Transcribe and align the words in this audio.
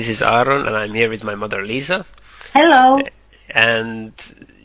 This 0.00 0.08
is 0.08 0.22
Aaron, 0.22 0.66
and 0.66 0.74
I'm 0.74 0.94
here 0.94 1.10
with 1.10 1.24
my 1.24 1.34
mother 1.34 1.62
Lisa. 1.62 2.06
Hello. 2.54 3.02
And 3.50 4.14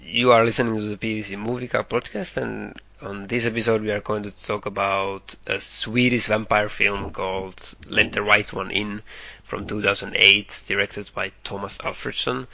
you 0.02 0.31
are 0.31 0.45
listening 0.45 0.77
to 0.77 0.84
the 0.84 0.95
PVC 0.95 1.38
Movie 1.38 1.67
Car 1.67 1.84
podcast, 1.84 2.38
and 2.38 2.80
on 3.02 3.27
this 3.27 3.45
episode 3.45 3.81
we 3.81 3.91
are 3.91 3.99
going 3.99 4.23
to 4.23 4.31
talk 4.31 4.66
about 4.66 5.35
a 5.45 5.59
Swedish 5.59 6.27
vampire 6.27 6.70
film 6.70 7.12
called 7.12 7.76
Let 7.90 8.13
the 8.13 8.21
Right 8.21 8.52
One 8.53 8.71
In 8.71 9.02
from 9.43 9.67
2008, 9.67 10.63
directed 10.67 11.12
by 11.13 11.34
Thomas 11.43 11.79
Alfredson. 11.79 12.48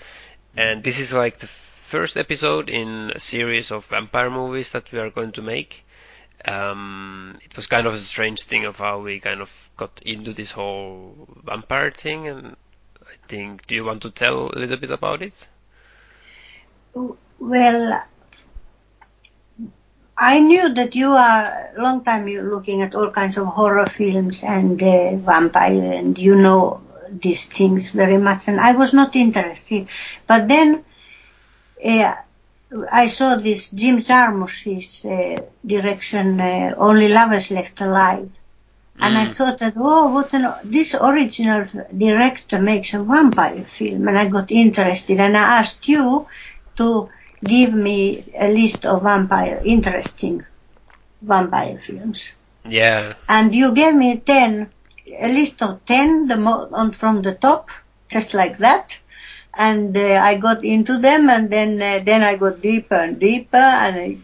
And 0.57 0.83
this 0.83 0.97
is 0.97 1.13
like 1.13 1.37
the 1.37 1.45
first 1.45 2.17
episode 2.17 2.67
in 2.67 3.11
a 3.13 3.19
series 3.19 3.69
of 3.69 3.85
vampire 3.85 4.31
movies 4.31 4.71
that 4.71 4.91
we 4.91 4.97
are 4.97 5.11
going 5.11 5.33
to 5.33 5.43
make. 5.43 5.85
Um, 6.45 7.37
it 7.43 7.55
was 7.55 7.67
kind 7.67 7.85
of 7.85 7.93
a 7.93 7.99
strange 7.99 8.41
thing 8.41 8.65
of 8.65 8.77
how 8.77 9.01
we 9.01 9.19
kind 9.19 9.39
of 9.39 9.69
got 9.77 10.01
into 10.03 10.33
this 10.33 10.49
whole 10.49 11.27
vampire 11.45 11.91
thing, 11.91 12.27
and 12.27 12.55
do 13.31 13.75
you 13.75 13.85
want 13.85 14.01
to 14.01 14.11
tell 14.11 14.51
a 14.53 14.59
little 14.59 14.77
bit 14.77 14.91
about 14.91 15.21
it? 15.21 15.47
Well, 17.39 18.03
I 20.17 20.39
knew 20.39 20.73
that 20.73 20.95
you 20.95 21.11
are 21.11 21.71
long 21.77 22.03
time 22.03 22.27
you're 22.27 22.53
looking 22.53 22.81
at 22.81 22.93
all 22.93 23.09
kinds 23.09 23.37
of 23.37 23.47
horror 23.47 23.87
films 23.87 24.43
and 24.43 24.81
uh, 24.81 25.15
vampire, 25.15 25.93
and 25.93 26.17
you 26.17 26.35
know 26.35 26.81
these 27.09 27.45
things 27.47 27.89
very 27.89 28.17
much, 28.17 28.47
and 28.47 28.59
I 28.59 28.73
was 28.73 28.93
not 28.93 29.15
interested. 29.15 29.87
But 30.27 30.47
then 30.47 30.83
uh, 31.83 32.15
I 32.91 33.07
saw 33.07 33.35
this 33.37 33.71
Jim 33.71 33.99
Jarmusch's 33.99 35.05
uh, 35.05 35.43
direction, 35.65 36.39
uh, 36.39 36.75
Only 36.77 37.07
Lovers 37.07 37.49
Left 37.49 37.79
Alive. 37.81 38.29
And 39.01 39.17
I 39.17 39.25
thought 39.25 39.59
that, 39.59 39.73
oh, 39.77 40.11
what 40.11 40.33
an, 40.33 40.53
this 40.63 40.95
original 40.95 41.65
director 41.97 42.59
makes 42.59 42.93
a 42.93 43.03
vampire 43.03 43.65
film. 43.65 44.07
And 44.07 44.17
I 44.17 44.29
got 44.29 44.51
interested 44.51 45.19
and 45.19 45.35
I 45.35 45.59
asked 45.59 45.87
you 45.87 46.27
to 46.77 47.09
give 47.43 47.73
me 47.73 48.23
a 48.37 48.47
list 48.47 48.85
of 48.85 49.03
vampire, 49.03 49.61
interesting 49.65 50.45
vampire 51.21 51.79
films. 51.83 52.35
Yeah. 52.63 53.13
And 53.27 53.55
you 53.55 53.73
gave 53.73 53.95
me 53.95 54.17
10, 54.17 54.69
a 55.19 55.27
list 55.27 55.61
of 55.63 55.83
10 55.85 56.27
the 56.27 56.37
mo- 56.37 56.69
on, 56.71 56.91
from 56.93 57.23
the 57.23 57.33
top, 57.33 57.69
just 58.07 58.33
like 58.33 58.59
that 58.59 58.97
and 59.53 59.97
uh, 59.97 60.21
I 60.23 60.37
got 60.37 60.63
into 60.63 60.97
them, 60.97 61.29
and 61.29 61.49
then 61.51 61.81
uh, 61.81 62.03
then 62.03 62.23
I 62.23 62.37
got 62.37 62.61
deeper 62.61 62.95
and 62.95 63.19
deeper, 63.19 63.57
and 63.57 63.97
I, 63.97 64.17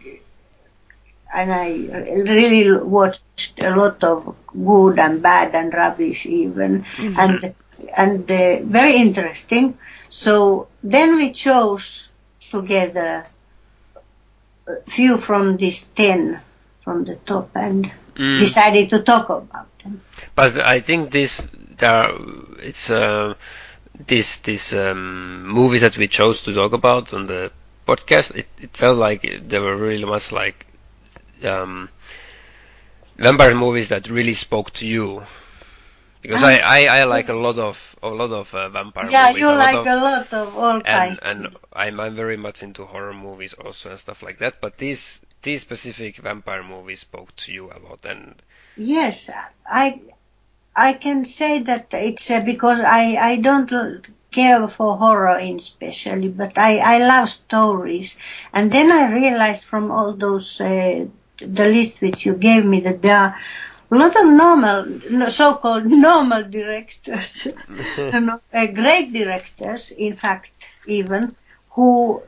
and 1.38 1.54
I 1.54 1.68
really 2.34 2.80
watched 2.82 3.62
a 3.64 3.76
lot 3.76 4.04
of 4.04 4.36
good 4.48 4.98
and 5.00 5.22
bad 5.22 5.54
and 5.54 5.74
rubbish 5.74 6.26
even, 6.26 6.84
mm-hmm. 6.84 7.20
and 7.20 7.56
and 7.96 8.32
uh, 8.32 8.60
very 8.64 8.96
interesting. 8.96 9.78
So 10.10 10.68
then 10.84 11.16
we 11.18 11.32
chose 11.34 12.10
together 12.50 13.24
a 14.68 14.90
few 14.90 15.18
from 15.18 15.58
these 15.58 15.84
ten 15.84 16.42
from 16.84 17.04
the 17.06 17.16
top 17.16 17.52
and 17.56 17.92
mm. 18.16 18.40
decided 18.40 18.90
to 18.90 19.04
talk 19.04 19.30
about 19.30 19.68
them. 19.84 20.02
But 20.34 20.60
I 20.60 20.80
think 20.80 21.12
this 21.12 21.42
there 21.78 22.10
it's. 22.60 22.90
Uh, 22.90 23.36
these 24.06 24.38
these 24.42 24.76
um, 24.76 25.48
movies 25.48 25.82
that 25.82 25.98
we 25.98 26.08
chose 26.08 26.44
to 26.44 26.54
talk 26.54 26.72
about 26.74 27.14
on 27.16 27.26
the 27.26 27.52
podcast, 27.88 28.36
it, 28.36 28.48
it 28.62 28.78
felt 28.78 28.96
like 28.96 29.26
they 29.48 29.58
were 29.58 29.76
really 29.76 30.06
much 30.06 30.32
like 30.32 30.67
um, 31.44 31.90
vampire 33.18 33.56
movies 33.56 33.90
that 33.90 34.10
really 34.10 34.34
spoke 34.34 34.72
to 34.74 34.88
you. 34.88 35.24
Because 36.22 36.44
I, 36.44 36.58
I, 36.58 36.86
I 37.00 37.04
like 37.06 37.30
a 37.30 37.34
lot 37.34 37.58
of 37.58 37.96
a 38.04 38.10
lot 38.10 38.32
of 38.32 38.54
uh, 38.54 38.70
vampire 38.70 39.10
yeah, 39.10 39.28
movies. 39.28 39.42
Yeah, 39.42 39.48
you 39.48 39.56
a 39.56 39.58
like 39.58 39.76
of, 39.76 39.88
a 39.88 39.96
lot 39.96 40.34
of 40.34 40.58
all 40.58 40.76
and, 40.76 40.86
kinds. 40.86 41.20
And 41.20 41.56
I'm 41.72 42.00
I'm 42.00 42.16
very 42.16 42.38
much 42.38 42.64
into 42.64 42.86
horror 42.86 43.14
movies 43.14 43.54
also 43.54 43.92
and 43.92 44.00
stuff 44.00 44.24
like 44.24 44.40
that. 44.40 44.60
But 44.60 44.78
these 44.78 45.22
these 45.42 45.62
specific 45.62 46.18
vampire 46.18 46.64
movies 46.64 47.02
spoke 47.02 47.34
to 47.38 47.54
you 47.54 47.72
a 47.72 47.80
lot. 47.80 48.04
And 48.06 48.36
yes, 48.76 49.30
I 49.66 50.02
I 50.76 50.94
can 50.94 51.24
say 51.24 51.60
that 51.60 51.94
it's 51.94 52.30
uh, 52.30 52.42
because 52.42 52.82
I 52.82 53.16
I 53.16 53.38
don't 53.38 53.72
care 54.32 54.68
for 54.68 54.98
horror 54.98 55.40
in 55.40 55.56
especially, 55.56 56.30
but 56.30 56.58
I, 56.58 56.78
I 56.78 56.98
love 57.00 57.30
stories. 57.30 58.18
And 58.54 58.72
then 58.72 58.92
I 58.92 59.12
realized 59.12 59.66
from 59.66 59.92
all 59.92 60.14
those, 60.14 60.62
uh, 60.62 61.06
the 61.40 61.70
list 61.70 62.02
which 62.02 62.26
you 62.26 62.36
gave 62.36 62.66
me 62.66 62.82
that 62.82 63.02
there 63.02 63.18
are 63.18 63.36
a 63.90 63.96
lot 63.96 64.16
of 64.16 64.28
normal, 64.28 65.30
so-called 65.30 65.86
normal 65.92 66.44
directors, 66.44 67.48
uh, 67.98 68.68
great 68.74 69.14
directors, 69.14 69.92
in 69.92 70.16
fact, 70.16 70.52
even, 70.88 71.36
who 71.72 72.22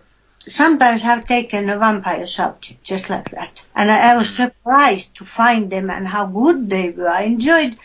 sometimes 0.48 1.02
have 1.02 1.28
taken 1.28 1.70
a 1.70 1.78
vampire 1.78 2.26
subject, 2.26 2.84
just 2.84 3.10
like 3.10 3.32
that. 3.32 3.64
And 3.76 3.92
I, 3.92 4.14
I 4.14 4.18
was 4.18 4.34
surprised 4.34 5.16
to 5.18 5.26
find 5.26 5.70
them 5.70 5.90
and 5.90 6.08
how 6.08 6.28
good 6.28 6.70
they 6.70 6.92
were. 6.92 7.10
I 7.10 7.24
enjoyed 7.24 7.78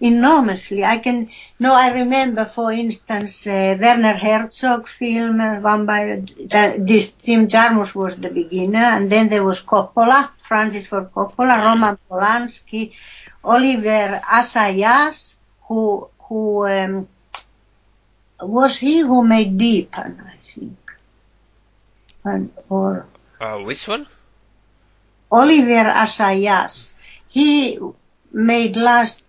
enormously. 0.00 0.84
I 0.84 0.98
can, 0.98 1.30
no, 1.58 1.74
I 1.74 1.92
remember, 1.92 2.44
for 2.46 2.72
instance, 2.72 3.46
uh, 3.46 3.76
Werner 3.80 4.16
Herzog 4.16 4.88
film, 4.88 5.40
uh, 5.40 5.60
one 5.60 5.86
by, 5.86 6.12
uh, 6.12 6.72
this 6.78 7.14
Jim 7.14 7.48
Jarmusch 7.48 7.94
was 7.94 8.16
the 8.16 8.30
beginner, 8.30 8.78
and 8.78 9.10
then 9.10 9.28
there 9.28 9.44
was 9.44 9.62
Coppola, 9.62 10.30
Francis 10.38 10.86
Ford 10.86 11.12
Coppola, 11.14 11.62
Roman 11.62 11.98
Polanski, 12.10 12.92
Oliver 13.44 14.20
Assayas, 14.24 15.36
who, 15.68 16.08
who, 16.28 16.66
um, 16.66 17.08
was 18.40 18.78
he 18.78 19.00
who 19.00 19.22
made 19.22 19.58
Dheepan, 19.58 20.18
I 20.26 20.36
think. 20.42 20.78
And, 22.24 22.52
or, 22.68 23.06
uh, 23.40 23.58
which 23.58 23.86
one? 23.86 24.06
Oliver 25.30 25.90
Assayas. 25.90 26.94
He 27.28 27.78
made 28.32 28.76
last 28.76 29.22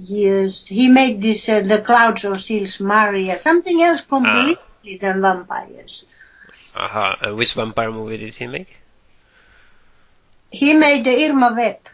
years. 0.00 0.66
He 0.66 0.88
made 0.88 1.20
this, 1.20 1.48
uh, 1.48 1.60
The 1.60 1.82
Clouds 1.82 2.24
of 2.24 2.40
Sils 2.40 2.80
Maria, 2.80 3.38
something 3.38 3.82
else 3.82 4.02
completely 4.02 4.94
uh. 4.94 4.98
than 5.00 5.20
vampires. 5.20 6.04
Uh-huh. 6.74 7.34
Which 7.34 7.54
vampire 7.54 7.90
movie 7.90 8.18
did 8.18 8.34
he 8.34 8.46
make? 8.46 8.76
He 10.50 10.74
made 10.74 11.04
the 11.04 11.26
Irma 11.26 11.54
Vep. 11.54 11.88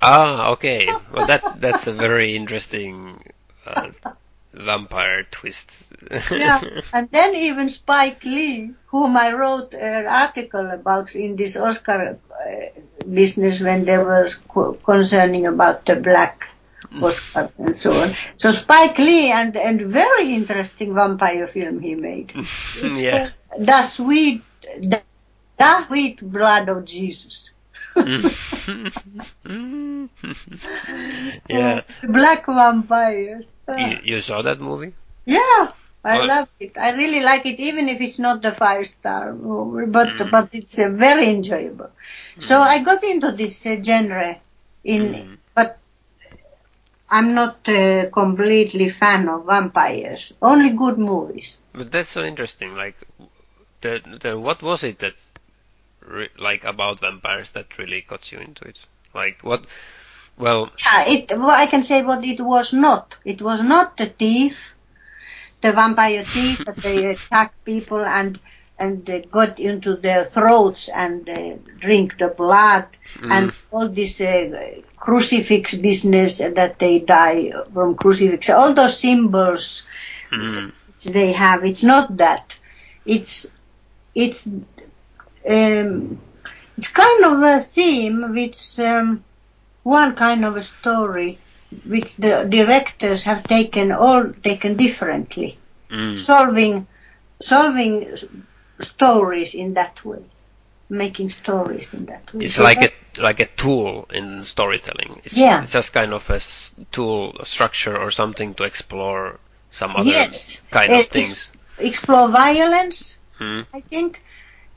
Ah, 0.00 0.50
okay. 0.50 0.86
Well, 1.12 1.26
that 1.26 1.60
that's 1.60 1.86
a 1.86 1.92
very 1.92 2.36
interesting 2.36 3.22
uh, 3.66 3.90
vampire 4.52 5.24
twist. 5.30 5.92
yeah, 6.30 6.62
and 6.92 7.10
then 7.10 7.34
even 7.34 7.70
Spike 7.70 8.22
Lee, 8.24 8.74
whom 8.86 9.16
I 9.16 9.32
wrote 9.32 9.72
an 9.74 10.06
article 10.06 10.70
about 10.70 11.14
in 11.14 11.36
this 11.36 11.56
Oscar 11.56 12.18
uh, 12.30 12.80
business 13.10 13.60
when 13.60 13.84
they 13.84 13.98
were 13.98 14.28
concerning 14.84 15.46
about 15.46 15.86
the 15.86 15.96
black 15.96 16.48
Oscars 17.00 17.60
and 17.60 17.76
so 17.76 17.92
on. 18.00 18.14
So 18.36 18.50
Spike 18.50 18.98
Lee 18.98 19.30
and 19.30 19.56
and 19.56 19.80
very 19.80 20.32
interesting 20.34 20.94
vampire 20.94 21.48
film 21.48 21.80
he 21.80 21.94
made. 21.94 22.32
It's 22.76 23.02
yeah. 23.02 23.28
the, 23.56 23.64
the 23.64 23.82
sweet 23.82 24.42
the, 24.80 25.02
the 25.58 25.86
sweet 25.86 26.20
blood 26.20 26.68
of 26.68 26.84
Jesus. 26.84 27.50
yeah. 31.48 31.82
Black 32.02 32.46
vampires. 32.46 33.46
You, 33.68 33.98
you 34.02 34.20
saw 34.20 34.42
that 34.42 34.60
movie? 34.60 34.94
Yeah. 35.24 35.72
I 36.04 36.18
what? 36.18 36.28
love 36.28 36.48
it. 36.60 36.76
I 36.76 36.92
really 36.92 37.20
like 37.20 37.46
it, 37.46 37.58
even 37.58 37.88
if 37.88 38.00
it's 38.00 38.18
not 38.18 38.42
the 38.42 38.52
five 38.52 38.86
star 38.86 39.32
movie, 39.32 39.86
but 39.86 40.08
mm. 40.08 40.30
but 40.30 40.54
it's 40.54 40.78
uh, 40.78 40.90
very 40.90 41.30
enjoyable. 41.30 41.90
Mm. 42.36 42.42
So 42.42 42.60
I 42.60 42.82
got 42.82 43.02
into 43.02 43.32
this 43.32 43.64
uh, 43.64 43.82
genre 43.82 44.36
in, 44.84 45.02
mm. 45.02 45.38
I'm 47.08 47.34
not 47.34 47.58
a 47.68 48.10
completely 48.12 48.90
fan 48.90 49.28
of 49.28 49.46
vampires. 49.46 50.32
Only 50.40 50.70
good 50.70 50.98
movies. 50.98 51.58
But 51.72 51.92
that's 51.92 52.10
so 52.10 52.24
interesting. 52.24 52.74
Like, 52.74 52.96
the, 53.80 54.00
the, 54.20 54.38
what 54.38 54.62
was 54.62 54.82
it 54.82 54.98
that's 54.98 55.30
re- 56.00 56.30
like 56.38 56.64
about 56.64 57.00
vampires 57.00 57.50
that 57.50 57.78
really 57.78 58.00
got 58.08 58.32
you 58.32 58.38
into 58.38 58.64
it? 58.64 58.78
Like 59.14 59.42
what? 59.42 59.66
Well, 60.36 60.70
yeah, 60.84 61.04
it. 61.08 61.30
Well, 61.30 61.50
I 61.50 61.66
can 61.66 61.82
say 61.82 62.02
what 62.02 62.24
it 62.24 62.40
was 62.40 62.72
not. 62.72 63.14
It 63.24 63.40
was 63.40 63.62
not 63.62 63.96
the 63.96 64.06
teeth, 64.06 64.74
the 65.60 65.72
vampire 65.72 66.24
teeth 66.24 66.64
that 66.64 66.82
they 66.82 67.04
attack 67.14 67.54
people 67.64 68.04
and 68.04 68.40
and 68.78 69.08
uh, 69.08 69.20
got 69.30 69.60
into 69.60 69.96
their 69.96 70.24
throats 70.24 70.88
and 70.88 71.28
uh, 71.28 71.54
drink 71.78 72.18
the 72.18 72.28
blood 72.28 72.86
mm. 73.14 73.30
and 73.30 73.52
all 73.72 73.88
this 73.88 74.20
uh, 74.20 74.80
crucifix 74.96 75.74
business 75.74 76.38
that 76.38 76.78
they 76.78 77.00
die 77.00 77.52
from 77.72 77.94
crucifix. 77.96 78.50
All 78.50 78.74
those 78.74 78.98
symbols 78.98 79.86
mm. 80.30 80.72
they 81.04 81.32
have, 81.32 81.64
it's 81.64 81.82
not 81.82 82.16
that. 82.16 82.54
It's 83.04 83.46
it's 84.14 84.46
um, 84.46 86.20
it's 86.76 86.88
kind 86.88 87.24
of 87.24 87.42
a 87.42 87.60
theme 87.60 88.32
which 88.32 88.78
um, 88.78 89.24
one 89.82 90.14
kind 90.14 90.44
of 90.44 90.56
a 90.56 90.62
story 90.62 91.38
which 91.86 92.16
the 92.16 92.46
directors 92.48 93.24
have 93.24 93.44
taken 93.44 93.92
all 93.92 94.32
taken 94.42 94.76
differently, 94.76 95.58
Mm. 95.90 96.18
solving 96.18 96.86
solving 97.40 98.16
stories 98.80 99.54
in 99.54 99.74
that 99.74 100.04
way, 100.04 100.24
making 100.88 101.30
stories 101.30 101.94
in 101.94 102.06
that 102.06 102.32
way. 102.34 102.44
It's 102.46 102.54
So 102.54 102.62
like 102.64 102.80
that- 102.80 102.92
a 103.18 103.22
like 103.22 103.40
a 103.40 103.46
tool 103.46 104.06
in 104.12 104.42
storytelling. 104.44 105.20
It's, 105.24 105.36
Yeah. 105.36 105.62
it's 105.62 105.72
just 105.72 105.92
kind 105.92 106.12
of 106.12 106.28
a 106.30 106.40
tool, 106.92 107.36
a 107.40 107.46
structure, 107.46 107.96
or 107.96 108.10
something 108.10 108.54
to 108.54 108.64
explore 108.64 109.38
some 109.70 109.94
other 109.96 110.10
yes, 110.10 110.60
kind 110.70 110.90
Uh, 110.90 110.94
of 110.96 111.00
ex- 111.00 111.08
things. 111.10 111.50
explore 111.78 112.28
violence, 112.28 113.18
Mm. 113.40 113.66
I 113.72 113.80
think, 113.80 114.20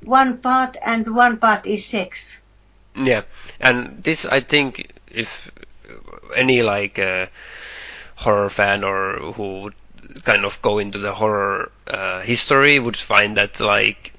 one 0.04 0.38
part, 0.38 0.77
and 0.86 1.15
one 1.15 1.38
part 1.38 1.65
is 1.65 1.86
sex. 1.86 2.38
Yeah, 2.95 3.24
and 3.60 4.03
this 4.03 4.25
I 4.25 4.42
think 4.42 4.92
if 5.12 5.51
any 6.36 6.62
like 6.62 7.00
uh, 7.00 7.25
horror 8.15 8.50
fan 8.50 8.83
or 8.83 9.33
who 9.33 9.62
would 9.62 9.75
kind 10.24 10.45
of 10.45 10.62
go 10.62 10.80
into 10.80 11.00
the 11.00 11.13
horror 11.13 11.71
uh, 11.88 12.21
history 12.21 12.80
would 12.80 12.98
find 12.98 13.38
that 13.38 13.60
like 13.60 14.13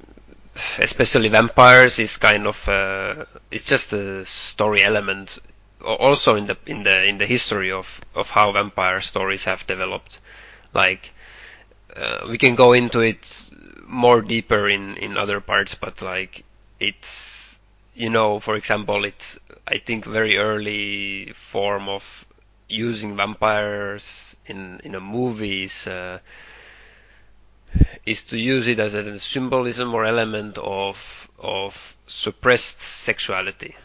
especially 0.78 1.28
vampires 1.28 1.98
is 1.98 2.16
kind 2.16 2.46
of 2.46 2.68
uh, 2.68 3.24
it's 3.50 3.64
just 3.66 3.92
a 3.92 4.24
story 4.24 4.82
element 4.82 5.38
also 5.80 6.34
in 6.36 6.46
the 6.46 6.56
in 6.66 6.82
the 6.82 7.04
in 7.04 7.18
the 7.18 7.26
history 7.26 7.70
of 7.72 8.00
of 8.14 8.30
how 8.30 8.52
vampire 8.52 9.00
stories 9.00 9.44
have 9.44 9.66
developed. 9.66 10.18
Like 10.74 11.12
uh, 11.96 12.26
we 12.28 12.38
can 12.38 12.54
go 12.54 12.72
into 12.72 13.00
it 13.00 13.50
more 13.86 14.20
deeper 14.20 14.68
in 14.68 14.96
in 14.96 15.16
other 15.16 15.40
parts 15.40 15.74
but 15.74 16.02
like 16.02 16.44
it's 16.78 17.58
you 17.94 18.10
know 18.10 18.38
for 18.38 18.54
example 18.54 19.04
it's 19.04 19.38
i 19.66 19.78
think 19.78 20.04
very 20.04 20.36
early 20.36 21.32
form 21.34 21.88
of 21.88 22.26
using 22.68 23.16
vampires 23.16 24.36
in 24.46 24.78
in 24.84 24.94
a 24.94 25.00
movie 25.00 25.64
is 25.64 25.86
uh, 25.86 26.18
is 28.06 28.22
to 28.22 28.38
use 28.38 28.66
it 28.68 28.78
as 28.80 28.94
a 28.94 29.18
symbolism 29.18 29.94
or 29.94 30.04
element 30.04 30.58
of 30.58 31.28
of 31.38 31.96
suppressed 32.06 32.80
sexuality 32.80 33.76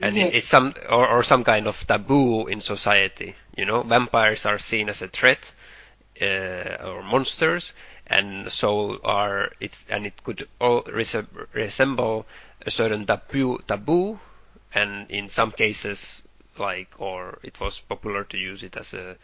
and 0.00 0.16
Yes. 0.16 0.34
it's 0.34 0.46
some 0.48 0.74
or, 0.88 1.06
or 1.08 1.22
some 1.22 1.44
kind 1.44 1.66
of 1.66 1.86
taboo 1.86 2.46
in 2.46 2.60
society 2.60 3.34
you 3.56 3.64
know 3.66 3.82
vampires 3.82 4.46
are 4.46 4.58
seen 4.58 4.88
as 4.88 5.02
a 5.02 5.08
threat 5.08 5.52
uh, 6.22 6.76
or 6.84 7.02
monsters 7.02 7.72
and 8.06 8.50
so 8.52 8.98
are 9.04 9.52
it's 9.60 9.86
and 9.88 10.06
it 10.06 10.22
could 10.24 10.48
all 10.60 10.82
rese- 10.82 11.26
resemble 11.52 12.26
a 12.66 12.70
certain 12.70 13.06
taboo 13.06 13.58
taboo 13.66 14.18
and 14.74 15.10
in 15.10 15.28
some 15.28 15.50
cases 15.52 16.22
like 16.58 16.94
or 16.98 17.38
it 17.42 17.58
was 17.60 17.80
popular 17.80 18.24
to 18.24 18.36
use 18.38 18.62
it 18.62 18.76
as 18.76 18.94
a, 18.94 19.16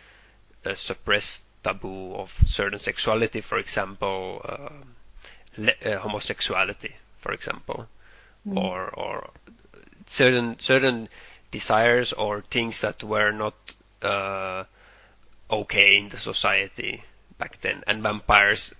a 0.64 0.74
suppressed 0.74 1.44
taboo 1.66 2.14
of 2.22 2.34
certain 2.58 2.80
sexuality 2.88 3.40
for 3.50 3.58
example 3.64 4.40
uh, 4.52 4.74
le- 5.66 5.80
uh, 5.90 5.98
homosexuality 6.04 6.92
for 7.18 7.32
example 7.32 7.86
Mm. 8.46 8.56
or 8.64 8.80
or 9.04 9.30
certain 10.06 10.56
certain 10.60 11.08
desires 11.50 12.12
or 12.12 12.42
things 12.42 12.80
that 12.82 13.02
were 13.02 13.32
not 13.32 13.54
uh, 14.02 14.62
okay 15.50 15.96
in 15.98 16.08
the 16.08 16.18
society 16.18 17.02
back 17.38 17.60
then, 17.60 17.82
and 17.86 18.02
vampires, 18.02 18.72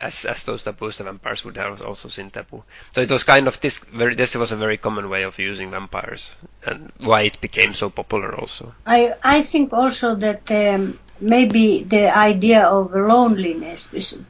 as 0.00 0.24
as 0.24 0.44
those 0.44 0.64
taboos, 0.64 0.98
the 0.98 1.04
vampires 1.04 1.44
would 1.44 1.56
have 1.56 1.82
also 1.82 2.08
seen 2.08 2.30
taboo. 2.30 2.62
So 2.94 3.00
it 3.00 3.10
was 3.10 3.24
kind 3.24 3.48
of 3.48 3.60
this 3.60 3.78
very 3.78 4.14
this 4.14 4.34
was 4.34 4.52
a 4.52 4.56
very 4.56 4.76
common 4.76 5.08
way 5.08 5.22
of 5.24 5.38
using 5.38 5.70
vampires, 5.70 6.30
and 6.64 6.92
why 6.98 7.22
it 7.22 7.40
became 7.40 7.72
so 7.74 7.90
popular 7.90 8.34
also. 8.38 8.74
I 8.86 9.14
I 9.22 9.42
think 9.42 9.72
also 9.72 10.14
that 10.16 10.50
um, 10.50 10.98
maybe 11.20 11.82
the 11.84 12.16
idea 12.16 12.62
of 12.66 12.92
loneliness 12.92 13.92
is 13.92 14.22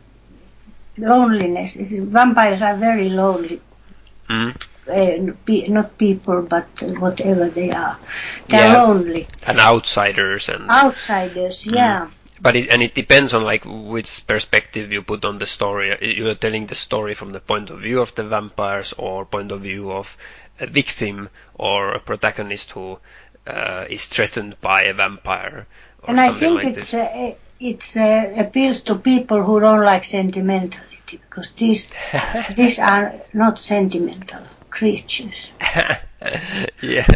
loneliness 0.98 1.76
is 1.76 1.98
vampires 2.00 2.62
are 2.62 2.76
very 2.76 3.08
lonely. 3.08 3.60
Mm. 4.28 4.54
Uh, 4.88 5.32
pe- 5.44 5.68
not 5.68 5.96
people, 5.98 6.42
but 6.42 6.66
whatever 6.98 7.48
they 7.48 7.70
are. 7.70 7.98
They're 8.48 8.68
Yeah. 8.68 8.82
lonely. 8.82 9.28
And 9.46 9.58
outsiders 9.60 10.48
and 10.48 10.68
Outsiders, 10.70 11.64
yeah. 11.64 12.08
but 12.40 12.56
it, 12.56 12.70
and 12.70 12.82
it 12.82 12.94
depends 12.94 13.32
on 13.34 13.44
like 13.44 13.64
which 13.66 14.26
perspective 14.26 14.92
you 14.92 15.02
put 15.02 15.24
on 15.24 15.38
the 15.38 15.46
story. 15.46 15.96
You're 16.16 16.34
telling 16.34 16.66
the 16.66 16.74
story 16.74 17.14
from 17.14 17.32
the 17.32 17.40
point 17.40 17.70
of 17.70 17.80
view 17.80 18.00
of 18.00 18.14
the 18.14 18.24
vampires 18.24 18.92
or 18.98 19.24
point 19.24 19.52
of 19.52 19.60
view 19.60 19.92
of 19.92 20.16
a 20.58 20.66
victim 20.66 21.28
or 21.54 21.92
a 21.92 22.00
protagonist 22.00 22.72
who 22.72 22.98
uh, 23.46 23.84
is 23.88 24.06
threatened 24.06 24.60
by 24.60 24.82
a 24.84 24.94
vampire 24.94 25.66
And 26.06 26.20
I 26.20 26.30
think 26.32 26.64
like 26.64 26.76
it's 27.60 27.96
uh, 27.96 28.02
uh, 28.02 28.32
appeals 28.36 28.82
to 28.84 28.96
people 28.96 29.42
who 29.42 29.60
don't 29.60 29.84
like 29.84 30.04
sentimentality 30.04 31.18
because 31.18 31.52
these 31.52 32.00
these 32.56 32.78
are 32.78 33.14
not 33.32 33.60
sentimental 33.60 34.42
creatures. 34.70 35.52
yeah. 36.80 37.06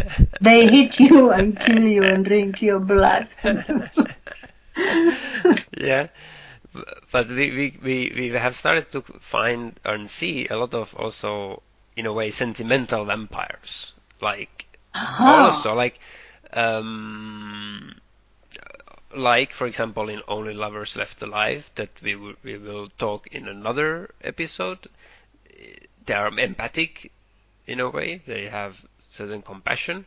They 0.41 0.67
hit 0.67 0.99
you 0.99 1.31
and 1.31 1.59
kill 1.59 1.81
you 1.81 2.03
and 2.03 2.23
drink 2.25 2.61
your 2.61 2.79
blood. 2.79 3.27
yeah. 5.77 6.07
But 7.11 7.29
we, 7.29 7.51
we, 7.51 7.79
we, 7.81 8.13
we 8.15 8.29
have 8.29 8.55
started 8.55 8.91
to 8.91 9.01
find 9.01 9.79
and 9.85 10.09
see 10.09 10.47
a 10.47 10.57
lot 10.57 10.73
of 10.73 10.93
also, 10.95 11.63
in 11.95 12.05
a 12.05 12.13
way, 12.13 12.31
sentimental 12.31 13.05
vampires. 13.05 13.93
Like, 14.19 14.65
Aha. 14.93 15.45
also, 15.45 15.73
like, 15.73 15.99
um, 16.51 17.95
like, 19.15 19.53
for 19.53 19.67
example, 19.67 20.09
in 20.09 20.21
Only 20.27 20.53
Lovers 20.53 20.95
Left 20.95 21.21
Alive, 21.21 21.69
that 21.75 22.01
we 22.01 22.15
will, 22.15 22.35
we 22.43 22.57
will 22.57 22.87
talk 22.87 23.27
in 23.27 23.47
another 23.47 24.11
episode. 24.21 24.87
They 26.05 26.13
are 26.13 26.27
empathic 26.39 27.11
in 27.67 27.79
a 27.79 27.89
way. 27.89 28.17
They 28.25 28.47
have 28.49 28.85
certain 29.09 29.41
compassion. 29.41 30.05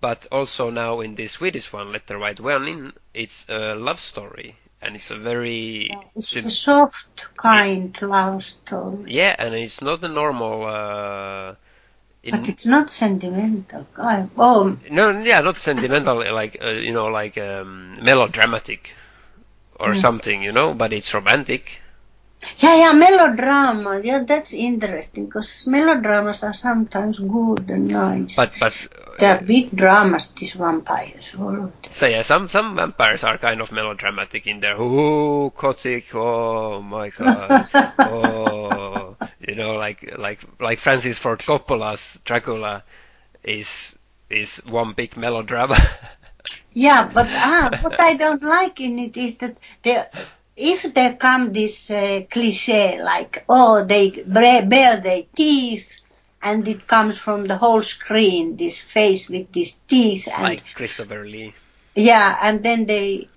But 0.00 0.26
also 0.32 0.70
now 0.70 1.00
in 1.00 1.14
this 1.16 1.32
Swedish 1.32 1.72
one, 1.72 1.92
Let 1.92 2.06
the 2.06 2.16
Right 2.18 2.38
One 2.40 2.68
In, 2.68 2.92
it's 3.14 3.46
a 3.48 3.74
love 3.74 4.00
story. 4.00 4.56
And 4.80 4.96
it's 4.96 5.10
a 5.10 5.18
very 5.18 5.98
It's 6.14 6.34
sim- 6.34 6.46
a 6.46 6.50
soft, 6.50 7.26
kind 7.36 7.96
love 8.02 8.42
story. 8.44 9.12
yeah, 9.12 9.34
and 9.38 9.54
it's 9.54 9.80
not 9.82 10.02
a 10.04 10.08
normal. 10.08 10.64
Uh, 10.66 11.54
in, 12.22 12.32
But 12.32 12.48
it's 12.48 12.66
not 12.66 12.90
sentimental. 12.90 13.86
I, 13.96 14.26
oh, 14.36 14.76
no, 14.90 15.20
yeah, 15.22 15.40
not 15.40 15.58
sentimental, 15.58 16.16
like 16.34 16.58
uh, 16.62 16.70
you 16.70 16.92
know, 16.92 17.06
like 17.06 17.38
um, 17.38 18.02
melodramatic 18.04 18.90
or 19.78 19.92
Mm. 19.92 20.00
something, 20.00 20.42
you 20.42 20.52
know. 20.52 20.74
But 20.74 20.92
it's 20.92 21.14
romantic. 21.14 21.80
yeah, 22.58 22.76
yeah, 22.76 22.92
melodrama. 22.92 24.00
Yeah, 24.04 24.20
that's 24.24 24.52
interesting 24.52 25.26
because 25.26 25.66
melodramas 25.66 26.42
are 26.44 26.54
sometimes 26.54 27.18
good 27.18 27.68
and 27.70 27.88
nice. 27.88 28.36
But 28.36 28.52
but 28.60 28.74
They 29.18 29.26
are 29.26 29.40
big 29.42 29.74
dramas, 29.74 30.32
these 30.38 30.52
vampires. 30.54 31.34
All 31.38 31.54
of 31.54 31.72
them. 31.82 31.90
so 31.90 32.06
yeah, 32.06 32.22
some 32.22 32.46
some 32.48 32.76
vampires 32.76 33.24
are 33.24 33.38
kind 33.38 33.60
of 33.60 33.72
melodramatic 33.72 34.46
in 34.46 34.60
their 34.60 34.76
oh 34.78 35.50
gothic, 35.50 36.14
oh 36.14 36.80
my 36.82 37.10
god, 37.10 37.68
oh 37.98 38.87
you 39.48 39.54
know, 39.54 39.74
like 39.76 40.18
like 40.18 40.40
like 40.60 40.78
Francis 40.78 41.18
Ford 41.18 41.40
Coppola's 41.40 42.20
Dracula 42.24 42.84
is 43.42 43.96
is 44.30 44.58
one 44.66 44.92
big 44.92 45.16
melodrama. 45.16 45.76
Yeah, 46.72 47.10
but 47.12 47.26
ah, 47.30 47.76
what 47.82 48.00
I 48.00 48.14
don't 48.14 48.42
like 48.42 48.80
in 48.80 48.98
it 48.98 49.16
is 49.16 49.38
that 49.38 49.56
if 50.56 50.94
there 50.94 51.14
come 51.16 51.52
this 51.52 51.90
uh, 51.90 52.22
cliche 52.30 53.02
like, 53.02 53.44
oh, 53.48 53.84
they 53.84 54.10
bare 54.26 55.00
their 55.00 55.24
teeth, 55.34 55.96
and 56.42 56.66
it 56.68 56.86
comes 56.86 57.18
from 57.18 57.46
the 57.46 57.56
whole 57.56 57.82
screen, 57.82 58.56
this 58.56 58.80
face 58.80 59.28
with 59.28 59.52
these 59.52 59.74
teeth, 59.88 60.28
and 60.28 60.42
like 60.42 60.62
Christopher 60.74 61.24
Lee. 61.24 61.54
yeah, 61.94 62.38
and 62.42 62.62
then 62.62 62.86
they, 62.86 63.28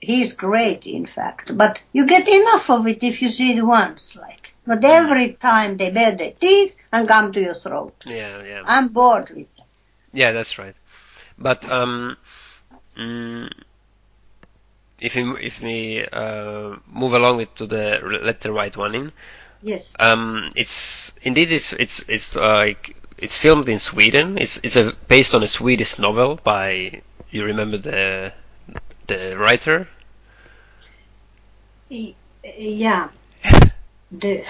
he's 0.00 0.34
great, 0.34 0.86
in 0.86 1.06
fact, 1.06 1.56
but 1.56 1.82
you 1.92 2.06
get 2.06 2.28
enough 2.28 2.68
of 2.70 2.86
it 2.86 3.02
if 3.02 3.22
you 3.22 3.28
see 3.28 3.56
it 3.56 3.62
once, 3.62 4.14
like, 4.16 4.43
but 4.66 4.84
every 4.84 5.32
time 5.34 5.76
they 5.76 5.90
bare 5.90 6.16
their 6.16 6.32
teeth 6.32 6.76
and 6.92 7.08
come 7.08 7.32
to 7.32 7.40
your 7.40 7.54
throat. 7.54 7.94
Yeah, 8.04 8.42
yeah. 8.42 8.62
I'm 8.66 8.88
bored 8.88 9.30
with 9.30 9.48
it. 9.58 9.64
Yeah, 10.12 10.32
that's 10.32 10.58
right. 10.58 10.74
But 11.38 11.68
um, 11.70 12.16
mm, 12.96 13.50
if 15.00 15.14
we 15.14 15.22
if 15.40 15.60
we 15.60 16.04
uh, 16.12 16.76
move 16.86 17.12
along 17.14 17.36
with 17.38 17.54
to 17.56 17.66
the 17.66 18.00
let 18.22 18.40
the 18.40 18.52
right 18.52 18.76
one 18.76 18.94
in, 18.94 19.12
Yes. 19.62 19.94
um, 19.98 20.50
it's 20.56 21.12
indeed 21.22 21.50
it's 21.52 21.72
it's 21.72 22.04
it's 22.08 22.36
like 22.36 22.96
it's 23.18 23.36
filmed 23.36 23.68
in 23.68 23.78
Sweden. 23.78 24.38
It's 24.38 24.58
it's 24.62 24.76
a 24.76 24.92
based 25.08 25.34
on 25.34 25.42
a 25.42 25.48
Swedish 25.48 25.98
novel 25.98 26.36
by 26.42 27.02
you 27.30 27.44
remember 27.44 27.78
the 27.78 28.32
the 29.06 29.36
writer. 29.38 29.88
Yeah. 32.42 33.08
The, 34.20 34.44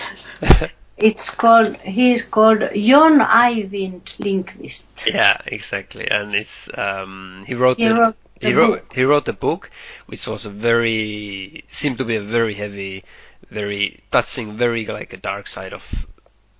it's 0.97 1.31
called, 1.31 1.77
he's 1.79 2.25
called 2.25 2.61
John 2.75 3.21
Ajvide 3.21 4.05
Lindqvist. 4.19 4.89
yeah, 5.07 5.39
exactly, 5.47 6.09
and 6.11 6.35
it's 6.35 6.69
um 6.77 7.45
he 7.47 7.55
wrote 7.55 7.79
He 7.79 7.89
wrote 7.89 8.17
he 8.41 8.53
wrote 8.53 8.89
book. 8.89 8.93
he 8.93 9.05
wrote 9.05 9.29
a 9.29 9.33
book 9.33 9.71
which 10.07 10.27
was 10.27 10.45
a 10.47 10.51
very 10.51 11.65
seemed 11.69 11.99
to 11.99 12.05
be 12.05 12.17
a 12.17 12.23
very 12.23 12.55
heavy, 12.55 13.05
very 13.51 14.01
touching, 14.11 14.57
very 14.57 14.87
like 14.87 15.13
a 15.13 15.17
dark 15.19 15.47
side 15.47 15.73
of 15.73 16.07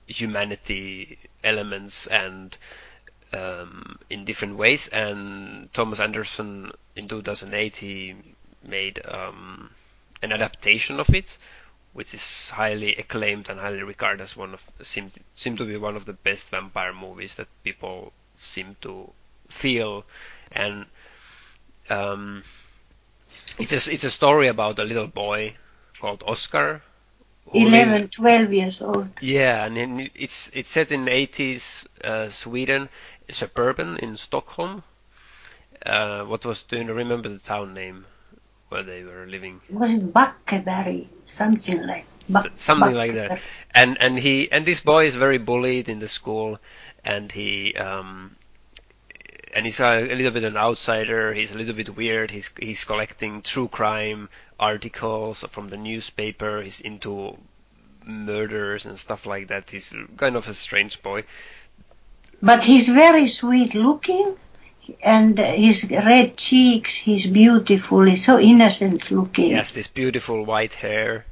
humanity 0.07 1.19
elements 1.43 2.07
and 2.07 2.57
um, 3.33 3.99
in 4.11 4.25
different 4.25 4.57
ways. 4.57 4.89
And 4.89 5.73
Thomas 5.73 6.01
Anderson 6.01 6.73
in 6.97 7.09
2008 7.09 7.77
he 7.77 8.15
made 8.63 9.01
um, 9.07 9.71
an 10.23 10.33
adaptation 10.33 11.01
of 11.01 11.11
it, 11.15 11.37
which 11.95 12.13
is 12.15 12.51
highly 12.51 12.95
acclaimed 12.97 13.49
and 13.49 13.59
highly 13.61 13.83
regarded 13.83 14.23
as 14.23 14.37
one 14.37 14.55
of 14.55 14.63
seemed 14.83 15.13
seemed 15.35 15.59
to 15.59 15.65
be 15.67 15.77
one 15.77 15.97
of 15.97 16.05
the 16.05 16.13
best 16.13 16.51
vampire 16.51 16.93
movies 16.93 17.37
that 17.37 17.49
people 17.65 18.13
seem 18.37 18.77
to 18.83 19.11
feel 19.49 20.05
and 20.53 20.87
um, 21.91 22.45
it's 23.59 23.73
a 23.73 23.93
it's 23.93 24.05
a 24.05 24.11
story 24.11 24.49
about 24.49 24.79
a 24.79 24.85
little 24.85 25.07
boy 25.09 25.57
called 26.01 26.23
Oscar. 26.27 26.83
who 27.53 27.65
live- 27.67 27.89
11, 27.89 28.09
12 28.11 28.53
years 28.53 28.83
old. 28.83 29.09
yeah, 29.21 29.65
and 29.65 29.79
in, 29.79 30.11
it's 30.15 30.51
it's 30.55 30.71
set 30.71 30.93
in 30.93 31.05
the 31.07 31.11
80s 31.13 31.87
uh, 32.05 32.29
Sweden, 32.31 32.89
suburban 33.31 33.99
in 33.99 34.17
Stockholm. 34.17 34.83
Uh, 35.87 36.25
what 36.25 36.45
was? 36.45 36.63
Do 36.63 36.77
you 36.79 36.93
remember 36.93 37.29
the 37.29 37.39
town 37.39 37.75
name 37.75 38.07
where 38.75 38.83
they 38.83 39.05
were 39.05 39.27
living? 39.27 39.61
Was 39.71 39.95
it 39.95 40.13
Backeberg? 40.13 41.07
Something 41.27 41.87
like 41.87 42.07
Back- 42.29 42.53
Something 42.57 42.95
like 42.95 43.15
that. 43.15 43.41
And 43.73 43.97
and 44.01 44.19
he 44.19 44.51
and 44.51 44.67
this 44.67 44.81
boy 44.81 45.07
is 45.07 45.15
very 45.15 45.39
bullied 45.39 45.89
in 45.89 45.99
the 46.01 46.09
school, 46.09 46.59
and 47.05 47.31
he 47.31 47.75
um 47.77 48.37
and 49.55 49.65
he's 49.67 49.79
a, 49.81 50.13
a 50.13 50.15
little 50.15 50.33
bit 50.33 50.45
an 50.45 50.57
outsider. 50.57 51.33
He's 51.33 51.53
a 51.53 51.57
little 51.57 51.75
bit 51.75 51.95
weird. 51.97 52.31
He's 52.31 52.51
he's 52.59 52.85
collecting 52.85 53.43
true 53.43 53.69
crime 53.69 54.29
articles 54.59 55.45
from 55.51 55.69
the 55.69 55.77
newspaper. 55.77 56.63
He's 56.63 56.81
into 56.81 57.39
murders 58.05 58.87
and 58.87 58.99
stuff 58.99 59.27
like 59.27 59.49
that. 59.49 59.71
He's 59.71 59.93
kind 60.17 60.37
of 60.37 60.49
a 60.49 60.55
strange 60.55 61.03
boy. 61.03 61.25
But 62.43 62.65
he's 62.65 62.89
very 62.89 63.29
sweet 63.29 63.75
looking, 63.75 64.37
and 65.03 65.39
his 65.39 65.85
red 65.91 66.37
cheeks, 66.37 66.95
he's 66.95 67.27
beautiful, 67.27 68.03
he's 68.03 68.25
so 68.25 68.39
innocent 68.39 69.11
looking. 69.11 69.47
He 69.47 69.53
has 69.53 69.71
this 69.71 69.87
beautiful 69.87 70.45
white 70.45 70.75
hair. 70.75 71.27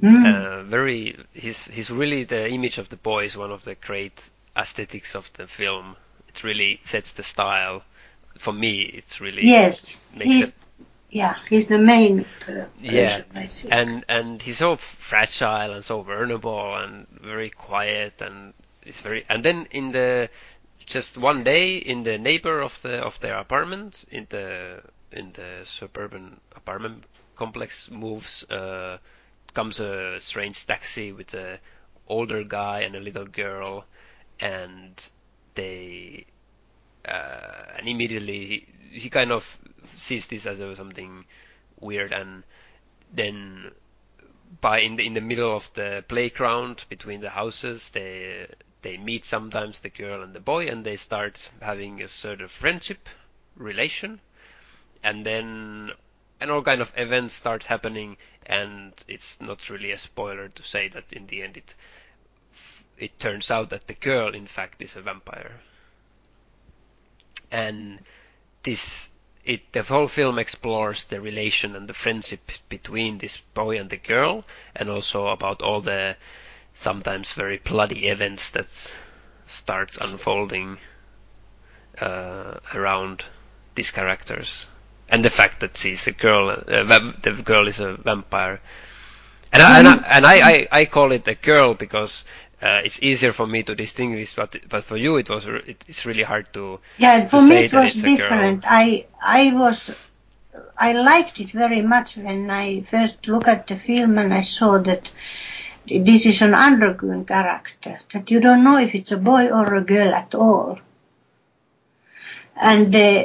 Mm. 0.00 0.26
Uh, 0.26 0.62
very 0.64 1.16
he's 1.32 1.66
he's 1.66 1.90
really 1.90 2.24
the 2.24 2.50
image 2.50 2.78
of 2.78 2.88
the 2.88 2.96
boy 2.96 3.24
is 3.26 3.36
one 3.36 3.52
of 3.52 3.64
the 3.64 3.76
great 3.76 4.30
aesthetics 4.56 5.14
of 5.14 5.32
the 5.34 5.46
film. 5.46 5.96
It 6.28 6.42
really 6.42 6.80
sets 6.82 7.12
the 7.12 7.22
style. 7.22 7.82
For 8.38 8.52
me, 8.52 8.82
it's 8.82 9.20
really 9.20 9.46
yes, 9.46 10.00
makes 10.12 10.30
he's 10.30 10.48
it 10.48 10.54
yeah, 11.14 11.36
he's 11.48 11.68
the 11.68 11.78
main 11.78 12.26
uh, 12.48 12.64
Yeah. 12.82 13.20
I 13.36 13.46
think. 13.46 13.72
and 13.72 14.04
and 14.08 14.42
he's 14.42 14.58
so 14.58 14.76
fragile 14.76 15.72
and 15.72 15.84
so 15.84 16.02
vulnerable 16.02 16.74
and 16.74 17.06
very 17.08 17.50
quiet 17.50 18.20
and 18.20 18.52
it's 18.82 19.00
very 19.00 19.24
and 19.28 19.44
then 19.44 19.68
in 19.70 19.92
the 19.92 20.28
just 20.86 21.16
one 21.16 21.44
day 21.44 21.76
in 21.76 22.02
the 22.02 22.18
neighbor 22.18 22.60
of 22.60 22.80
the 22.82 22.98
of 22.98 23.18
their 23.20 23.36
apartment 23.38 24.04
in 24.10 24.26
the 24.30 24.82
in 25.12 25.32
the 25.32 25.60
suburban 25.64 26.40
apartment 26.54 27.04
complex 27.36 27.90
moves 27.90 28.44
uh 28.50 28.98
comes 29.54 29.80
a 29.80 30.18
strange 30.18 30.66
taxi 30.66 31.12
with 31.12 31.32
a 31.34 31.58
older 32.08 32.44
guy 32.44 32.80
and 32.80 32.94
a 32.96 33.00
little 33.00 33.24
girl 33.24 33.84
and 34.40 35.08
they 35.54 36.26
uh, 37.06 37.64
and 37.78 37.88
immediately 37.88 38.66
he, 38.90 38.98
he 39.00 39.10
kind 39.10 39.30
of 39.32 39.58
sees 39.96 40.26
this 40.26 40.46
as 40.46 40.58
something 40.76 41.24
weird 41.80 42.12
and 42.12 42.42
then 43.12 43.70
by 44.60 44.78
in 44.80 44.96
the 44.96 45.04
in 45.06 45.14
the 45.14 45.20
middle 45.20 45.54
of 45.54 45.72
the 45.74 46.04
playground 46.08 46.84
between 46.88 47.20
the 47.20 47.30
houses 47.30 47.90
they 47.90 48.46
they 48.84 48.98
meet 48.98 49.24
sometimes 49.24 49.78
the 49.80 49.88
girl 49.88 50.22
and 50.22 50.34
the 50.34 50.40
boy 50.40 50.66
and 50.66 50.84
they 50.84 50.94
start 50.96 51.48
having 51.62 52.02
a 52.02 52.06
sort 52.08 52.42
of 52.42 52.52
friendship 52.52 53.08
relation. 53.56 54.20
And 55.02 55.24
then 55.24 55.92
and 56.38 56.50
all 56.50 56.62
kind 56.62 56.82
of 56.82 56.92
events 56.94 57.34
start 57.34 57.64
happening 57.64 58.18
and 58.44 58.92
it's 59.08 59.40
not 59.40 59.70
really 59.70 59.90
a 59.90 59.96
spoiler 59.96 60.48
to 60.50 60.62
say 60.62 60.88
that 60.88 61.10
in 61.12 61.26
the 61.28 61.42
end 61.42 61.56
it 61.56 61.74
it 62.98 63.18
turns 63.18 63.50
out 63.50 63.70
that 63.70 63.86
the 63.86 63.94
girl 63.94 64.34
in 64.34 64.46
fact 64.46 64.82
is 64.82 64.94
a 64.96 65.00
vampire. 65.00 65.60
And 67.50 68.04
this 68.64 69.08
it 69.46 69.72
the 69.72 69.82
whole 69.82 70.08
film 70.08 70.38
explores 70.38 71.04
the 71.04 71.22
relation 71.22 71.74
and 71.74 71.88
the 71.88 71.94
friendship 71.94 72.52
between 72.68 73.16
this 73.16 73.38
boy 73.38 73.78
and 73.78 73.88
the 73.88 73.96
girl 73.96 74.44
and 74.76 74.90
also 74.90 75.28
about 75.28 75.62
all 75.62 75.80
the 75.80 76.16
sometimes 76.74 77.32
very 77.32 77.58
bloody 77.58 78.08
events 78.08 78.50
that 78.50 78.66
starts 79.46 79.96
unfolding 79.98 80.78
uh, 82.00 82.58
around 82.74 83.24
these 83.74 83.90
characters 83.90 84.66
and 85.08 85.24
the 85.24 85.30
fact 85.30 85.60
that 85.60 85.76
she's 85.76 86.06
a 86.06 86.12
girl 86.12 86.50
uh, 86.50 86.84
va- 86.84 87.14
the 87.22 87.32
girl 87.32 87.68
is 87.68 87.80
a 87.80 87.94
vampire 87.94 88.60
and 89.52 89.62
I, 89.62 89.78
and, 89.78 89.88
I, 89.88 89.96
and 90.08 90.26
I, 90.26 90.50
I, 90.50 90.68
I 90.80 90.84
call 90.86 91.12
it 91.12 91.28
a 91.28 91.34
girl 91.36 91.74
because 91.74 92.24
uh, 92.62 92.80
it's 92.84 93.00
easier 93.02 93.32
for 93.32 93.46
me 93.46 93.62
to 93.62 93.74
distinguish 93.74 94.34
but 94.34 94.56
but 94.68 94.84
for 94.84 94.96
you 94.96 95.16
it 95.16 95.28
was 95.30 95.46
it, 95.46 95.84
it's 95.88 96.06
really 96.06 96.22
hard 96.24 96.52
to 96.54 96.80
Yeah, 96.98 97.24
to 97.24 97.28
for 97.30 97.42
me 97.42 97.56
it 97.58 97.72
was 97.72 97.94
girl. 97.94 98.04
different. 98.04 98.64
I 98.66 99.06
I 99.22 99.52
was 99.54 99.94
I 100.78 100.92
liked 100.92 101.40
it 101.40 101.50
very 101.50 101.82
much 101.82 102.16
when 102.16 102.50
I 102.50 102.82
first 102.82 103.26
looked 103.28 103.48
at 103.48 103.66
the 103.66 103.76
film 103.76 104.18
and 104.18 104.32
I 104.34 104.42
saw 104.42 104.78
that 104.78 105.10
this 105.86 106.26
is 106.26 106.42
an 106.42 106.54
underground 106.54 107.28
character 107.28 108.00
that 108.12 108.30
you 108.30 108.40
don't 108.40 108.64
know 108.64 108.78
if 108.78 108.94
it's 108.94 109.12
a 109.12 109.16
boy 109.16 109.48
or 109.48 109.74
a 109.74 109.84
girl 109.84 110.14
at 110.14 110.34
all. 110.34 110.78
And 112.56 112.94
uh, 112.94 113.24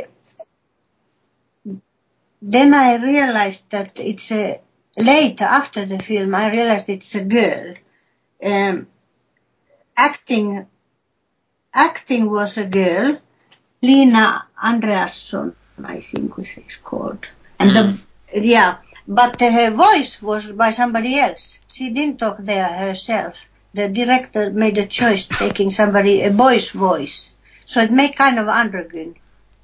then 2.42 2.74
I 2.74 2.96
realized 2.96 3.70
that 3.72 3.92
it's 4.00 4.32
a 4.32 4.60
later 4.98 5.46
after 5.46 5.86
the 5.86 6.00
film 6.00 6.36
I 6.36 6.52
realized 6.52 6.90
it's 6.90 7.16
a 7.16 7.24
girl. 7.24 7.76
Um, 8.42 8.88
acting 9.96 10.66
acting 11.74 12.30
was 12.30 12.58
a 12.58 12.66
girl, 12.66 13.20
Lina 13.82 14.48
Andreasson, 14.62 15.54
I 15.84 16.02
think 16.02 16.34
she's 16.46 16.78
called. 16.78 17.26
And 17.60 17.76
the, 17.76 18.00
yeah, 18.34 18.78
but 19.10 19.42
her 19.42 19.72
voice 19.72 20.22
was 20.22 20.52
by 20.54 20.72
somebody 20.72 21.18
else. 21.20 21.60
She 21.68 21.90
didn't 21.90 22.20
talk 22.20 22.38
there 22.40 22.70
herself. 22.70 23.36
The 23.74 23.90
director 23.90 24.52
made 24.52 24.78
a 24.78 24.86
choice 24.86 25.26
taking 25.28 25.72
somebody, 25.72 26.22
a 26.22 26.32
boy's 26.32 26.70
voice. 26.70 27.36
So 27.66 27.82
it 27.82 27.92
made 27.92 28.16
kind 28.16 28.40
of 28.40 28.48
underground. 28.48 29.16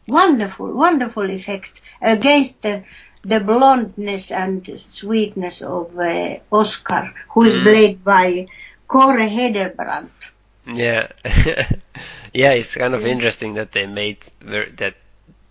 Wonderful, 0.08 0.74
wonderful 0.74 1.30
effect 1.30 1.82
against 2.02 2.62
the, 2.64 2.84
the 3.24 3.40
blondness 3.40 4.32
and 4.32 4.68
sweetness 4.80 5.62
of 5.62 5.98
uh, 5.98 6.40
Oscar, 6.52 7.14
who 7.30 7.44
is 7.44 7.58
Mm. 7.58 7.64
played 7.64 8.04
by 8.04 8.48
Kåre 8.88 9.28
Hedebrant. 9.30 10.10
Yeah, 10.68 11.08
yeah, 12.34 12.52
it's 12.54 12.75
kind 12.75 12.94
of 12.96 13.06
interesting 13.06 13.56
that 13.56 13.72
they 13.72 13.86
made 13.86 14.18
ver- 14.42 14.72
that 14.78 14.96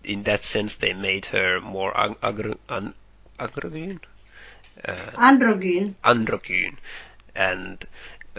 in 0.03 0.23
that 0.23 0.43
sense 0.43 0.75
they 0.75 0.93
made 0.93 1.25
her 1.27 1.59
more 1.61 1.91
ag- 1.97 2.17
an- 3.39 3.49
androgyn, 3.49 3.99
uh, 4.87 4.93
Androgyn. 4.93 5.95
androgyn, 6.03 6.77
and 7.35 7.85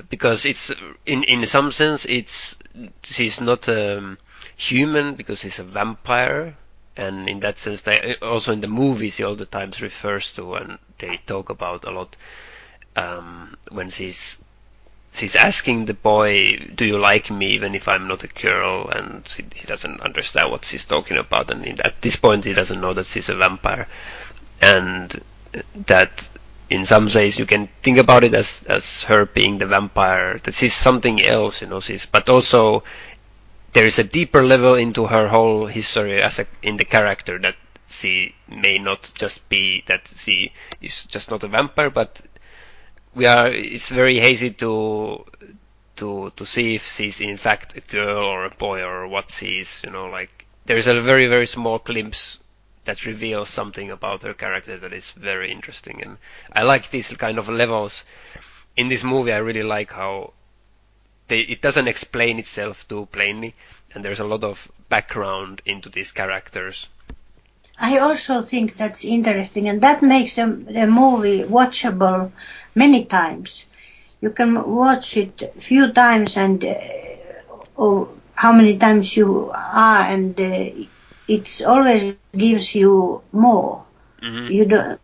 because 0.08 0.44
it's 0.44 0.70
in 1.04 1.22
in 1.24 1.46
some 1.46 1.72
sense 1.72 2.04
it's 2.04 2.56
she's 3.02 3.40
not 3.40 3.68
um, 3.68 4.18
human 4.56 5.14
because 5.14 5.40
she's 5.40 5.58
a 5.58 5.64
vampire, 5.64 6.56
and 6.96 7.28
in 7.28 7.40
that 7.40 7.58
sense 7.58 7.82
they 7.82 8.16
also 8.22 8.52
in 8.52 8.60
the 8.60 8.68
movies 8.68 9.16
she 9.16 9.22
all 9.22 9.34
the 9.36 9.46
times 9.46 9.80
refers 9.82 10.32
to 10.34 10.54
and 10.54 10.78
they 10.98 11.16
talk 11.26 11.50
about 11.50 11.84
a 11.84 11.90
lot 11.90 12.16
um, 12.96 13.56
when 13.70 13.90
she's 13.90 14.38
she's 15.12 15.36
asking 15.36 15.86
the 15.86 15.94
boy, 15.94 16.56
"Do 16.74 16.84
you 16.84 16.98
like 16.98 17.30
me, 17.30 17.52
even 17.52 17.74
if 17.74 17.88
I'm 17.88 18.06
not 18.08 18.24
a 18.24 18.28
girl?" 18.28 18.88
And 18.88 19.26
she, 19.26 19.44
he 19.54 19.66
doesn't 19.66 20.00
understand 20.00 20.50
what 20.50 20.64
she's 20.64 20.84
talking 20.84 21.16
about, 21.16 21.50
and 21.50 21.64
in, 21.64 21.80
at 21.80 22.00
this 22.02 22.16
point 22.16 22.44
he 22.44 22.52
doesn't 22.52 22.80
know 22.80 22.92
that 22.94 23.06
she's 23.06 23.28
a 23.28 23.34
vampire, 23.34 23.88
and 24.60 25.22
that 25.86 26.28
in 26.68 26.84
some 26.86 27.06
ways 27.14 27.38
you 27.38 27.46
can 27.46 27.68
think 27.82 27.98
about 27.98 28.24
it 28.24 28.34
as 28.34 28.64
as 28.68 29.02
her 29.04 29.24
being 29.26 29.58
the 29.58 29.66
vampire, 29.66 30.38
that 30.38 30.54
she's 30.54 30.74
something 30.74 31.22
else, 31.22 31.60
you 31.62 31.68
know. 31.68 31.80
She's 31.80 32.06
but 32.06 32.28
also 32.28 32.82
there 33.72 33.86
is 33.86 33.98
a 33.98 34.04
deeper 34.04 34.44
level 34.44 34.74
into 34.74 35.06
her 35.06 35.28
whole 35.28 35.66
history 35.66 36.20
as 36.22 36.38
a 36.38 36.46
in 36.62 36.76
the 36.76 36.84
character 36.84 37.38
that 37.38 37.56
she 37.88 38.34
may 38.48 38.78
not 38.78 39.12
just 39.14 39.48
be 39.48 39.82
that 39.86 40.08
she 40.08 40.52
is 40.82 41.04
just 41.06 41.30
not 41.30 41.44
a 41.44 41.48
vampire, 41.48 41.90
but 41.90 42.20
we 43.14 43.26
are 43.26 43.48
it's 43.48 43.88
very 43.88 44.18
hazy 44.18 44.50
to 44.50 45.24
to 45.96 46.30
to 46.36 46.44
see 46.44 46.74
if 46.74 46.90
she's 46.92 47.20
in 47.20 47.36
fact 47.36 47.76
a 47.76 47.80
girl 47.80 48.24
or 48.24 48.44
a 48.44 48.50
boy 48.50 48.82
or 48.82 49.08
what 49.08 49.30
she 49.30 49.58
is 49.60 49.82
you 49.84 49.90
know 49.90 50.06
like 50.06 50.46
there's 50.66 50.86
a 50.86 51.00
very 51.00 51.26
very 51.26 51.46
small 51.46 51.78
glimpse 51.78 52.38
that 52.86 53.04
reveals 53.04 53.50
something 53.50 53.90
about 53.90 54.22
her 54.22 54.34
character 54.34 54.78
that 54.78 54.92
is 54.92 55.10
very 55.10 55.52
interesting. 55.52 56.02
And 56.02 56.16
I 56.52 56.62
like 56.62 56.90
these 56.90 57.12
kind 57.12 57.38
of 57.38 57.48
levels 57.48 58.04
in 58.76 58.88
this 58.88 59.04
movie. 59.04 59.32
I 59.32 59.38
really 59.38 59.62
like 59.62 59.92
how 59.92 60.32
they, 61.28 61.40
it 61.40 61.60
doesn't 61.60 61.88
explain 61.88 62.38
itself 62.38 62.86
too 62.88 63.06
plainly, 63.12 63.54
and 63.92 64.04
there's 64.04 64.20
a 64.20 64.24
lot 64.24 64.44
of 64.44 64.70
background 64.88 65.62
into 65.66 65.88
these 65.88 66.12
characters. 66.12 66.88
I 67.78 67.98
also 67.98 68.42
think 68.42 68.76
that's 68.76 69.04
interesting, 69.04 69.68
and 69.68 69.82
that 69.82 70.02
makes 70.02 70.38
a, 70.38 70.44
a 70.44 70.86
movie 70.86 71.42
watchable 71.42 72.32
many 72.74 73.04
times. 73.04 73.66
You 74.20 74.30
can 74.30 74.74
watch 74.74 75.16
it 75.16 75.52
few 75.58 75.92
times, 75.92 76.36
and 76.36 76.64
uh, 76.64 76.74
or 77.76 78.08
how 78.34 78.52
many 78.52 78.78
times 78.78 79.14
you 79.16 79.50
are, 79.52 80.00
and 80.00 80.40
uh, 80.40 80.70
it 81.28 81.62
always 81.66 82.16
gives 82.36 82.74
you 82.74 83.22
more. 83.32 83.84
Mm-hmm. 84.22 84.52
You 84.52 84.64
don't, 84.64 85.00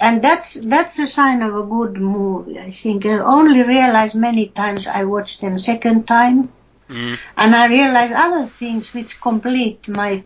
and 0.00 0.22
that's 0.22 0.54
that's 0.54 0.98
a 0.98 1.06
sign 1.06 1.42
of 1.42 1.54
a 1.54 1.62
good 1.62 1.96
movie. 1.96 2.58
I 2.58 2.70
think 2.70 3.06
I 3.06 3.18
only 3.18 3.62
realize 3.62 4.14
many 4.14 4.48
times 4.48 4.86
I 4.86 5.04
watched 5.04 5.40
them 5.40 5.58
second 5.58 6.06
time, 6.06 6.52
Mm. 6.88 7.18
and 7.36 7.54
I 7.56 7.66
realize 7.66 8.12
other 8.12 8.46
things 8.46 8.94
which 8.94 9.20
complete 9.20 9.88
my 9.88 10.22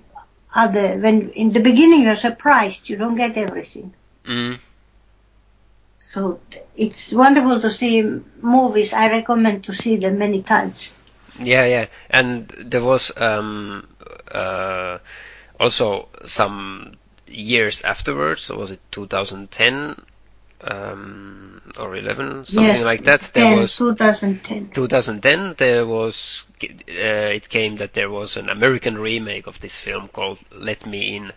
other. 0.54 0.98
When 0.98 1.30
in 1.30 1.52
the 1.52 1.60
beginning 1.60 2.02
you're 2.02 2.16
surprised, 2.16 2.88
you 2.88 2.96
don't 2.96 3.16
get 3.16 3.36
everything. 3.38 3.94
Mm. 4.26 4.58
So 5.98 6.40
it's 6.76 7.12
wonderful 7.12 7.60
to 7.60 7.70
see 7.70 8.02
movies. 8.42 8.92
I 8.92 9.10
recommend 9.10 9.64
to 9.64 9.72
see 9.72 9.96
them 9.96 10.18
many 10.18 10.42
times. 10.42 10.92
Yeah, 11.38 11.64
yeah, 11.64 11.86
and 12.10 12.48
there 12.48 12.82
was 12.84 13.12
um, 13.16 13.86
also 15.58 16.08
some 16.24 16.94
years 17.26 17.82
afterwards. 17.82 18.50
Was 18.50 18.70
it 18.70 18.80
2010 18.90 20.02
um, 20.62 21.62
or 21.78 21.96
11, 21.96 22.44
something 22.46 22.64
yes, 22.64 22.84
like 22.84 23.02
that? 23.04 23.20
10, 23.20 23.50
There 23.50 23.60
was 23.60 23.76
2010. 23.76 24.70
2010. 24.70 25.54
There 25.58 25.86
was 25.86 26.44
uh, 26.62 26.66
it 27.38 27.48
came 27.48 27.76
that 27.76 27.94
there 27.94 28.10
was 28.10 28.36
an 28.36 28.48
American 28.48 28.98
remake 28.98 29.46
of 29.46 29.60
this 29.60 29.80
film 29.80 30.08
called 30.08 30.38
Let 30.52 30.86
Me 30.86 31.16
In 31.16 31.32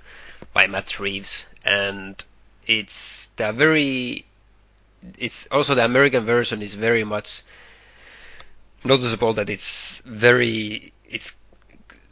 by 0.53 0.67
Matt 0.67 0.99
Reeves, 0.99 1.45
and 1.65 2.23
it's 2.67 3.27
the 3.37 3.51
very 3.51 4.25
it's 5.17 5.47
also 5.51 5.75
the 5.75 5.83
American 5.83 6.25
version 6.25 6.61
is 6.61 6.73
very 6.73 7.03
much 7.03 7.43
noticeable 8.83 9.33
that 9.33 9.49
it's 9.49 9.99
very 10.05 10.91
it's 11.09 11.35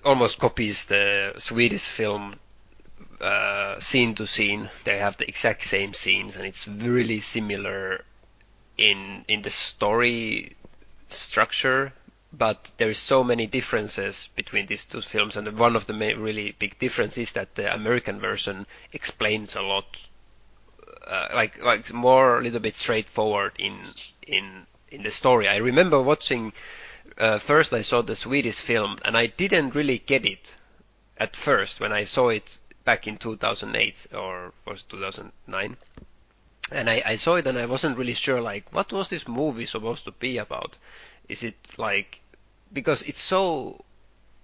almost 0.03 0.39
copies 0.39 0.85
the 0.85 1.33
Swedish 1.37 1.85
film 1.85 2.39
uh, 3.19 3.79
scene 3.79 4.15
to 4.15 4.27
scene. 4.27 4.69
They 4.83 4.97
have 4.97 5.17
the 5.17 5.27
exact 5.27 5.63
same 5.63 5.93
scenes, 5.93 6.35
and 6.35 6.45
it's 6.45 6.67
really 6.67 7.19
similar 7.19 8.03
in 8.77 9.25
in 9.27 9.41
the 9.41 9.49
story 9.49 10.55
structure. 11.09 11.93
But 12.33 12.71
there 12.77 12.89
is 12.89 12.97
so 12.97 13.23
many 13.25 13.45
differences 13.45 14.29
between 14.35 14.65
these 14.67 14.85
two 14.85 15.01
films, 15.01 15.35
and 15.35 15.59
one 15.59 15.75
of 15.75 15.85
the 15.85 15.93
really 15.93 16.55
big 16.57 16.79
differences 16.79 17.17
is 17.17 17.31
that 17.33 17.55
the 17.55 17.73
American 17.73 18.21
version 18.21 18.65
explains 18.93 19.55
a 19.55 19.61
lot, 19.61 19.97
uh, 21.05 21.27
like 21.33 21.61
like 21.61 21.91
more 21.91 22.39
a 22.39 22.41
little 22.41 22.61
bit 22.61 22.75
straightforward 22.77 23.53
in 23.59 23.81
in 24.25 24.65
in 24.89 25.03
the 25.03 25.11
story. 25.11 25.47
I 25.47 25.57
remember 25.57 26.01
watching 26.01 26.53
uh, 27.17 27.39
first 27.39 27.73
I 27.73 27.81
saw 27.81 28.01
the 28.01 28.15
Swedish 28.15 28.59
film 28.59 28.97
and 29.03 29.17
I 29.17 29.27
didn't 29.27 29.75
really 29.75 29.99
get 29.99 30.25
it 30.25 30.53
at 31.17 31.35
first 31.35 31.79
when 31.79 31.91
I 31.91 32.05
saw 32.05 32.29
it 32.29 32.59
back 32.83 33.07
in 33.07 33.17
2008 33.17 34.07
or 34.13 34.53
was 34.65 34.83
2009. 34.83 35.77
And 36.71 36.89
I, 36.89 37.03
I 37.05 37.15
saw 37.15 37.35
it 37.35 37.47
and 37.47 37.57
I 37.57 37.65
wasn't 37.65 37.97
really 37.97 38.13
sure 38.13 38.41
like 38.41 38.73
what 38.73 38.93
was 38.93 39.09
this 39.09 39.27
movie 39.27 39.65
supposed 39.65 40.05
to 40.05 40.11
be 40.11 40.37
about? 40.37 40.77
Is 41.27 41.43
it 41.43 41.55
like 41.77 42.21
because 42.73 43.01
it's 43.03 43.21
so 43.21 43.83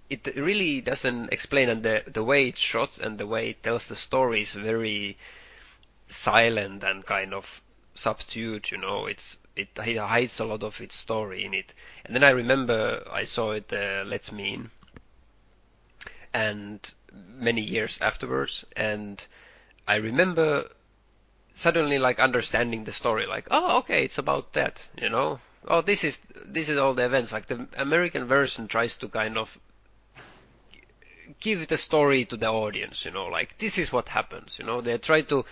it 0.09 0.35
really 0.35 0.81
doesn't 0.81 1.33
explain 1.33 1.69
and 1.69 1.83
the 1.83 2.03
the 2.07 2.23
way 2.23 2.47
it's 2.47 2.59
shot 2.59 2.97
and 2.97 3.17
the 3.17 3.27
way 3.27 3.49
it 3.49 3.63
tells 3.63 3.87
the 3.87 3.95
story 3.95 4.41
is 4.41 4.53
very 4.53 5.17
silent 6.07 6.83
and 6.83 7.05
kind 7.05 7.33
of 7.33 7.61
subdued, 7.93 8.71
you 8.71 8.77
know. 8.77 9.05
It's 9.05 9.37
it, 9.59 9.69
it 9.77 9.97
hides 9.97 10.39
a 10.39 10.45
lot 10.45 10.63
of 10.63 10.79
its 10.81 10.95
story 10.95 11.45
in 11.45 11.53
it. 11.53 11.73
And 12.05 12.15
then 12.15 12.23
I 12.23 12.29
remember 12.29 13.03
I 13.11 13.23
saw 13.23 13.51
it 13.51 13.71
uh, 13.71 14.03
Let's 14.05 14.31
Me 14.31 14.53
In, 14.53 14.71
and 16.33 16.93
many 17.13 17.61
years 17.61 17.99
afterwards, 18.01 18.65
and 18.75 19.25
I 19.87 19.95
remember 19.95 20.69
suddenly 21.55 21.97
like 21.97 22.19
understanding 22.19 22.83
the 22.83 22.91
story, 22.91 23.25
like 23.25 23.47
oh 23.51 23.79
okay, 23.79 24.03
it's 24.03 24.17
about 24.17 24.53
that, 24.53 24.87
you 25.01 25.09
know. 25.09 25.39
Oh, 25.67 25.81
this 25.81 26.03
is 26.03 26.21
this 26.45 26.69
is 26.69 26.77
all 26.77 26.93
the 26.93 27.05
events. 27.05 27.31
Like 27.31 27.47
the 27.47 27.67
American 27.75 28.25
version 28.25 28.67
tries 28.67 28.97
to 28.97 29.09
kind 29.09 29.37
of 29.37 29.57
give 31.39 31.67
the 31.67 31.77
story 31.77 32.25
to 32.25 32.37
the 32.37 32.47
audience, 32.47 33.05
you 33.05 33.11
know, 33.11 33.25
like 33.25 33.57
this 33.57 33.77
is 33.77 33.91
what 33.91 34.09
happens, 34.09 34.59
you 34.59 34.65
know. 34.65 34.81
They 34.81 34.97
try 34.97 35.21
to. 35.21 35.45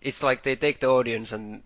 It's 0.00 0.22
like 0.22 0.42
they 0.42 0.56
take 0.56 0.78
the 0.78 0.88
audience 0.88 1.32
and 1.32 1.62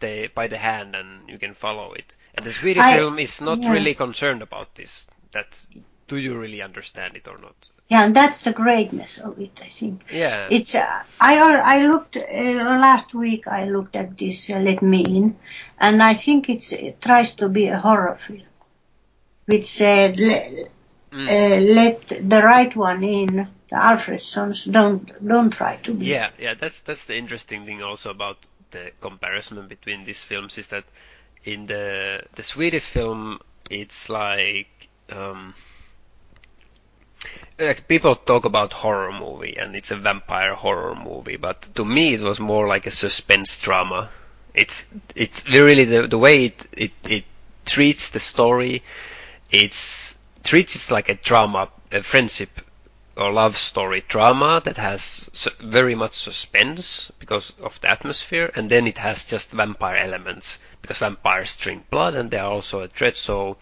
they 0.00 0.28
by 0.28 0.48
the 0.48 0.58
hand 0.58 0.94
and 0.94 1.28
you 1.28 1.38
can 1.38 1.54
follow 1.54 1.92
it. 1.92 2.14
And 2.36 2.46
the 2.46 2.52
Swedish 2.52 2.82
I- 2.82 2.96
film 2.96 3.18
is 3.18 3.40
not 3.40 3.60
yeah. 3.62 3.70
really 3.72 3.94
concerned 3.94 4.42
about 4.42 4.74
this. 4.74 5.06
That 5.32 5.64
do 6.06 6.16
you 6.16 6.38
really 6.38 6.62
understand 6.62 7.16
it 7.16 7.26
or 7.28 7.38
not? 7.38 7.68
Yeah, 7.88 8.04
and 8.04 8.16
that's 8.16 8.38
the 8.40 8.52
greatness 8.52 9.18
of 9.18 9.38
it, 9.38 9.60
I 9.62 9.68
think. 9.68 10.04
Yeah. 10.10 10.48
It's 10.50 10.74
uh, 10.74 11.02
I 11.20 11.38
I 11.76 11.86
looked 11.86 12.16
uh, 12.16 12.20
last 12.22 13.14
week. 13.14 13.46
I 13.46 13.64
looked 13.66 13.94
at 13.96 14.16
this 14.16 14.48
uh, 14.50 14.58
Let 14.58 14.80
Me 14.82 15.02
In, 15.02 15.36
and 15.78 16.02
I 16.02 16.14
think 16.14 16.48
it's 16.48 16.72
it 16.72 17.00
tries 17.02 17.34
to 17.36 17.48
be 17.48 17.66
a 17.66 17.78
horror 17.78 18.18
film, 18.26 18.42
which 19.46 19.66
said 19.66 20.18
le, 20.18 20.68
Mm. 21.12 21.28
uh, 21.28 21.60
let 21.74 22.08
the 22.08 22.42
right 22.42 22.74
one 22.74 23.04
in. 23.04 23.46
The 23.70 23.76
Alfredsons 23.76 24.70
don't 24.70 25.06
don't 25.26 25.50
try 25.50 25.76
to 25.84 25.94
be. 25.94 26.06
Yeah, 26.06 26.30
yeah, 26.38 26.54
that's 26.54 26.80
that's 26.80 27.04
the 27.06 27.16
interesting 27.16 27.64
thing 27.66 27.82
also 27.82 28.10
about 28.10 28.38
the 28.74 28.90
comparison 29.00 29.66
between 29.68 30.04
these 30.04 30.22
films 30.22 30.58
is 30.58 30.68
that 30.68 30.84
in 31.44 31.66
the 31.66 32.22
the 32.34 32.42
Swedish 32.42 32.84
film 32.84 33.38
it's 33.70 34.08
like 34.10 34.88
um, 35.10 35.54
like 37.58 37.86
people 37.88 38.14
talk 38.16 38.44
about 38.44 38.72
horror 38.72 39.12
movie 39.12 39.56
and 39.56 39.76
it's 39.76 39.90
a 39.90 39.96
vampire 39.96 40.54
horror 40.54 40.94
movie, 40.94 41.36
but 41.36 41.68
to 41.74 41.84
me 41.84 42.14
it 42.14 42.20
was 42.20 42.40
more 42.40 42.66
like 42.66 42.86
a 42.86 42.90
suspense 42.90 43.58
drama. 43.60 44.10
It's 44.54 44.84
it's 45.14 45.48
really 45.48 45.84
the 45.84 46.06
the 46.06 46.18
way 46.18 46.46
it 46.46 46.66
it, 46.72 46.92
it 47.08 47.24
treats 47.64 48.10
the 48.10 48.20
story. 48.20 48.82
It's 49.50 50.16
treats 50.42 50.74
it 50.76 50.92
like 50.92 51.08
a 51.08 51.14
drama, 51.14 51.68
a 51.92 52.02
friendship 52.02 52.50
or 53.16 53.32
love 53.32 53.56
story 53.56 54.04
drama 54.08 54.60
that 54.64 54.76
has 54.76 55.30
very 55.60 55.94
much 55.94 56.14
suspense 56.14 57.12
because 57.18 57.52
of 57.60 57.80
the 57.80 57.90
atmosphere, 57.90 58.50
and 58.54 58.70
then 58.70 58.86
it 58.86 58.98
has 58.98 59.24
just 59.24 59.52
vampire 59.52 59.96
elements 59.96 60.58
because 60.82 60.98
vampires 60.98 61.56
drink 61.56 61.88
blood 61.90 62.14
and 62.14 62.30
they 62.30 62.38
are 62.38 62.50
also 62.50 62.80
a 62.80 62.88
threat. 62.88 63.16
So 63.16 63.56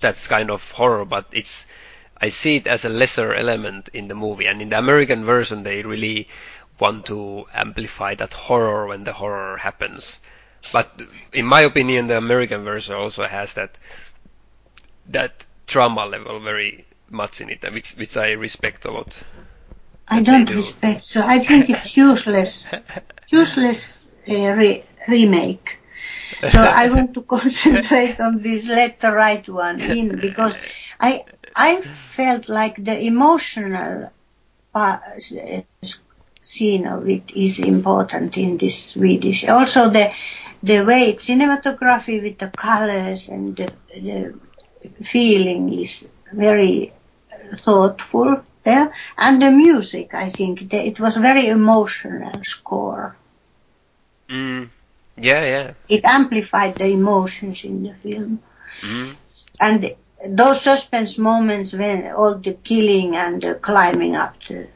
that's 0.00 0.26
kind 0.26 0.50
of 0.50 0.70
horror, 0.72 1.04
but 1.04 1.26
it's 1.32 1.66
I 2.20 2.28
see 2.28 2.56
it 2.56 2.66
as 2.66 2.84
a 2.84 2.88
lesser 2.90 3.32
element 3.32 3.88
in 3.94 4.08
the 4.08 4.14
movie. 4.14 4.46
And 4.46 4.60
in 4.60 4.68
the 4.68 4.78
American 4.78 5.24
version, 5.24 5.62
they 5.62 5.82
really 5.82 6.28
want 6.78 7.06
to 7.06 7.46
amplify 7.54 8.14
that 8.16 8.32
horror 8.34 8.86
when 8.88 9.04
the 9.04 9.14
horror 9.14 9.56
happens. 9.56 10.20
But 10.72 11.00
in 11.32 11.46
my 11.46 11.62
opinion, 11.62 12.08
the 12.08 12.18
American 12.18 12.64
version 12.64 12.94
also 12.94 13.24
has 13.26 13.54
that 13.54 13.78
that 15.06 15.46
drama 15.66 16.04
level 16.06 16.40
very 16.40 16.84
much 17.10 17.40
in 17.40 17.50
it, 17.50 17.64
which 17.72 17.92
which 17.94 18.16
I 18.16 18.32
respect 18.32 18.84
a 18.84 18.90
lot. 18.92 19.22
I 20.08 20.20
don't 20.22 20.44
do. 20.46 20.54
respect. 20.56 21.04
So 21.06 21.22
I 21.24 21.38
think 21.40 21.70
it's 21.70 21.96
useless, 21.96 22.66
useless 23.28 24.00
uh, 24.28 24.52
re- 24.54 24.84
remake. 25.08 25.78
So 26.44 26.64
I 26.64 26.90
want 26.90 27.14
to 27.14 27.22
concentrate 27.36 28.20
on 28.20 28.42
this 28.42 28.66
let 28.68 29.00
the 29.00 29.12
right 29.12 29.46
one 29.48 29.80
in 29.82 30.18
because 30.20 30.58
I 31.00 31.26
I 31.54 31.82
felt 31.82 32.48
like 32.48 32.76
the 32.84 32.98
emotional 33.06 34.10
pa- 34.74 35.02
s- 35.16 36.02
scene 36.42 36.86
of 36.86 37.08
it 37.08 37.30
is 37.34 37.58
important 37.58 38.36
in 38.36 38.56
this 38.58 38.90
Swedish. 38.92 39.48
Also 39.48 39.88
the 39.90 40.12
the 40.62 40.82
way 40.84 41.02
it's 41.10 41.28
cinematography 41.28 42.22
with 42.22 42.38
the 42.38 42.48
colors 42.50 43.28
and 43.28 43.56
the, 43.56 43.72
the 43.94 44.34
feeling 45.04 45.72
is 45.80 46.08
very 46.32 46.92
thoughtful 47.64 48.42
there. 48.64 48.92
And 49.16 49.42
the 49.42 49.50
music, 49.50 50.14
I 50.14 50.30
think, 50.30 50.70
the, 50.70 50.86
it 50.86 51.00
was 51.00 51.16
very 51.16 51.48
emotional 51.48 52.42
score. 52.44 53.16
Mm. 54.28 54.68
Yeah, 55.16 55.44
yeah. 55.44 55.72
It 55.88 56.04
amplified 56.04 56.76
the 56.76 56.86
emotions 56.86 57.64
in 57.64 57.82
the 57.82 57.94
film. 57.94 58.40
Mm. 58.80 59.16
And 59.60 59.94
those 60.28 60.62
suspense 60.62 61.18
moments 61.18 61.72
when 61.72 62.12
all 62.12 62.34
the 62.36 62.54
killing 62.54 63.16
and 63.16 63.42
the 63.42 63.54
climbing 63.54 64.16
up 64.16 64.36
the 64.48 64.68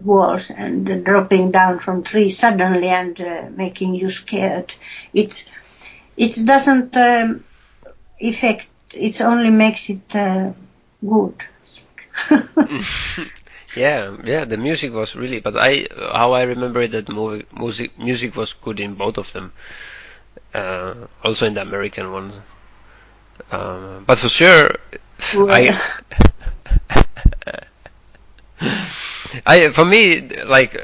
walls 0.00 0.50
and 0.50 0.90
uh, 0.90 0.96
dropping 0.96 1.52
down 1.52 1.78
from 1.78 2.02
trees 2.02 2.38
suddenly 2.38 2.88
and 2.88 3.20
uh, 3.20 3.48
making 3.54 3.94
you 3.94 4.10
scared. 4.10 4.74
It's 5.14 5.48
it 6.16 6.44
doesn't 6.44 6.96
um, 6.96 7.44
affect. 8.20 8.66
It 8.92 9.20
only 9.20 9.50
makes 9.50 9.88
it 9.88 10.14
uh, 10.14 10.52
good. 11.06 11.36
yeah, 13.76 14.16
yeah. 14.24 14.44
The 14.44 14.56
music 14.56 14.92
was 14.92 15.16
really, 15.16 15.40
but 15.40 15.56
I 15.56 15.86
how 16.12 16.32
I 16.32 16.42
remember 16.42 16.82
it 16.82 16.92
that 16.92 17.08
movie 17.08 17.46
music 17.52 17.98
music 17.98 18.36
was 18.36 18.52
good 18.52 18.80
in 18.80 18.94
both 18.94 19.18
of 19.18 19.32
them. 19.32 19.52
Uh, 20.54 20.94
also 21.24 21.46
in 21.46 21.54
the 21.54 21.62
American 21.62 22.12
one. 22.12 22.32
Uh, 23.50 24.00
but 24.00 24.18
for 24.18 24.28
sure, 24.28 24.76
I 25.32 25.80
I 29.46 29.70
for 29.70 29.84
me 29.84 30.28
like 30.44 30.76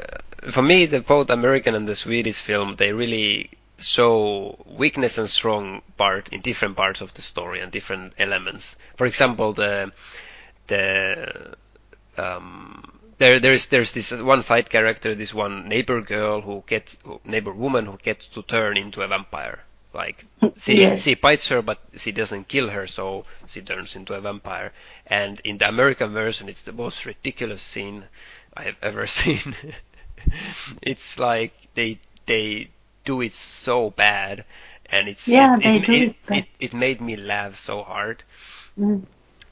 for 0.51 0.61
me 0.61 0.85
the 0.85 1.01
both 1.01 1.29
American 1.29 1.75
and 1.75 1.87
the 1.87 1.95
Swedish 1.95 2.41
film 2.41 2.75
they 2.77 2.91
really 2.93 3.51
show 3.77 4.57
weakness 4.65 5.17
and 5.17 5.29
strong 5.29 5.81
part 5.97 6.29
in 6.29 6.41
different 6.41 6.75
parts 6.75 7.01
of 7.01 7.13
the 7.13 7.21
story 7.21 7.61
and 7.61 7.71
different 7.71 8.13
elements. 8.17 8.75
For 8.97 9.05
example, 9.05 9.53
the 9.53 9.91
the 10.69 11.55
um, 12.17 12.99
there 13.17 13.39
there's 13.39 13.67
there's 13.67 13.91
this 13.91 14.11
one 14.11 14.41
side 14.41 14.69
character, 14.69 15.13
this 15.13 15.33
one 15.33 15.67
neighbor 15.67 16.01
girl 16.01 16.41
who 16.41 16.63
gets 16.65 16.97
neighbor 17.25 17.51
woman 17.51 17.85
who 17.85 17.97
gets 17.97 18.27
to 18.27 18.41
turn 18.41 18.77
into 18.77 19.01
a 19.01 19.07
vampire. 19.07 19.59
Like 19.93 20.25
she 20.57 20.79
yes. 20.79 21.03
she 21.03 21.15
bites 21.15 21.49
her, 21.49 21.61
but 21.61 21.79
she 21.95 22.11
doesn't 22.11 22.47
kill 22.47 22.69
her, 22.69 22.87
so 22.87 23.25
she 23.47 23.61
turns 23.61 23.95
into 23.95 24.13
a 24.13 24.21
vampire. 24.21 24.71
And 25.05 25.41
in 25.43 25.57
the 25.57 25.67
American 25.67 26.13
version, 26.13 26.47
it's 26.47 26.63
the 26.63 26.71
most 26.71 27.05
ridiculous 27.05 27.61
scene 27.61 28.05
I 28.55 28.63
have 28.63 28.77
ever 28.81 29.05
seen. 29.19 29.55
it's 30.81 31.19
like 31.19 31.53
they 31.73 31.99
they 32.25 32.69
do 33.03 33.21
it 33.21 33.33
so 33.33 33.89
bad, 33.89 34.45
and 34.85 35.09
it's 35.09 35.27
yeah, 35.27 35.57
it, 35.57 35.63
they 35.63 35.75
it, 35.77 35.85
do 35.85 35.93
it, 35.93 36.15
it, 36.29 36.47
it, 36.59 36.73
made 36.73 37.01
me 37.01 37.15
laugh 37.15 37.55
so 37.55 37.83
hard. 37.83 38.23
Mm. 38.77 39.03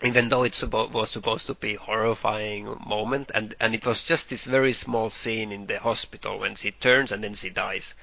Even 0.04 0.30
though 0.30 0.44
it 0.44 0.54
suppo- 0.54 0.92
was 0.92 1.10
supposed 1.10 1.48
to 1.48 1.56
be 1.56 1.76
a 1.76 1.80
horrifying 1.80 2.66
moment, 2.86 3.32
and, 3.34 3.56
and 3.60 3.74
it 3.74 3.86
was 3.86 4.04
just 4.04 4.30
this 4.30 4.46
very 4.46 4.74
small 4.74 5.10
scene 5.10 5.52
in 5.52 5.66
the 5.68 5.80
hospital 5.80 6.38
when 6.40 6.56
she 6.56 6.72
turns 6.72 7.12
and 7.12 7.24
then 7.24 7.34
she 7.34 7.50
dies 7.50 7.96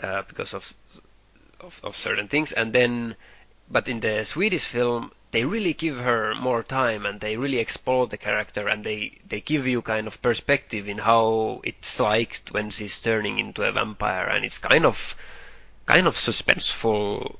uh, 0.00 0.22
because 0.22 0.52
of, 0.52 0.74
of 1.60 1.80
of 1.82 1.96
certain 1.96 2.28
things, 2.28 2.52
and 2.52 2.72
then 2.72 3.16
but 3.70 3.88
in 3.88 4.00
the 4.00 4.24
Swedish 4.24 4.64
film 4.64 5.10
they 5.32 5.44
really 5.46 5.72
give 5.72 5.98
her 5.98 6.34
more 6.34 6.62
time 6.62 7.06
and 7.06 7.20
they 7.20 7.38
really 7.38 7.58
explore 7.58 8.06
the 8.06 8.18
character 8.18 8.68
and 8.68 8.84
they, 8.84 9.18
they 9.26 9.40
give 9.40 9.66
you 9.66 9.80
kind 9.80 10.06
of 10.06 10.20
perspective 10.20 10.86
in 10.86 10.98
how 10.98 11.60
it's 11.64 11.98
like 11.98 12.42
when 12.50 12.68
she's 12.68 13.00
turning 13.00 13.38
into 13.38 13.62
a 13.62 13.72
vampire 13.72 14.26
and 14.26 14.44
it's 14.44 14.58
kind 14.58 14.84
of 14.84 15.16
kind 15.86 16.06
of 16.06 16.16
suspenseful 16.16 17.36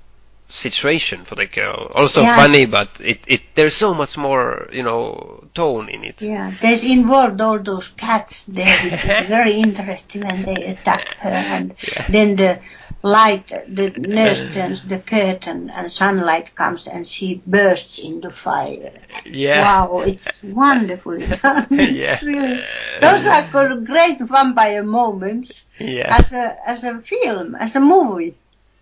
situation 0.52 1.24
for 1.24 1.34
the 1.34 1.46
girl. 1.46 1.90
Also 1.94 2.22
Yeah. 2.22 2.36
funny, 2.36 2.66
but 2.66 3.00
it, 3.00 3.20
it 3.26 3.42
there's 3.54 3.74
so 3.74 3.94
much 3.94 4.16
more 4.16 4.68
you 4.72 4.82
know 4.82 5.44
tone 5.54 5.88
in 5.88 6.04
it. 6.04 6.20
Yeah, 6.22 6.52
there's 6.60 6.84
involved 6.84 7.40
all 7.40 7.58
those 7.58 7.88
cats 7.88 8.44
there, 8.46 8.76
which 8.84 9.04
is 9.04 9.20
very 9.36 9.54
interesting, 9.54 10.24
and 10.24 10.44
they 10.44 10.64
attack 10.64 11.14
her, 11.20 11.30
and 11.30 11.74
Yeah. 11.88 12.04
then 12.08 12.36
the 12.36 12.60
light, 13.02 13.48
the 13.48 13.90
nurse 13.90 14.48
turns 14.54 14.82
the 14.84 14.98
curtain, 14.98 15.70
and 15.70 15.90
sunlight 15.90 16.54
comes, 16.54 16.86
and 16.86 17.06
she 17.06 17.42
bursts 17.46 17.98
into 17.98 18.30
fire. 18.30 18.92
Yeah. 19.24 19.62
Wow, 19.62 20.00
it's 20.00 20.42
wonderful. 20.42 21.14
It's 21.70 21.98
Yeah. 22.02 22.18
really, 22.22 22.62
those 23.00 23.26
are 23.26 23.46
great 23.84 24.18
vampire 24.20 24.82
moments 24.82 25.66
Yeah. 25.78 26.14
as 26.16 26.32
a 26.32 26.56
as 26.68 26.84
a 26.84 27.00
film, 27.00 27.54
as 27.54 27.74
a 27.76 27.80
movie. 27.80 28.34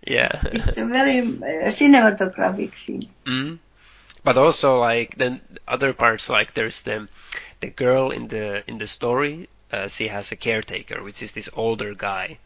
Yeah. 0.05 0.41
It's 0.51 0.77
a 0.77 0.85
very 0.85 1.19
uh, 1.19 1.69
cinematographic 1.69 2.73
thing. 2.73 3.03
Mm. 3.25 3.59
But 4.23 4.37
also 4.37 4.79
like 4.79 5.15
then 5.15 5.41
other 5.67 5.93
parts 5.93 6.29
like 6.29 6.53
there's 6.53 6.81
the 6.81 7.07
the 7.59 7.69
girl 7.69 8.11
in 8.11 8.27
the 8.27 8.63
in 8.69 8.77
the 8.77 8.87
story 8.87 9.49
uh, 9.71 9.87
she 9.87 10.07
has 10.07 10.31
a 10.31 10.35
caretaker 10.35 11.01
which 11.01 11.23
is 11.23 11.31
this 11.31 11.49
older 11.53 11.93
guy 11.95 12.37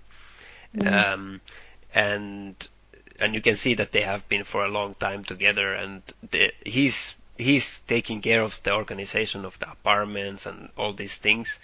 um, 0.86 1.42
and 1.94 2.68
and 3.20 3.34
you 3.34 3.42
can 3.42 3.56
see 3.56 3.74
that 3.76 3.92
they 3.92 4.02
have 4.02 4.28
been 4.30 4.44
for 4.44 4.66
a 4.66 4.70
long 4.70 4.94
time 4.94 5.24
together 5.24 5.74
and 5.74 6.02
the, 6.32 6.52
he's 6.66 7.16
he's 7.38 7.80
taking 7.82 8.22
care 8.22 8.42
of 8.42 8.62
the 8.64 8.74
organization 8.74 9.46
of 9.46 9.58
the 9.60 9.70
apartments 9.70 10.46
and 10.46 10.70
all 10.78 10.94
these 10.94 11.16
things 11.16 11.60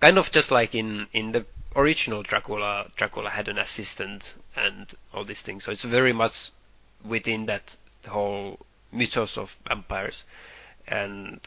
kind 0.00 0.18
of 0.18 0.30
just 0.32 0.50
like 0.50 0.74
in 0.74 1.06
in 1.12 1.32
the 1.32 1.44
original 1.76 2.22
Dracula 2.22 2.90
Dracula 2.96 3.30
had 3.30 3.48
an 3.48 3.58
assistant 3.58 4.34
and 4.56 4.92
all 5.12 5.24
these 5.24 5.42
things. 5.42 5.64
So 5.64 5.72
it's 5.72 5.84
very 5.84 6.12
much 6.12 6.50
within 7.04 7.46
that 7.46 7.76
whole 8.06 8.58
mythos 8.92 9.38
of 9.38 9.56
vampires. 9.66 10.24
And 10.86 11.40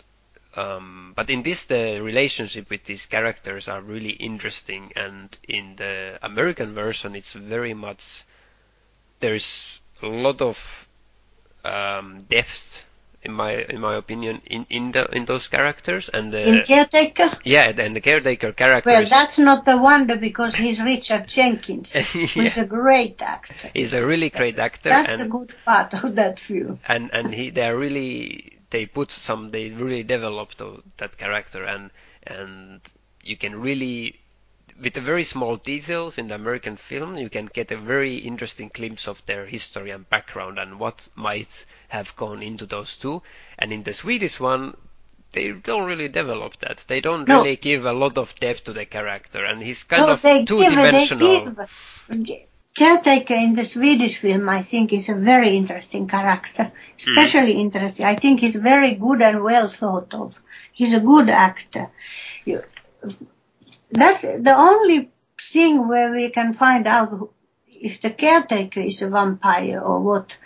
um, 0.56 1.14
but 1.16 1.30
in 1.30 1.44
this 1.44 1.66
the 1.66 2.00
relationship 2.02 2.70
with 2.70 2.86
these 2.86 3.06
characters 3.06 3.68
are 3.68 3.82
really 3.82 4.12
interesting. 4.12 4.92
And 4.96 5.38
in 5.48 5.76
the 5.76 6.18
American 6.22 6.74
version 6.74 7.16
it's 7.16 7.34
very 7.34 7.74
much 7.74 8.24
there's 9.20 9.82
a 10.02 10.08
lot 10.08 10.42
of 10.42 10.88
um, 11.64 12.24
depth 12.30 12.84
in 13.26 13.34
my 13.34 13.54
in 13.74 13.80
my 13.82 13.96
opinion 13.96 14.42
in 14.46 14.66
in 14.70 14.92
the 14.92 15.06
in 15.18 15.26
those 15.26 15.48
characters 15.48 16.10
and 16.10 16.32
the 16.32 16.42
In 16.48 16.64
Caretaker, 16.64 17.32
yeah 17.44 17.74
and 17.86 17.96
the 17.96 18.02
caretaker 18.02 18.52
character 18.54 18.90
well, 18.90 19.06
that's 19.06 19.38
not 19.40 19.68
a 19.68 19.78
wonder 19.78 20.16
because 20.16 20.56
he's 20.56 20.82
Richard 20.82 21.28
Jenkins, 21.28 21.94
who's 22.14 22.58
a 22.58 22.66
great 22.66 23.22
actor. 23.22 23.70
He's 23.74 23.94
a 23.94 24.06
really 24.06 24.30
great 24.30 24.60
actor 24.60 24.90
That's 24.90 25.10
and 25.10 25.22
a 25.22 25.28
good 25.28 25.54
part 25.66 25.94
of 26.04 26.16
that 26.16 26.40
film. 26.40 26.80
and 26.88 27.10
and 27.14 27.34
he 27.34 27.50
they're 27.50 27.78
really 27.78 28.60
they 28.70 28.86
put 28.86 29.12
some 29.12 29.52
they 29.52 29.70
really 29.70 30.04
developed 30.04 30.62
that 30.98 31.18
character 31.18 31.64
and 31.64 31.92
and 32.24 32.82
you 33.24 33.38
can 33.38 33.60
really 33.62 34.20
with 34.82 34.94
the 34.94 35.02
very 35.02 35.24
small 35.24 35.56
details 35.56 36.18
in 36.18 36.28
the 36.28 36.36
American 36.36 36.76
film 36.78 37.18
you 37.18 37.30
can 37.30 37.46
get 37.46 37.72
a 37.72 37.78
very 37.78 38.16
interesting 38.18 38.70
glimpse 38.74 39.08
of 39.08 39.26
their 39.26 39.46
history 39.46 39.92
and 39.92 40.10
background 40.10 40.60
and 40.60 40.80
what 40.80 41.08
might 41.16 41.66
have 41.88 42.16
gone 42.16 42.42
into 42.44 42.66
those 42.66 42.96
two 42.98 43.22
and 43.58 43.72
in 43.72 43.84
the 43.84 43.94
Swedish 43.94 44.40
one 44.40 44.76
they 45.32 45.52
don't 45.52 45.86
really 45.86 46.08
develop 46.08 46.58
that 46.60 46.78
they 46.88 47.02
don't 47.02 47.28
No. 47.28 47.44
really 47.44 47.56
give 47.56 47.86
a 47.86 47.94
lot 47.94 48.18
of 48.18 48.36
depth 48.36 48.66
to 48.66 48.74
the 48.74 48.86
character 48.86 49.44
and 49.46 49.62
he's 49.64 49.84
kind 49.84 50.02
No, 50.04 50.14
of 50.14 50.22
they 50.22 50.46
two 50.46 50.60
give, 50.60 50.70
they 50.76 50.76
dimensional 50.76 51.56
give. 52.08 52.38
Caretaker 52.76 53.36
in 53.36 53.56
the 53.56 53.64
Swedish 53.64 54.18
film, 54.18 54.50
I 54.50 54.62
think, 54.62 54.92
is 54.92 55.08
a 55.08 55.16
very 55.16 55.56
interesting 55.56 56.10
character. 56.10 56.64
Hmm. 56.66 56.72
Especially 56.98 57.54
interesting. 57.54 58.06
I 58.06 58.16
think 58.16 58.42
he's 58.42 58.56
very 58.58 58.96
good 58.96 59.22
and 59.22 59.42
well 59.42 59.70
thought 59.70 60.14
of. 60.14 60.38
He's 60.74 60.94
a 60.94 61.00
good 61.00 61.30
actor. 61.30 61.90
You, 62.44 62.64
that's 63.96 64.22
the 64.22 64.56
only 64.58 65.12
thing 65.42 65.88
where 65.88 66.12
we 66.12 66.30
can 66.32 66.54
find 66.54 66.88
out 66.88 67.30
if 67.68 68.02
the 68.02 68.10
caretaker 68.12 68.82
is 68.82 69.02
a 69.02 69.10
vampire 69.10 69.80
or 69.80 70.00
what 70.02 70.38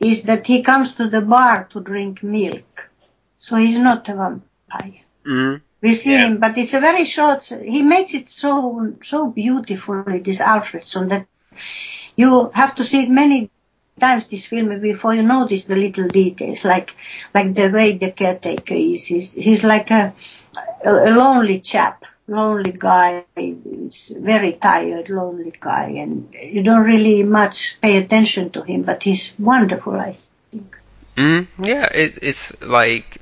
is 0.00 0.24
that 0.24 0.46
he 0.46 0.62
comes 0.62 0.92
to 0.94 1.08
the 1.08 1.22
bar 1.22 1.64
to 1.72 1.80
drink 1.80 2.22
milk. 2.22 2.90
So 3.38 3.56
he's 3.56 3.78
not 3.78 4.08
a 4.08 4.14
vampire. 4.14 5.00
mm. 5.26 5.60
We 5.80 5.94
see 5.94 6.12
Yeah. 6.14 6.26
him, 6.26 6.38
but 6.38 6.58
it's 6.58 6.74
a 6.74 6.80
very 6.80 7.04
short. 7.04 7.44
He 7.46 7.82
makes 7.82 8.12
it 8.14 8.28
so 8.28 8.94
so 9.02 9.28
beautifully. 9.30 10.18
This 10.20 10.40
Alfredson 10.40 11.08
that 11.10 11.26
you 12.16 12.50
have 12.54 12.74
to 12.76 12.84
see 12.84 13.04
it 13.04 13.10
many 13.10 13.50
times. 14.00 14.26
This 14.26 14.46
film 14.46 14.80
before 14.80 15.14
you 15.14 15.22
notice 15.22 15.64
the 15.66 15.76
little 15.76 16.08
details, 16.08 16.64
like 16.64 16.94
like 17.34 17.54
the 17.54 17.68
way 17.70 17.96
the 17.96 18.10
caretaker 18.10 18.74
is. 18.74 19.06
He's, 19.06 19.34
he's 19.34 19.62
like 19.64 19.90
a, 19.92 20.14
a 20.84 20.90
a 20.90 21.10
lonely 21.10 21.60
chap, 21.60 22.04
lonely 22.28 22.72
guy. 22.72 23.24
Very 23.36 24.52
tired, 24.52 25.08
lonely 25.08 25.52
guy, 25.58 25.90
and 26.02 26.32
you 26.40 26.62
don't 26.62 26.84
really 26.84 27.22
much 27.22 27.80
pay 27.80 27.96
attention 27.96 28.50
to 28.50 28.62
him. 28.62 28.82
But 28.82 29.02
he's 29.02 29.34
wonderful. 29.38 29.94
I 29.94 30.14
think. 30.50 30.76
Mm, 31.16 31.48
yeah, 31.58 31.86
it, 31.86 32.18
it's 32.22 32.60
like 32.62 33.18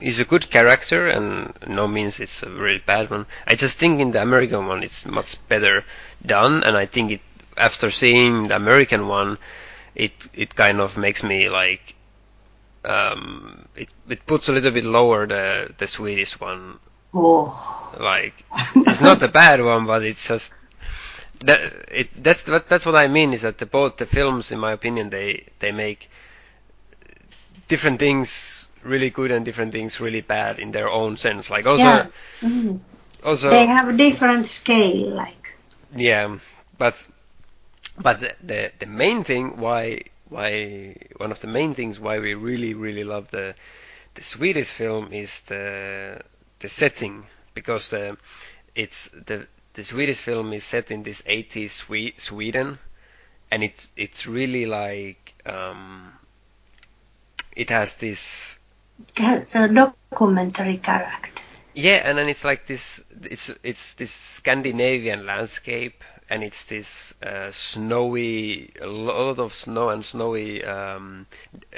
he's 0.00 0.20
a 0.20 0.24
good 0.24 0.48
character, 0.50 1.08
and 1.08 1.52
no 1.66 1.86
means 1.88 2.20
it's 2.20 2.42
a 2.42 2.50
really 2.50 2.82
bad 2.86 3.10
one. 3.10 3.26
I 3.46 3.54
just 3.54 3.76
think 3.78 4.00
in 4.00 4.12
the 4.12 4.22
American 4.22 4.66
one 4.66 4.82
it's 4.82 5.04
much 5.04 5.36
better 5.48 5.84
done, 6.24 6.62
and 6.62 6.76
I 6.76 6.86
think 6.86 7.10
it 7.10 7.20
after 7.56 7.90
seeing 7.90 8.44
the 8.48 8.56
American 8.56 9.08
one, 9.08 9.38
it 9.94 10.28
it 10.32 10.54
kind 10.54 10.80
of 10.80 10.96
makes 10.96 11.22
me 11.22 11.48
like 11.48 11.94
um, 12.84 13.66
it 13.76 13.90
it 14.08 14.26
puts 14.26 14.48
a 14.48 14.52
little 14.52 14.70
bit 14.70 14.84
lower 14.84 15.26
the 15.26 15.72
the 15.76 15.86
Swedish 15.86 16.38
one. 16.40 16.78
Oh, 17.14 17.94
Like 17.98 18.44
it's 18.84 19.00
not 19.00 19.22
a 19.22 19.28
bad 19.28 19.62
one, 19.62 19.86
but 19.86 20.02
it's 20.04 20.26
just 20.28 20.52
that 21.40 21.60
it 21.90 22.22
that's 22.22 22.46
what 22.46 22.68
that's 22.68 22.86
what 22.86 22.96
I 22.96 23.06
mean 23.08 23.32
is 23.32 23.42
that 23.42 23.58
the, 23.58 23.66
both 23.66 23.96
the 23.96 24.06
films, 24.06 24.50
in 24.52 24.58
my 24.58 24.72
opinion, 24.72 25.10
they 25.10 25.46
they 25.60 25.72
make 25.72 26.10
different 27.68 27.98
things 27.98 28.68
really 28.82 29.10
good 29.10 29.30
and 29.30 29.44
different 29.44 29.72
things 29.72 30.00
really 30.00 30.20
bad 30.20 30.58
in 30.58 30.72
their 30.72 30.88
own 30.88 31.16
sense. 31.16 31.50
Like 31.50 31.66
also 31.66 32.04
yeah. 32.04 32.06
Mhm. 32.42 32.80
Also, 33.22 33.50
they 33.50 33.66
have 33.66 33.96
different 33.96 34.48
scale, 34.48 35.08
like. 35.10 35.48
Yeah, 35.94 36.38
but 36.78 37.06
but 37.98 38.20
the, 38.20 38.34
the 38.42 38.72
the 38.78 38.86
main 38.86 39.24
thing 39.24 39.56
why 39.58 40.02
why 40.28 40.96
one 41.16 41.30
of 41.30 41.40
the 41.40 41.46
main 41.46 41.74
things 41.74 41.98
why 42.00 42.18
we 42.18 42.34
really 42.34 42.74
really 42.74 43.04
love 43.04 43.30
the 43.30 43.54
the 44.14 44.22
Swedish 44.22 44.70
film 44.70 45.12
is 45.12 45.40
the 45.42 46.20
the 46.64 46.68
setting 46.70 47.26
because 47.54 47.90
the 47.90 48.16
it's 48.74 49.08
the 49.30 49.46
the 49.74 49.84
Swedish 49.84 50.20
film 50.20 50.52
is 50.52 50.64
set 50.64 50.90
in 50.90 51.02
this 51.02 51.20
80s 51.22 51.70
Swe- 51.70 52.14
Sweden 52.16 52.78
and 53.50 53.62
it's 53.62 53.90
it's 53.96 54.26
really 54.26 54.64
like 54.66 55.34
um, 55.46 56.12
it 57.54 57.68
has 57.70 57.94
this 57.94 58.58
It's 59.16 59.54
a 59.54 59.68
documentary 59.68 60.78
character. 60.78 61.42
yeah 61.74 62.00
and 62.08 62.16
then 62.18 62.28
it's 62.28 62.44
like 62.44 62.66
this 62.66 63.02
it's 63.22 63.50
it's 63.62 63.94
this 63.94 64.10
Scandinavian 64.10 65.26
landscape 65.26 66.02
and 66.30 66.42
it's 66.42 66.64
this 66.64 67.14
uh, 67.22 67.50
snowy 67.50 68.70
a 68.80 68.86
lot 68.86 69.38
of 69.38 69.52
snow 69.52 69.90
and 69.90 70.04
snowy 70.04 70.64
um, 70.64 71.26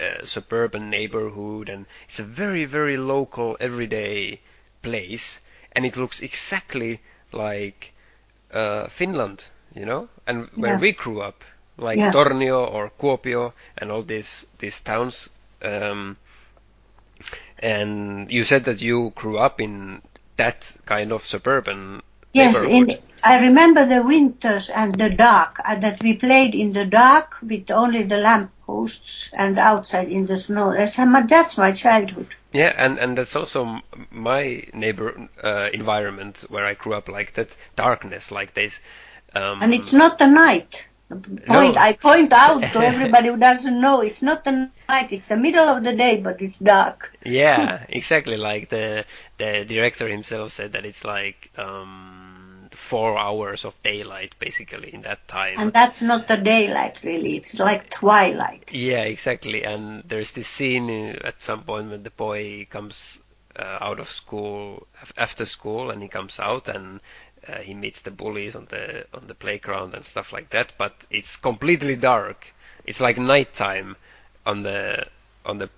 uh, 0.01 0.25
suburban 0.25 0.91
neighborhood 0.91 1.69
and 1.69 1.87
it's 2.09 2.21
a 2.21 2.29
very 2.43 2.65
very 2.65 2.97
local 2.97 3.57
everyday 3.59 4.41
place 4.87 5.41
and 5.73 5.85
it 5.87 5.97
looks 5.97 6.21
exactly 6.21 6.93
like 7.33 7.93
uh, 8.53 8.87
Finland 8.89 9.39
you 9.75 9.85
know 9.87 10.09
and 10.27 10.49
where 10.63 10.77
Yeah. 10.77 10.81
we 10.85 10.93
grew 10.93 11.21
up 11.21 11.45
like 11.89 11.99
Yeah. 11.99 12.13
Tornio 12.13 12.61
or 12.77 12.91
Kuopio 13.01 13.53
and 13.79 13.91
all 13.93 14.03
these 14.03 14.47
these 14.59 14.81
towns 14.81 15.29
um, 15.63 16.17
and 17.59 18.31
you 18.31 18.45
said 18.45 18.65
that 18.65 18.81
you 18.83 19.13
grew 19.15 19.39
up 19.39 19.61
in 19.61 20.03
that 20.37 20.73
kind 20.87 21.13
of 21.13 21.25
suburban 21.27 22.03
Yes, 22.33 22.63
in, 22.63 22.99
I 23.25 23.41
remember 23.41 23.87
the 23.87 24.03
winters 24.03 24.69
and 24.71 24.95
the 24.95 25.09
dark, 25.11 25.59
uh, 25.65 25.77
that 25.77 26.03
we 26.03 26.17
played 26.17 26.55
in 26.55 26.73
the 26.73 26.85
dark 26.85 27.37
with 27.43 27.71
only 27.71 28.03
the 28.03 28.19
lamp 28.19 28.53
posts 28.67 29.31
and 29.33 29.59
outside 29.59 30.09
in 30.11 30.27
the 30.27 30.39
snow. 30.39 30.73
That's, 30.73 30.97
that's 30.97 31.57
my 31.59 31.73
childhood. 31.73 32.35
Yeah, 32.57 32.73
and 32.77 32.99
and 32.99 33.17
that's 33.19 33.37
also 33.37 33.81
my 34.11 34.65
neighbor 34.73 35.29
uh, 35.43 35.71
environment 35.73 36.45
where 36.49 36.65
I 36.65 36.75
grew 36.75 36.95
up, 36.95 37.09
like 37.09 37.33
that 37.35 37.57
darkness, 37.77 38.31
like 38.31 38.55
this. 38.55 38.81
Um, 39.35 39.63
And 39.63 39.75
it's 39.75 39.93
not 39.93 40.19
the 40.19 40.27
night. 40.27 40.87
Point, 41.47 41.77
I 41.77 41.93
point 41.93 42.33
out 42.33 42.73
to 42.73 42.81
everybody 42.93 43.29
who 43.29 43.37
doesn't 43.37 43.81
know, 43.81 44.01
it's 44.01 44.23
not 44.23 44.45
the 44.45 44.53
night, 44.53 44.87
it's 44.87 45.03
the 45.29 45.37
middle 45.37 45.69
of 45.69 45.83
the 45.85 45.95
day, 45.95 45.95
but 45.95 46.15
it's 46.17 46.33
dark. 46.59 47.17
yeah, 47.25 47.85
exactly. 47.89 48.37
Like 48.37 48.69
the 48.71 49.05
the 49.39 49.65
director 49.65 50.09
himself 50.09 50.53
said 50.53 50.73
that 50.73 50.85
it's 50.87 51.05
like 51.05 51.51
um, 51.57 52.16
four 52.77 53.19
hours 53.19 53.65
of 53.65 53.81
daylight 53.83 54.35
basically 54.39 54.93
in 54.95 55.03
that 55.03 55.27
time. 55.29 55.59
And 55.59 55.73
that's 55.73 56.03
not 56.03 56.29
the 56.29 56.37
daylight 56.37 57.01
really, 57.03 57.37
it's 57.37 57.59
like 57.59 57.91
twilight. 57.91 58.71
Yeah, 58.73 59.03
exactly. 59.03 59.65
And 59.65 60.03
there's 60.07 60.33
this 60.33 60.49
scene 60.49 60.91
uh, 60.91 61.27
at 61.27 61.43
some 61.43 61.63
point 61.65 61.91
when 61.91 62.03
the 62.03 62.11
boy 62.11 62.67
comes 62.71 63.21
uh, 63.59 63.79
out 63.81 63.99
of 64.01 64.11
school 64.11 64.87
after 65.17 65.47
school, 65.47 65.91
and 65.91 66.03
he 66.03 66.09
comes 66.09 66.39
out 66.39 66.69
and 66.69 67.01
uh, 67.49 67.59
he 67.59 67.75
meets 67.75 68.03
the 68.03 68.11
bullies 68.11 68.55
on 68.55 68.67
the 68.67 69.07
on 69.15 69.27
the 69.27 69.35
playground 69.35 69.95
and 69.95 70.05
stuff 70.05 70.33
like 70.33 70.51
that. 70.51 70.73
But 70.79 71.07
it's 71.11 71.37
completely 71.37 71.97
dark. 71.97 72.53
It's 72.85 73.01
like 73.01 73.19
nighttime 73.19 73.97
on 74.45 74.63
the 74.63 75.07
on 75.45 75.59
the 75.59 75.71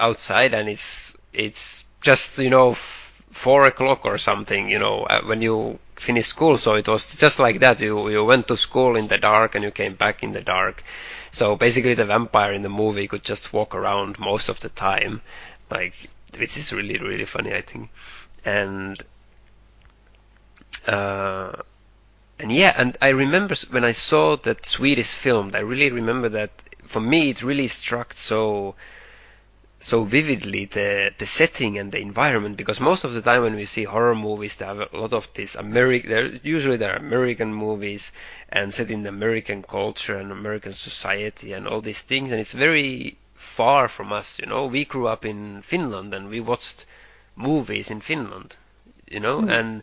outside, 0.00 0.54
and 0.54 0.68
it's 0.68 1.16
it's 1.32 1.84
just 2.00 2.38
you 2.38 2.50
know 2.50 2.70
f- 2.72 3.05
four 3.36 3.66
o'clock 3.66 4.04
or 4.04 4.18
something. 4.18 4.70
You 4.70 4.78
know 4.78 5.04
uh, 5.04 5.22
when 5.22 5.42
you 5.42 5.78
finish 5.94 6.26
school, 6.26 6.56
so 6.58 6.74
it 6.74 6.88
was 6.88 7.14
just 7.16 7.38
like 7.38 7.60
that. 7.60 7.80
You 7.80 8.08
you 8.08 8.24
went 8.24 8.48
to 8.48 8.56
school 8.56 8.96
in 8.96 9.08
the 9.08 9.18
dark 9.18 9.54
and 9.54 9.62
you 9.64 9.70
came 9.70 9.94
back 9.94 10.22
in 10.22 10.32
the 10.32 10.40
dark. 10.40 10.82
So 11.30 11.54
basically, 11.56 11.94
the 11.94 12.06
vampire 12.06 12.52
in 12.52 12.62
the 12.62 12.68
movie 12.82 13.08
could 13.08 13.24
just 13.24 13.52
walk 13.52 13.74
around 13.74 14.18
most 14.18 14.48
of 14.48 14.60
the 14.60 14.70
time, 14.70 15.20
like 15.70 15.94
which 16.38 16.56
is 16.56 16.72
really 16.72 16.98
really 16.98 17.26
funny, 17.26 17.52
I 17.54 17.62
think. 17.62 17.90
And 18.44 18.96
uh, 20.86 21.52
and 22.38 22.52
yeah, 22.52 22.72
and 22.76 22.96
I 23.02 23.08
remember 23.10 23.54
when 23.70 23.84
I 23.84 23.92
saw 23.92 24.36
that 24.36 24.66
Swedish 24.66 25.12
film, 25.12 25.52
I 25.54 25.60
really 25.60 25.90
remember 25.90 26.28
that 26.30 26.50
for 26.86 27.00
me 27.00 27.30
it 27.30 27.42
really 27.42 27.68
struck 27.68 28.12
so 28.12 28.74
so 29.78 30.04
vividly 30.04 30.64
the 30.64 31.12
the 31.18 31.26
setting 31.26 31.78
and 31.78 31.92
the 31.92 31.98
environment 31.98 32.56
because 32.56 32.80
most 32.80 33.04
of 33.04 33.12
the 33.12 33.20
time 33.22 33.42
when 33.42 33.54
we 33.54 33.66
see 33.66 33.84
horror 33.84 34.14
movies 34.14 34.54
they 34.54 34.64
have 34.64 34.80
a 34.80 34.96
lot 34.96 35.12
of 35.12 35.32
this 35.34 35.54
American 35.54 36.08
they're 36.10 36.32
usually 36.42 36.76
they're 36.78 36.96
American 36.96 37.52
movies 37.52 38.10
and 38.48 38.72
set 38.72 38.90
in 38.90 39.02
the 39.02 39.08
American 39.10 39.62
culture 39.62 40.16
and 40.16 40.32
American 40.32 40.72
society 40.72 41.52
and 41.52 41.68
all 41.68 41.80
these 41.82 42.00
things 42.00 42.32
and 42.32 42.40
it's 42.40 42.52
very 42.52 43.18
far 43.34 43.86
from 43.88 44.12
us 44.12 44.38
you 44.38 44.46
know 44.46 44.64
we 44.66 44.84
grew 44.84 45.06
up 45.06 45.24
in 45.26 45.60
Finland 45.62 46.14
and 46.14 46.28
we 46.30 46.40
watched 46.40 46.86
movies 47.36 47.90
in 47.90 48.00
Finland 48.00 48.56
you 49.06 49.20
know 49.20 49.40
Mm. 49.42 49.50
and 49.58 49.82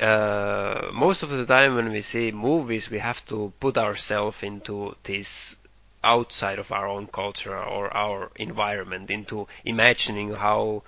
uh, 0.00 0.90
most 0.92 1.22
of 1.22 1.30
the 1.30 1.46
time 1.46 1.76
when 1.76 1.92
we 1.92 2.00
see 2.00 2.32
movies 2.32 2.90
we 2.90 2.98
have 2.98 3.24
to 3.26 3.52
put 3.60 3.78
ourselves 3.78 4.42
into 4.42 4.96
this 5.04 5.54
outside 6.04 6.58
of 6.58 6.72
our 6.72 6.86
own 6.88 7.06
culture 7.06 7.56
or 7.56 7.94
our 7.96 8.30
environment 8.36 9.10
into 9.10 9.46
imagining 9.64 10.34
how 10.34 10.82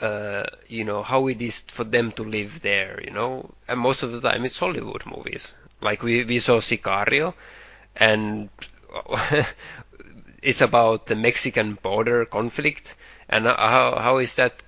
uh, 0.00 0.44
you 0.68 0.84
know 0.84 1.02
how 1.02 1.26
it 1.28 1.40
is 1.40 1.60
for 1.68 1.84
them 1.84 2.10
to 2.12 2.22
live 2.24 2.60
there 2.62 3.00
you 3.04 3.10
know? 3.10 3.50
And 3.68 3.80
most 3.80 4.02
of 4.02 4.12
the 4.12 4.20
time 4.20 4.44
it's 4.44 4.58
Hollywood 4.58 5.04
movies. 5.06 5.52
Like 5.80 6.02
we, 6.02 6.24
we 6.24 6.38
saw 6.38 6.58
Sicario 6.60 7.34
and 7.96 8.48
it's 10.42 10.60
about 10.60 11.06
the 11.06 11.14
Mexican 11.16 11.74
border 11.74 12.24
conflict 12.24 12.94
and 13.28 13.46
how 13.46 13.98
how 13.98 14.18
is 14.18 14.34
that 14.34 14.62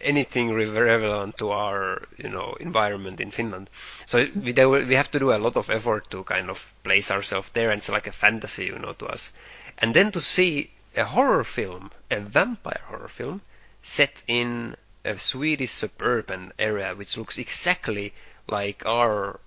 anything 0.00 0.54
relevant 0.54 1.38
to 1.38 1.50
our 1.50 2.02
you 2.16 2.28
know 2.28 2.54
environment 2.60 3.20
in 3.20 3.30
Finland. 3.30 3.70
So 4.06 4.28
we 4.34 4.52
we 4.52 4.94
have 4.94 5.10
to 5.12 5.18
do 5.18 5.32
a 5.32 5.38
lot 5.38 5.56
of 5.56 5.70
effort 5.70 6.10
to 6.10 6.24
kind 6.24 6.50
of 6.50 6.66
place 6.84 7.10
ourselves 7.10 7.48
there 7.52 7.70
and 7.70 7.78
it's 7.78 7.88
like 7.88 8.06
a 8.06 8.12
fantasy 8.12 8.66
you 8.66 8.78
know 8.78 8.92
to 8.94 9.06
us. 9.06 9.30
And 9.78 9.94
then 9.94 10.12
to 10.12 10.20
see 10.20 10.70
a 10.96 11.04
horror 11.04 11.44
film 11.44 11.90
a 12.10 12.20
vampire 12.20 12.82
horror 12.88 13.08
film 13.08 13.40
set 13.82 14.22
in 14.26 14.76
a 15.04 15.18
Swedish 15.18 15.72
suburban 15.72 16.52
area 16.58 16.94
which 16.94 17.16
looks 17.16 17.38
exactly 17.38 18.12
like 18.48 18.84
our 18.86 19.40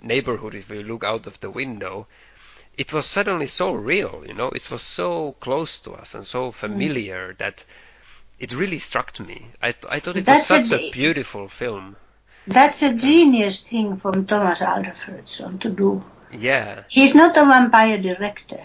neighborhood 0.00 0.54
if 0.54 0.68
we 0.68 0.82
look 0.82 1.04
out 1.04 1.26
of 1.26 1.38
the 1.40 1.50
window 1.50 2.06
it 2.76 2.92
was 2.92 3.04
suddenly 3.04 3.46
so 3.46 3.74
real, 3.74 4.24
you 4.26 4.32
know, 4.32 4.48
it 4.48 4.70
was 4.70 4.82
so 4.82 5.32
close 5.40 5.78
to 5.78 5.92
us 5.92 6.14
and 6.14 6.26
so 6.26 6.50
mm. 6.50 6.54
familiar 6.54 7.34
that 7.34 7.64
it 8.42 8.52
really 8.52 8.78
struck 8.78 9.18
me. 9.20 9.46
I, 9.62 9.72
th- 9.72 9.86
I 9.88 10.00
thought 10.00 10.16
it 10.16 10.24
That's 10.24 10.50
was 10.50 10.60
a 10.60 10.62
such 10.62 10.72
a 10.72 10.82
d- 10.82 10.90
beautiful 10.90 11.48
film. 11.48 11.96
That's 12.46 12.82
a 12.82 12.92
genius 12.92 13.60
thing 13.62 13.96
from 13.98 14.26
Thomas 14.26 14.58
Alfredson 14.60 15.60
to 15.60 15.70
do. 15.70 16.04
Yeah. 16.32 16.84
He's 16.88 17.14
not 17.14 17.36
a 17.36 17.44
vampire 17.44 17.98
director. 17.98 18.60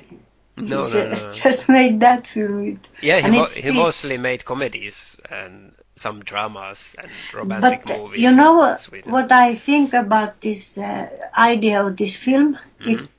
No, 0.58 0.88
He's 0.88 0.94
no, 0.96 1.06
uh, 1.06 1.16
no. 1.16 1.32
just 1.46 1.70
made 1.70 2.00
that 2.00 2.28
film. 2.28 2.64
With, 2.66 2.80
Yeah, 3.02 3.20
he, 3.20 3.30
mo- 3.30 3.46
he 3.46 3.72
mostly 3.72 4.18
made 4.18 4.46
comedies 4.46 5.18
and 5.30 5.74
some 5.96 6.24
dramas 6.24 6.96
and 6.98 7.12
romantic 7.34 7.86
But 7.86 7.92
uh, 7.92 8.00
movies. 8.00 8.22
you 8.24 8.32
know 8.32 8.54
what, 8.56 8.82
what 9.06 9.32
I 9.32 9.56
think 9.56 9.94
about 9.94 10.42
this 10.42 10.78
uh, 10.80 11.08
idea 11.38 11.86
of 11.86 11.98
this 11.98 12.16
film? 12.16 12.58
Mhm. 12.82 13.04
It, 13.04 13.10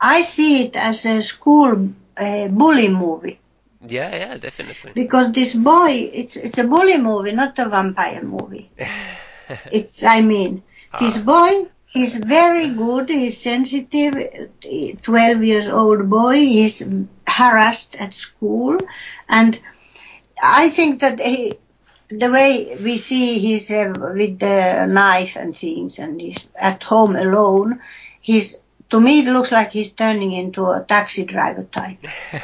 I 0.00 0.22
see 0.22 0.64
it 0.64 0.76
as 0.76 1.06
a 1.06 1.22
school 1.22 1.90
uh, 2.16 2.48
bully 2.48 2.88
movie 2.88 3.38
Yeah, 3.86 4.14
yeah, 4.16 4.36
definitely. 4.38 4.92
because 4.94 5.32
this 5.32 5.54
boy, 5.54 6.10
it's 6.12 6.36
it's 6.36 6.58
a 6.58 6.64
bully 6.64 6.98
movie, 6.98 7.32
not 7.32 7.58
a 7.58 7.68
vampire 7.68 8.22
movie. 8.22 8.70
It's, 9.70 10.02
I 10.02 10.22
mean, 10.22 10.62
this 10.98 11.18
Ah. 11.18 11.22
boy, 11.22 11.66
he's 11.86 12.14
very 12.16 12.70
good, 12.70 13.10
he's 13.10 13.38
sensitive, 13.40 14.14
12 15.02 15.42
years 15.44 15.68
old 15.68 16.08
boy, 16.08 16.36
he's 16.36 16.82
harassed 17.26 17.94
at 17.96 18.14
school, 18.14 18.78
and 19.28 19.60
I 20.42 20.70
think 20.70 21.00
that 21.02 21.20
he, 21.20 21.58
the 22.08 22.30
way 22.30 22.76
we 22.80 22.96
see 22.98 23.38
he's 23.38 23.70
uh, 23.70 23.92
with 24.14 24.38
the 24.38 24.86
knife 24.86 25.36
and 25.36 25.56
things 25.56 25.98
and 25.98 26.20
he's 26.20 26.48
at 26.56 26.82
home 26.82 27.16
alone, 27.16 27.80
he's, 28.20 28.60
to 28.94 29.00
me 29.00 29.18
it 29.18 29.28
looks 29.28 29.50
like 29.50 29.72
he's 29.72 29.92
turning 29.92 30.30
into 30.30 30.64
a 30.66 30.84
taxi 30.88 31.24
driver 31.24 31.64
type. 31.64 31.98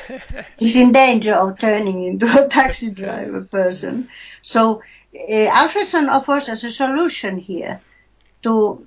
He's 0.58 0.74
in 0.74 0.90
danger 0.90 1.34
of 1.34 1.60
turning 1.60 2.02
into 2.02 2.26
a 2.26 2.48
taxi 2.48 2.90
driver 2.90 3.42
person. 3.42 4.08
So 4.42 4.82
uh, 5.14 5.46
Alfredson 5.60 6.08
offers 6.08 6.48
us 6.48 6.64
a 6.64 6.72
solution 6.72 7.38
here 7.38 7.80
to 8.42 8.84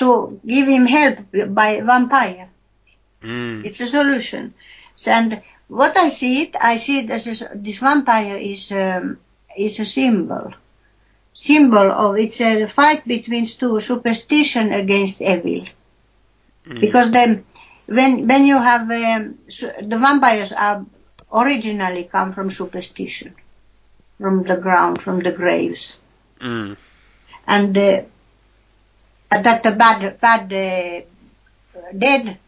to 0.00 0.38
give 0.46 0.68
him 0.68 0.84
help 0.84 1.18
by 1.48 1.80
vampire. 1.80 2.50
Mm. 3.22 3.64
It's 3.64 3.80
a 3.80 3.86
solution. 3.86 4.52
And 5.06 5.40
what 5.68 5.96
I 5.96 6.10
see 6.10 6.42
it, 6.42 6.56
I 6.60 6.76
see 6.76 6.98
it 7.00 7.10
as 7.10 7.24
a, 7.26 7.52
this 7.54 7.78
vampire 7.78 8.36
is 8.36 8.70
um, 8.70 9.18
is 9.56 9.80
a 9.80 9.86
symbol. 9.86 10.52
symbol 11.32 11.90
of 11.90 12.18
it's 12.18 12.40
a 12.42 12.66
fight 12.66 13.02
between 13.06 13.46
two 13.46 13.80
superstition 13.80 14.74
against 14.74 15.22
evil. 15.22 15.64
Mm. 16.66 16.80
Because 16.80 17.10
then 17.10 17.44
when 17.86 18.26
when 18.26 18.46
you 18.46 18.58
have 18.58 18.82
um, 18.82 19.38
the 19.48 19.98
vampires 19.98 20.52
are 20.52 20.84
originally 21.32 22.04
come 22.04 22.32
from 22.32 22.50
superstition, 22.50 23.34
from 24.18 24.42
the 24.44 24.56
ground, 24.56 25.00
from 25.02 25.20
the 25.20 25.32
graves, 25.32 25.98
Mm. 26.40 26.76
and 27.46 27.76
uh, 27.76 28.02
that 29.30 29.62
the 29.62 29.72
bad 29.72 30.18
bad 30.20 30.52
uh, 30.52 31.80
dead 31.96 32.38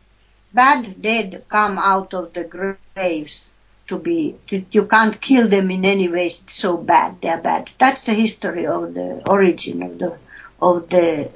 bad 0.53 1.01
dead 1.03 1.45
come 1.49 1.79
out 1.79 2.15
of 2.15 2.33
the 2.33 2.45
graves 2.45 3.51
to 3.89 3.99
be 3.99 4.37
to, 4.47 4.65
you 4.71 4.87
can't 4.87 5.21
kill 5.21 5.49
them 5.49 5.71
in 5.71 5.85
any 5.85 6.09
way 6.09 6.27
it's 6.29 6.55
so 6.55 6.77
bad 6.77 7.21
they're 7.21 7.41
bad 7.41 7.71
that's 7.79 8.05
the 8.05 8.15
history 8.15 8.67
of 8.67 8.95
the 8.95 9.23
origin 9.29 9.83
of 9.83 9.99
the 9.99 10.19
of 10.61 10.89
the 10.89 11.31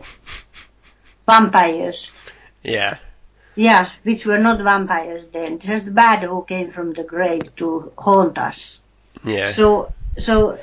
vampires 1.26 2.12
Yeah. 2.66 2.98
yeah 3.54 3.90
which 4.02 4.26
were 4.26 4.38
not 4.38 4.60
vampires 4.60 5.24
then 5.32 5.58
just 5.58 5.94
bad 5.94 6.24
who 6.24 6.44
came 6.44 6.72
from 6.72 6.92
the 6.92 7.04
grave 7.04 7.54
to 7.56 7.92
haunt 7.96 8.36
us 8.38 8.80
Yeah. 9.24 9.46
so 9.46 9.92
so 10.18 10.58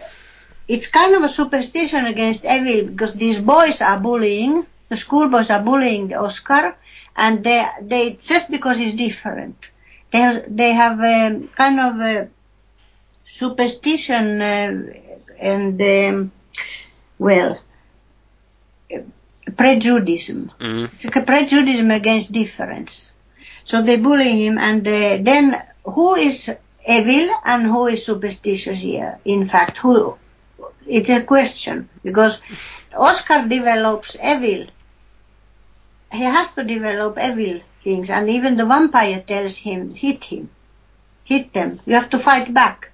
it's 0.67 0.87
kind 0.99 1.15
of 1.15 1.23
a 1.23 1.29
superstition 1.29 2.05
against 2.05 2.45
evil 2.45 2.87
because 2.91 3.13
these 3.13 3.39
boys 3.39 3.81
are 3.81 3.99
bullying 3.99 4.65
the 4.89 4.97
schoolboys 4.97 5.49
are 5.49 5.63
bullying 5.63 6.13
Oscar 6.13 6.75
and 7.15 7.43
they 7.43 7.65
they 7.81 8.13
just 8.31 8.51
because 8.51 8.77
he's 8.77 8.95
different 8.95 9.69
they 10.11 10.19
have, 10.19 10.43
they 10.61 10.71
have 10.73 10.99
um, 10.99 11.47
kind 11.61 11.79
of 11.79 11.99
a 11.99 12.29
superstition 13.25 14.41
uh, 14.41 14.71
and 15.39 15.81
um, 15.81 16.31
well 17.17 17.59
prejudice 19.61 20.29
Mm. 20.29 20.85
it's 20.93 21.05
like 21.05 21.15
a 21.17 21.21
prejudice 21.21 21.79
against 21.79 22.31
difference. 22.31 23.11
So 23.63 23.81
they 23.81 23.97
bully 23.97 24.31
him, 24.45 24.57
and 24.57 24.87
uh, 24.87 25.17
then 25.21 25.45
who 25.85 26.15
is 26.15 26.51
evil 26.87 27.27
and 27.45 27.63
who 27.63 27.87
is 27.87 28.05
superstitious 28.05 28.79
here? 28.79 29.19
In 29.25 29.47
fact, 29.47 29.77
who? 29.77 30.15
It's 30.87 31.09
a 31.09 31.23
question 31.23 31.89
because 32.03 32.41
Oscar 32.95 33.47
develops 33.47 34.15
evil. 34.23 34.67
He 36.11 36.23
has 36.23 36.53
to 36.53 36.63
develop 36.63 37.17
evil 37.19 37.61
things, 37.81 38.09
and 38.09 38.29
even 38.29 38.57
the 38.57 38.65
vampire 38.65 39.21
tells 39.21 39.57
him, 39.57 39.95
"Hit 39.95 40.23
him, 40.25 40.49
hit 41.23 41.53
them. 41.53 41.79
You 41.85 41.95
have 41.95 42.09
to 42.11 42.19
fight 42.19 42.53
back." 42.53 42.91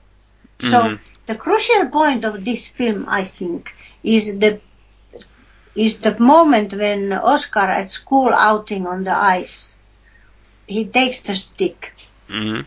So 0.62 0.78
Mhm. 0.84 1.00
the 1.28 1.36
crucial 1.36 1.88
point 1.88 2.26
of 2.26 2.44
this 2.46 2.68
film, 2.68 3.06
I 3.08 3.24
think, 3.24 3.74
is 4.04 4.38
the 4.40 4.62
is 5.86 6.00
the 6.06 6.16
moment 6.20 6.74
when 6.74 7.14
Oscar 7.14 7.68
at 7.82 7.92
school 7.92 8.32
outing 8.34 8.84
on 8.94 9.04
the 9.04 9.16
ice, 9.40 9.78
he 10.68 10.82
takes 11.00 11.20
the 11.22 11.36
stick 11.36 11.80
Mm. 12.30 12.66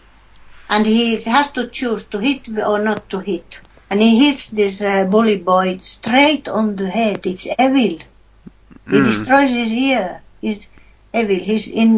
and 0.69 0.87
he 0.87 1.05
has 1.37 1.53
to 1.53 1.63
choose 1.79 2.05
to 2.13 2.19
hit 2.19 2.49
or 2.49 2.79
not 2.89 3.09
to 3.11 3.19
hit. 3.21 3.61
And 3.91 4.01
he 4.01 4.13
hits 4.25 4.45
this 4.49 4.81
uh, 4.81 5.05
bully 5.05 5.39
boy 5.39 5.79
straight 5.83 6.49
on 6.49 6.77
the 6.77 6.89
head. 6.99 7.21
It's 7.33 7.47
evil. 7.67 7.99
He 8.91 8.99
Mm. 8.99 9.05
destroys 9.11 9.53
his 9.63 9.73
ear. 9.73 10.07
He's 10.41 10.63
evil. 11.21 11.37
He's 11.51 11.69
in, 11.83 11.91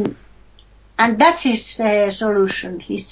and 0.99 1.19
that's 1.21 1.43
his 1.51 1.63
uh, 1.81 2.11
solution. 2.11 2.81
His 2.81 3.07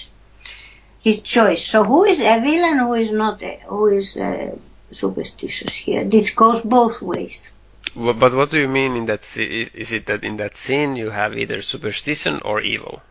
his 1.07 1.19
choice. 1.35 1.63
So 1.73 1.79
who 1.85 2.01
is 2.05 2.21
evil 2.21 2.65
and 2.71 2.79
who 2.81 2.95
is 3.05 3.11
not? 3.23 3.43
uh, 3.43 3.57
Who 3.69 3.87
is 4.01 4.17
uh, 4.17 4.57
superstitious 4.91 5.75
here? 5.87 6.05
This 6.05 6.29
goes 6.35 6.61
both 6.79 7.01
ways. 7.03 7.53
But 7.95 8.33
what 8.35 8.51
do 8.51 8.59
you 8.59 8.69
mean 8.69 8.97
in 8.97 9.07
that? 9.07 9.21
Is, 9.37 9.93
it 9.93 10.07
that 10.07 10.25
in 10.25 10.37
that 10.39 10.57
scene 10.57 10.97
you 10.97 11.11
have 11.11 11.37
either 11.37 11.61
superstition 11.63 12.41
or 12.45 12.61
evil? 12.61 13.03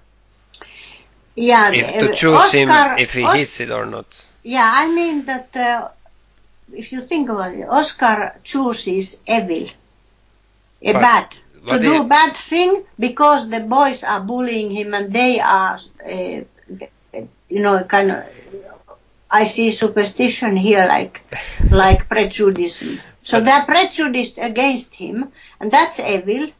Yeah, 1.36 1.72
If, 1.72 1.96
uh, 1.96 2.08
to 2.08 2.14
choose 2.14 2.52
him 2.52 2.70
if 2.98 3.14
he 3.14 3.24
Os- 3.24 3.38
hits 3.38 3.60
it 3.60 3.70
or 3.72 3.86
not. 3.86 4.26
Yeah, 4.44 4.70
I 4.74 4.90
mean 4.94 5.26
that 5.26 5.56
uh, 5.56 5.90
if 6.74 6.92
you 6.92 7.02
think 7.02 7.30
about 7.30 7.54
it, 7.54 7.68
Oscar 7.70 8.36
chooses 8.44 9.22
evil, 9.28 9.68
a 10.82 10.94
But 10.94 11.02
bad, 11.02 11.28
to 11.70 11.80
do 11.80 12.02
if- 12.02 12.10
bad 12.10 12.36
thing 12.36 12.84
because 12.98 13.50
the 13.50 13.60
boys 13.62 14.04
are 14.04 14.20
bullying 14.20 14.72
him 14.72 14.94
and 14.94 15.14
they 15.14 15.40
are, 15.40 15.80
uh, 16.06 16.42
you 17.50 17.62
know, 17.62 17.84
kind 17.84 18.12
of. 18.12 18.24
I 19.34 19.46
see 19.46 19.72
superstition 19.72 20.58
here, 20.58 20.86
like 20.88 21.22
like 21.70 22.10
prejudice. 22.10 22.84
So 23.24 23.40
But- 23.40 23.46
they're 23.46 23.66
prejudiced 23.66 24.38
against 24.38 24.96
him, 24.96 25.32
and 25.60 25.72
that's 25.72 26.00
evil. 26.00 26.52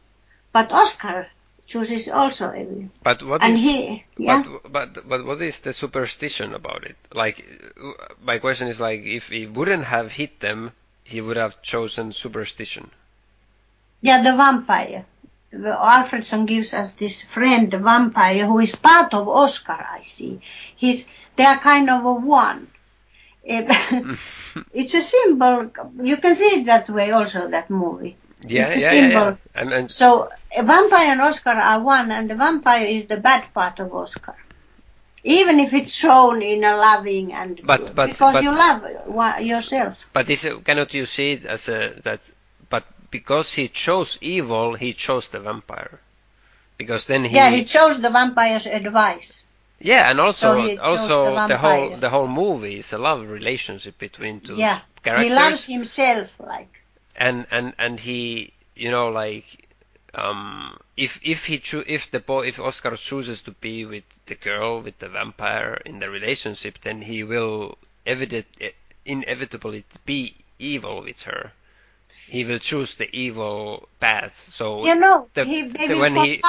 But 0.52 0.70
Oscar 0.72 1.28
chooses 1.66 2.08
also 2.08 2.52
evil, 2.54 2.90
But 3.02 3.22
what 3.22 3.42
and 3.42 3.54
is- 3.54 3.60
he, 3.60 4.04
yeah. 4.18 4.42
But, 4.42 4.72
but 4.72 5.08
but 5.08 5.24
what 5.24 5.40
is 5.42 5.60
the 5.60 5.72
superstition 5.72 6.52
about 6.54 6.84
it? 6.84 6.96
Like, 7.14 7.44
my 8.22 8.38
question 8.38 8.68
is 8.68 8.78
like, 8.80 9.02
if 9.04 9.28
he 9.30 9.46
wouldn't 9.46 9.84
have 9.84 10.12
hit 10.12 10.40
them, 10.40 10.72
he 11.04 11.20
would 11.20 11.36
have 11.36 11.62
chosen 11.62 12.12
superstition. 12.12 12.90
Yeah, 14.02 14.22
the 14.22 14.36
vampire. 14.36 15.04
Alfredson 15.54 16.46
gives 16.46 16.72
us 16.74 16.92
this 16.92 17.22
friend, 17.22 17.70
the 17.70 17.78
vampire, 17.78 18.46
who 18.46 18.58
is 18.58 18.74
part 18.74 19.12
of 19.14 19.28
Oscar, 19.28 19.72
I 19.90 20.02
see. 20.02 20.40
He's, 20.76 21.06
they 21.36 21.44
are 21.44 21.58
kind 21.58 21.90
of 21.90 22.04
a 22.04 22.12
one. 22.14 22.68
It's 24.72 24.94
a 24.94 25.02
symbol. 25.02 25.70
You 26.02 26.16
can 26.18 26.34
see 26.34 26.60
it 26.60 26.66
that 26.66 26.88
way 26.88 27.10
also, 27.10 27.48
that 27.48 27.70
movie. 27.70 28.16
Yeah, 28.46 28.66
It's 28.68 28.76
a 28.76 28.80
yeah, 28.80 28.92
yeah, 28.92 28.92
yeah. 28.92 29.08
symbol. 29.08 29.38
And, 29.54 29.72
and 29.72 29.90
So, 29.90 30.30
a 30.56 30.62
vampire 30.62 31.08
and 31.12 31.20
Oscar 31.20 31.50
are 31.50 31.80
one, 31.80 32.10
and 32.10 32.28
the 32.28 32.34
vampire 32.34 32.86
is 32.86 33.06
the 33.06 33.16
bad 33.18 33.52
part 33.54 33.78
of 33.80 33.94
Oscar. 33.94 34.34
Even 35.24 35.60
if 35.60 35.72
it's 35.72 35.94
shown 35.94 36.42
in 36.42 36.64
a 36.64 36.76
loving 36.76 37.32
and 37.32 37.60
But- 37.64 37.94
but- 37.94 38.08
because 38.08 38.34
but- 38.34 38.42
you 38.42 38.50
love 38.50 38.82
yourself. 39.40 40.00
but 40.12 40.26
this 40.26 40.46
cannot 40.64 40.92
you 40.94 41.06
see 41.06 41.32
it 41.32 41.44
as 41.46 41.68
a 41.68 41.94
that? 42.02 42.20
But 42.68 42.84
because 43.10 43.52
he 43.52 43.68
chose 43.68 44.18
evil, 44.20 44.74
he 44.74 44.92
chose 44.94 45.28
the 45.28 45.38
vampire. 45.38 46.00
Because 46.76 47.04
then 47.06 47.24
he 47.24 47.36
yeah, 47.36 47.50
he 47.50 47.64
chose 47.64 48.00
the 48.00 48.10
vampire's 48.10 48.66
advice. 48.66 49.44
Yeah, 49.82 50.10
and 50.10 50.20
also 50.20 50.68
So 50.68 50.76
also 50.78 51.40
the 51.40 51.48
the, 51.48 51.58
whole 51.58 51.90
the 51.96 52.10
whole 52.10 52.28
movie 52.28 52.78
is 52.78 52.92
a 52.92 52.98
love 52.98 53.28
relationship 53.28 53.98
between 53.98 54.40
two 54.40 54.56
Yeah, 54.56 54.80
characters. 55.02 55.26
he 55.26 55.34
loves 55.34 55.64
himself, 55.66 56.40
like. 56.40 56.82
and 57.16 57.46
and 57.50 57.74
and 57.78 58.00
he 58.00 58.52
you 58.74 58.90
know 58.90 59.08
like 59.08 59.68
um 60.14 60.78
if 60.96 61.20
if 61.22 61.46
he 61.46 61.58
cho- 61.58 61.84
if 61.86 62.10
the 62.10 62.20
boy 62.20 62.46
if 62.46 62.58
Oscar 62.60 62.96
chooses 62.96 63.42
to 63.42 63.52
be 63.52 63.84
with 63.84 64.04
the 64.26 64.34
girl 64.34 64.80
with 64.80 64.98
the 64.98 65.08
vampire 65.08 65.80
in 65.86 65.98
the 66.00 66.10
relationship 66.10 66.78
then 66.82 67.02
he 67.02 67.22
will 67.24 67.78
evident 68.06 68.46
inevitably 69.04 69.84
be 70.06 70.36
evil 70.58 71.02
with 71.02 71.22
her 71.22 71.52
he 72.26 72.44
will 72.44 72.58
choose 72.58 72.94
the 72.94 73.08
evil 73.16 73.88
path 74.00 74.36
so 74.50 74.82
You 74.86 74.94
know, 74.96 75.28
the- 75.34 75.44
he, 75.44 75.62
they 75.62 75.88
the- 75.88 75.94
will 75.94 76.02
when 76.02 76.16
he 76.16 76.42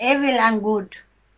evil 0.00 0.36
and 0.40 0.62
good. 0.62 0.96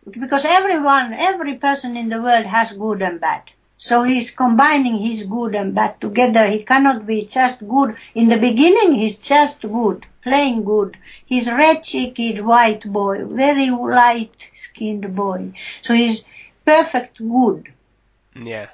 Because 0.09 0.45
everyone, 0.45 1.13
every 1.13 1.55
person 1.55 1.97
in 1.97 2.09
the 2.09 2.21
world 2.21 2.45
has 2.45 2.73
good 2.73 3.01
and 3.01 3.19
bad. 3.21 3.43
So 3.77 4.03
he's 4.03 4.31
combining 4.31 4.97
his 4.97 5.23
good 5.23 5.55
and 5.55 5.73
bad 5.75 5.99
together. 5.99 6.45
He 6.45 6.63
cannot 6.63 7.05
be 7.05 7.25
just 7.25 7.67
good. 7.67 7.95
In 8.15 8.29
the 8.29 8.37
beginning, 8.37 8.95
he's 8.95 9.17
just 9.17 9.61
good, 9.61 10.05
plain 10.21 10.63
good. 10.63 10.97
He's 11.25 11.51
red-cheeked 11.51 12.41
white 12.41 12.83
boy, 12.85 13.25
very 13.25 13.69
light-skinned 13.69 15.15
boy. 15.15 15.53
So 15.81 15.93
he's 15.93 16.25
perfect 16.65 17.17
good 17.17 17.73
yeah 18.35 18.67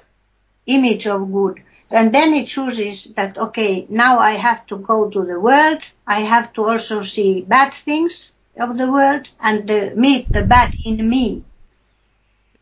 image 0.66 1.06
of 1.06 1.32
good. 1.32 1.62
And 1.90 2.14
then 2.14 2.32
he 2.32 2.44
chooses 2.44 3.06
that, 3.14 3.36
okay, 3.36 3.86
now 3.90 4.20
I 4.20 4.32
have 4.32 4.64
to 4.68 4.76
go 4.76 5.10
to 5.10 5.24
the 5.24 5.40
world. 5.40 5.82
I 6.06 6.20
have 6.20 6.52
to 6.52 6.64
also 6.64 7.02
see 7.02 7.42
bad 7.42 7.74
things 7.74 8.32
of 8.60 8.76
the 8.78 8.90
world 8.90 9.28
and 9.40 9.70
uh, 9.70 9.90
meet 9.94 10.32
the 10.32 10.44
bad 10.44 10.74
in 10.84 11.08
me. 11.08 11.44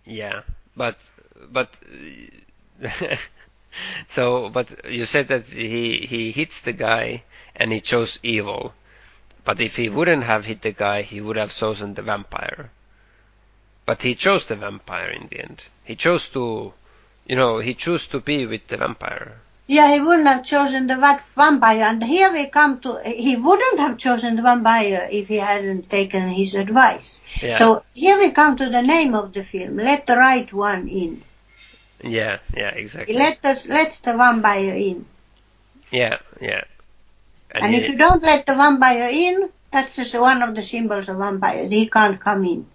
Yeah, 0.04 0.42
but 0.76 1.10
but 1.50 1.78
so 4.08 4.48
but 4.48 4.90
you 4.90 5.04
said 5.06 5.28
that 5.28 5.44
he 5.46 6.06
he 6.06 6.32
hits 6.32 6.60
the 6.62 6.72
guy 6.72 7.22
and 7.56 7.72
he 7.72 7.80
chose 7.80 8.18
evil. 8.22 8.74
But 9.44 9.60
if 9.60 9.76
he 9.76 9.88
wouldn't 9.88 10.24
have 10.24 10.44
hit 10.44 10.62
the 10.62 10.72
guy, 10.72 11.02
he 11.02 11.20
would 11.20 11.36
have 11.36 11.52
chosen 11.52 11.94
the 11.94 12.02
vampire. 12.02 12.70
But 13.86 14.02
he 14.02 14.14
chose 14.14 14.46
the 14.46 14.56
vampire 14.56 15.08
in 15.08 15.28
the 15.28 15.40
end. 15.40 15.64
He 15.84 15.96
chose 15.96 16.28
to, 16.30 16.74
you 17.26 17.36
know, 17.36 17.58
he 17.58 17.72
chose 17.74 18.06
to 18.08 18.20
be 18.20 18.44
with 18.44 18.66
the 18.68 18.76
vampire. 18.76 19.40
Yeah, 19.68 19.92
he 19.92 20.00
wouldn't 20.00 20.26
have 20.26 20.44
chosen 20.44 20.86
the 20.86 20.96
va- 20.96 21.22
vampire. 21.36 21.82
And 21.82 22.02
here 22.02 22.32
we 22.32 22.46
come 22.46 22.80
to, 22.80 23.00
he 23.04 23.36
wouldn't 23.36 23.78
have 23.78 23.98
chosen 23.98 24.36
the 24.36 24.42
vampire 24.42 25.06
if 25.12 25.28
he 25.28 25.36
hadn't 25.36 25.90
taken 25.90 26.30
his 26.30 26.54
advice. 26.54 27.20
Yeah. 27.42 27.52
So 27.52 27.82
here 27.94 28.18
we 28.18 28.30
come 28.30 28.56
to 28.56 28.70
the 28.70 28.80
name 28.80 29.14
of 29.14 29.34
the 29.34 29.44
film. 29.44 29.76
Let 29.76 30.06
the 30.06 30.16
right 30.16 30.50
one 30.50 30.88
in. 30.88 31.22
yeah, 32.02 32.38
yeah, 32.56 32.70
exactly. 32.70 33.14
Let 33.14 33.44
us, 33.44 33.68
let 33.68 33.92
the 34.02 34.16
vampire 34.16 34.74
in. 34.74 35.04
Yeah, 35.90 36.16
yeah. 36.40 36.64
And, 37.50 37.74
if 37.74 37.90
you 37.90 37.98
don't 37.98 38.22
let 38.22 38.46
the 38.46 38.54
vampire 38.54 39.10
in, 39.12 39.50
that's 39.70 39.96
just 39.96 40.18
one 40.18 40.42
of 40.42 40.54
the 40.54 40.62
symbols 40.62 41.10
of 41.10 41.18
vampire. 41.18 41.68
He 41.68 41.90
can't 41.90 42.18
come 42.18 42.44
in. 42.44 42.66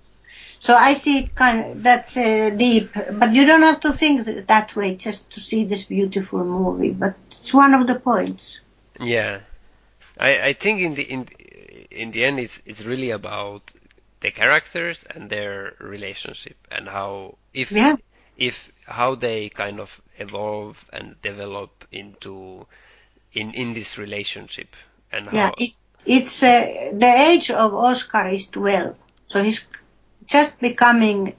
So 0.66 0.72
I 0.76 0.93
see 0.93 1.16
it 1.20 1.36
kind 1.36 1.57
of, 1.59 1.84
that's 1.84 2.16
uh, 2.18 2.49
deep, 2.49 2.93
but 3.11 3.34
you 3.34 3.45
don't 3.45 3.64
have 3.64 3.82
to 3.82 3.91
think 3.91 4.26
that 4.47 4.76
way 4.78 4.95
just 4.95 5.30
to 5.34 5.39
see 5.41 5.66
this 5.66 5.84
beautiful 5.86 6.43
movie. 6.45 6.91
But 6.91 7.16
it's 7.32 7.53
one 7.53 7.74
of 7.74 7.86
the 7.88 7.99
points. 7.99 8.61
Yeah, 8.99 9.41
I 10.20 10.32
I 10.49 10.53
think 10.53 10.82
in 10.82 10.95
the 10.95 11.03
in 11.03 11.28
in 11.91 12.11
the 12.11 12.26
end 12.26 12.39
it's 12.39 12.61
it's 12.66 12.84
really 12.86 13.11
about 13.11 13.74
the 14.22 14.32
characters 14.32 15.03
and 15.03 15.30
their 15.30 15.76
relationship 15.80 16.57
and 16.72 16.88
how 16.88 17.38
if 17.53 17.72
Yeah. 17.72 17.97
if 18.38 18.72
how 18.86 19.16
they 19.16 19.49
kind 19.49 19.80
of 19.80 20.01
evolve 20.18 20.86
and 20.93 21.22
develop 21.22 21.86
into 21.91 22.68
in 23.34 23.53
in 23.53 23.74
this 23.74 23.97
relationship 23.97 24.76
and 25.11 25.30
Yeah, 25.32 25.49
how 25.49 25.55
it, 25.57 25.72
it's 26.05 26.43
uh, 26.43 26.91
the 26.93 27.14
age 27.30 27.51
of 27.51 27.74
Oscar 27.74 28.28
is 28.30 28.47
12, 28.49 28.95
so 29.28 29.43
he's 29.43 29.68
just 30.28 30.60
becoming 30.60 31.36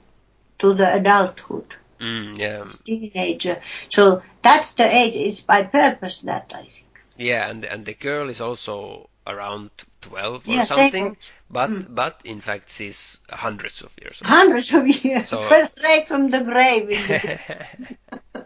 to 0.59 0.73
the 0.73 0.93
adulthood, 0.95 1.75
mm, 1.99 2.37
yeah 2.39 2.63
teenager. 2.85 3.61
So 3.89 4.21
that's 4.41 4.73
the 4.73 4.83
age. 4.85 5.15
It's 5.15 5.41
by 5.41 5.63
purpose 5.63 6.19
that 6.21 6.51
I 6.55 6.63
think. 6.65 6.87
yeah 7.17 7.49
and 7.49 7.65
and 7.65 7.85
the 7.85 7.93
girl 7.93 8.29
is 8.29 8.41
also 8.41 9.09
around 9.27 9.71
12 10.01 10.47
or 10.47 10.53
Yeah, 10.53 10.63
something 10.65 11.17
but 11.49 11.69
Mm. 11.69 11.95
but 11.95 12.21
in 12.23 12.41
fact 12.41 12.69
she's 12.69 13.19
hundreds 13.29 13.81
of 13.81 13.91
years 14.01 14.21
old 14.21 14.29
Hundreds 14.29 14.73
of 14.73 14.87
years, 14.87 15.27
So- 15.33 15.37
first 15.49 15.77
straight 15.79 16.07
from 16.07 16.29
the 16.29 16.43
grave. 16.43 16.87
The, 16.89 17.39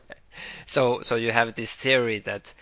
so 0.65 1.01
so 1.01 1.15
you 1.15 1.31
have 1.31 1.53
this 1.55 1.73
theory 1.73 2.19
that 2.19 2.53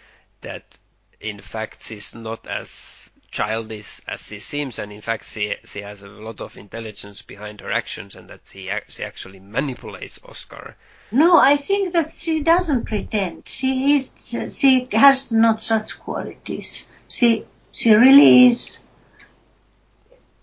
that 0.41 0.77
in 1.19 1.39
fact 1.39 1.83
she's 1.83 2.15
not 2.15 2.47
as 2.47 3.09
childish 3.37 4.01
as 4.07 4.21
she 4.27 4.39
seems 4.39 4.79
and 4.79 4.91
in 4.91 5.01
fact 5.01 5.23
she 5.33 5.55
she 5.71 5.81
has 5.81 6.01
a 6.01 6.07
lot 6.27 6.39
of 6.41 6.57
intelligence 6.57 7.21
behind 7.21 7.61
her 7.61 7.71
actions 7.71 8.15
and 8.15 8.29
that 8.31 8.41
she 8.51 8.61
she 8.87 9.03
actually 9.03 9.39
manipulates 9.39 10.19
Oscar. 10.23 10.75
no, 11.11 11.37
I 11.37 11.55
think 11.57 11.93
that 11.93 12.11
she 12.11 12.43
doesn't 12.43 12.85
pretend. 12.85 13.47
She 13.47 13.95
is. 13.95 14.13
She 14.59 14.87
has 14.91 15.31
not 15.31 15.63
such 15.63 15.99
qualities. 15.99 16.69
She 17.07 17.45
she 17.71 17.93
really 17.93 18.47
is 18.47 18.79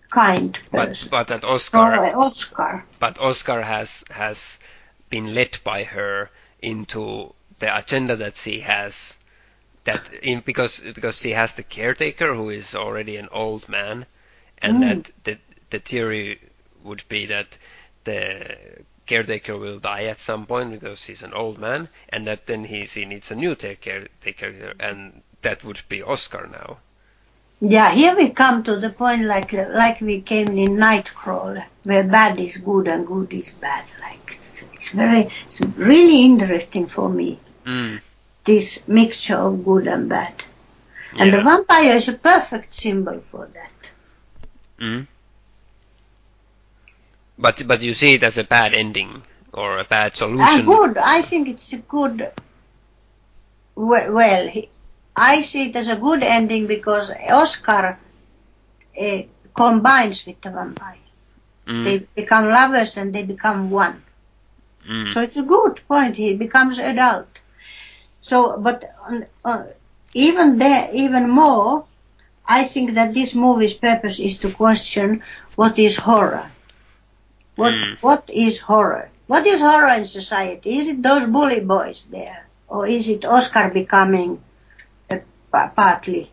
kind 0.09 0.57
But 0.71 0.87
person. 0.87 1.09
but 1.11 1.27
that 1.27 1.43
Oh, 1.43 1.55
Oscar 1.55 1.93
uh, 2.05 2.17
Oscar. 2.25 2.85
but 2.99 3.19
Oscar 3.19 3.61
has 3.63 4.03
has 4.09 4.57
been 5.09 5.35
led 5.35 5.53
by 5.63 5.83
her 5.83 6.31
into 6.61 7.33
the 7.59 7.69
agenda 7.77 8.15
that 8.15 8.35
she 8.37 8.61
has 8.61 9.17
that 9.85 10.13
in 10.21 10.41
because 10.45 10.79
because 10.81 11.19
she 11.19 11.31
has 11.31 11.53
the 11.53 11.63
caretaker 11.63 12.35
who 12.35 12.49
is 12.49 12.75
already 12.75 13.17
an 13.17 13.29
old 13.31 13.67
man 13.69 14.05
and 14.59 14.77
Mm. 14.77 14.81
that 14.81 15.11
the 15.23 15.37
the 15.69 15.79
theory 15.79 16.39
would 16.83 17.03
be 17.09 17.25
that 17.27 17.57
the 18.03 18.57
caretaker 19.05 19.57
will 19.57 19.79
die 19.79 20.05
at 20.05 20.19
some 20.19 20.45
point 20.45 20.71
because 20.71 21.03
he's 21.05 21.23
an 21.23 21.33
old 21.33 21.57
man 21.59 21.87
and 22.09 22.27
that 22.27 22.45
then 22.47 22.65
he, 22.65 22.83
he 22.83 23.05
needs 23.05 23.31
a 23.31 23.35
new 23.35 23.55
ta- 23.55 23.75
caretaker 23.81 24.73
and 24.79 25.21
that 25.41 25.63
would 25.63 25.81
be 25.89 26.01
Oscar 26.03 26.47
now. 26.51 26.77
Yeah, 27.61 27.91
here 27.91 28.15
we 28.15 28.29
come 28.31 28.63
to 28.63 28.75
the 28.77 28.89
point 28.89 29.23
like 29.23 29.53
like 29.53 30.01
we 30.01 30.21
came 30.21 30.49
in 30.57 30.77
Nightcrawler, 30.77 31.65
where 31.83 32.03
bad 32.03 32.39
is 32.39 32.57
good 32.57 32.87
and 32.87 33.07
good 33.07 33.31
is 33.33 33.51
bad. 33.53 33.85
Like 34.01 34.33
it's, 34.35 34.61
it's 34.73 34.89
very, 34.89 35.29
it's 35.47 35.61
really 35.77 36.23
interesting 36.25 36.87
for 36.87 37.09
me 37.09 37.39
Mm. 37.65 38.01
This 38.45 38.87
mixture 38.87 39.35
of 39.35 39.65
good 39.65 39.87
and 39.87 40.09
bad. 40.09 40.43
And 41.17 41.33
the 41.33 41.41
vampire 41.41 41.95
is 41.95 42.09
a 42.09 42.13
perfect 42.13 42.75
symbol 42.75 43.23
for 43.31 43.47
that. 43.53 43.71
Mm. 44.79 45.07
But 47.37 47.67
but 47.67 47.81
you 47.81 47.93
see 47.93 48.15
it 48.15 48.23
as 48.23 48.37
a 48.37 48.43
bad 48.43 48.73
ending 48.73 49.23
or 49.53 49.79
a 49.79 49.85
bad 49.85 50.15
solution. 50.15 50.41
And 50.41 50.65
good, 50.65 50.97
I 50.97 51.21
think 51.21 51.47
it's 51.47 51.71
a 51.73 51.77
good. 51.77 52.31
Well, 53.75 54.51
I 55.15 55.41
see 55.41 55.69
it 55.69 55.75
as 55.75 55.89
a 55.89 55.95
good 55.95 56.23
ending 56.23 56.67
because 56.67 57.09
Oscar 57.29 57.97
uh, 58.99 59.21
combines 59.53 60.25
with 60.25 60.41
the 60.41 60.49
vampire. 60.49 60.97
Mm. 61.67 61.85
They 61.85 61.97
become 62.21 62.49
lovers 62.49 62.97
and 62.97 63.13
they 63.13 63.23
become 63.23 63.69
one. 63.69 64.03
Mm. 64.87 65.09
So 65.09 65.21
it's 65.21 65.37
a 65.37 65.43
good 65.43 65.81
point. 65.87 66.15
He 66.15 66.35
becomes 66.35 66.77
adult. 66.79 67.34
So, 68.29 68.57
but 68.57 68.79
uh, 69.45 69.63
even 70.15 70.57
there, 70.57 70.89
even 70.93 71.29
more, 71.29 71.85
I 72.47 72.63
think 72.63 72.95
that 72.95 73.13
this 73.13 73.35
movie's 73.35 73.75
purpose 73.75 74.19
is 74.19 74.39
to 74.39 74.49
question 74.49 75.21
what 75.55 75.77
is 75.77 75.95
horror. 75.97 76.47
What 77.55 77.73
Mm. 77.73 77.97
what 78.01 78.23
is 78.45 78.59
horror? 78.59 79.05
What 79.27 79.45
is 79.45 79.61
horror 79.61 79.93
in 79.99 80.05
society? 80.05 80.77
Is 80.79 80.87
it 80.89 81.03
those 81.03 81.25
bully 81.27 81.59
boys 81.59 81.99
there, 82.09 82.41
or 82.67 82.87
is 82.87 83.09
it 83.09 83.25
Oscar 83.25 83.69
becoming 83.69 84.41
a, 85.11 85.21
partly 85.81 86.31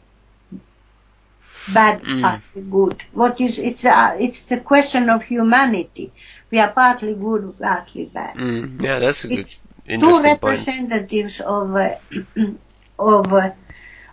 bad, 1.69 2.03
Mm. 2.03 2.23
partly 2.23 2.63
good? 2.77 3.03
What 3.13 3.41
is 3.41 3.59
it's 3.59 3.85
uh, 3.85 4.17
it's 4.19 4.45
the 4.45 4.61
question 4.61 5.11
of 5.11 5.23
humanity. 5.25 6.13
We 6.51 6.59
are 6.59 6.73
partly 6.73 7.15
good, 7.15 7.43
partly 7.59 8.07
bad 8.07 8.37
Mm. 8.37 8.83
Yeah, 8.83 8.99
that's 8.99 9.25
a 9.25 9.29
good 9.29 9.39
it's 9.41 9.63
two 9.87 10.23
representatives 10.23 11.41
of 11.41 11.75
uh, 11.75 11.97
of 12.99 13.33
uh, 13.33 13.53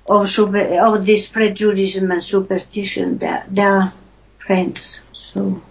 of 0.07 0.27
super, 0.29 0.79
of 0.79 1.05
this 1.05 1.27
prejudice 1.29 1.95
and 1.97 2.23
superstition. 2.23 3.17
They're, 3.17 3.45
they're 3.49 3.93
friends, 4.39 5.01
so 5.13 5.61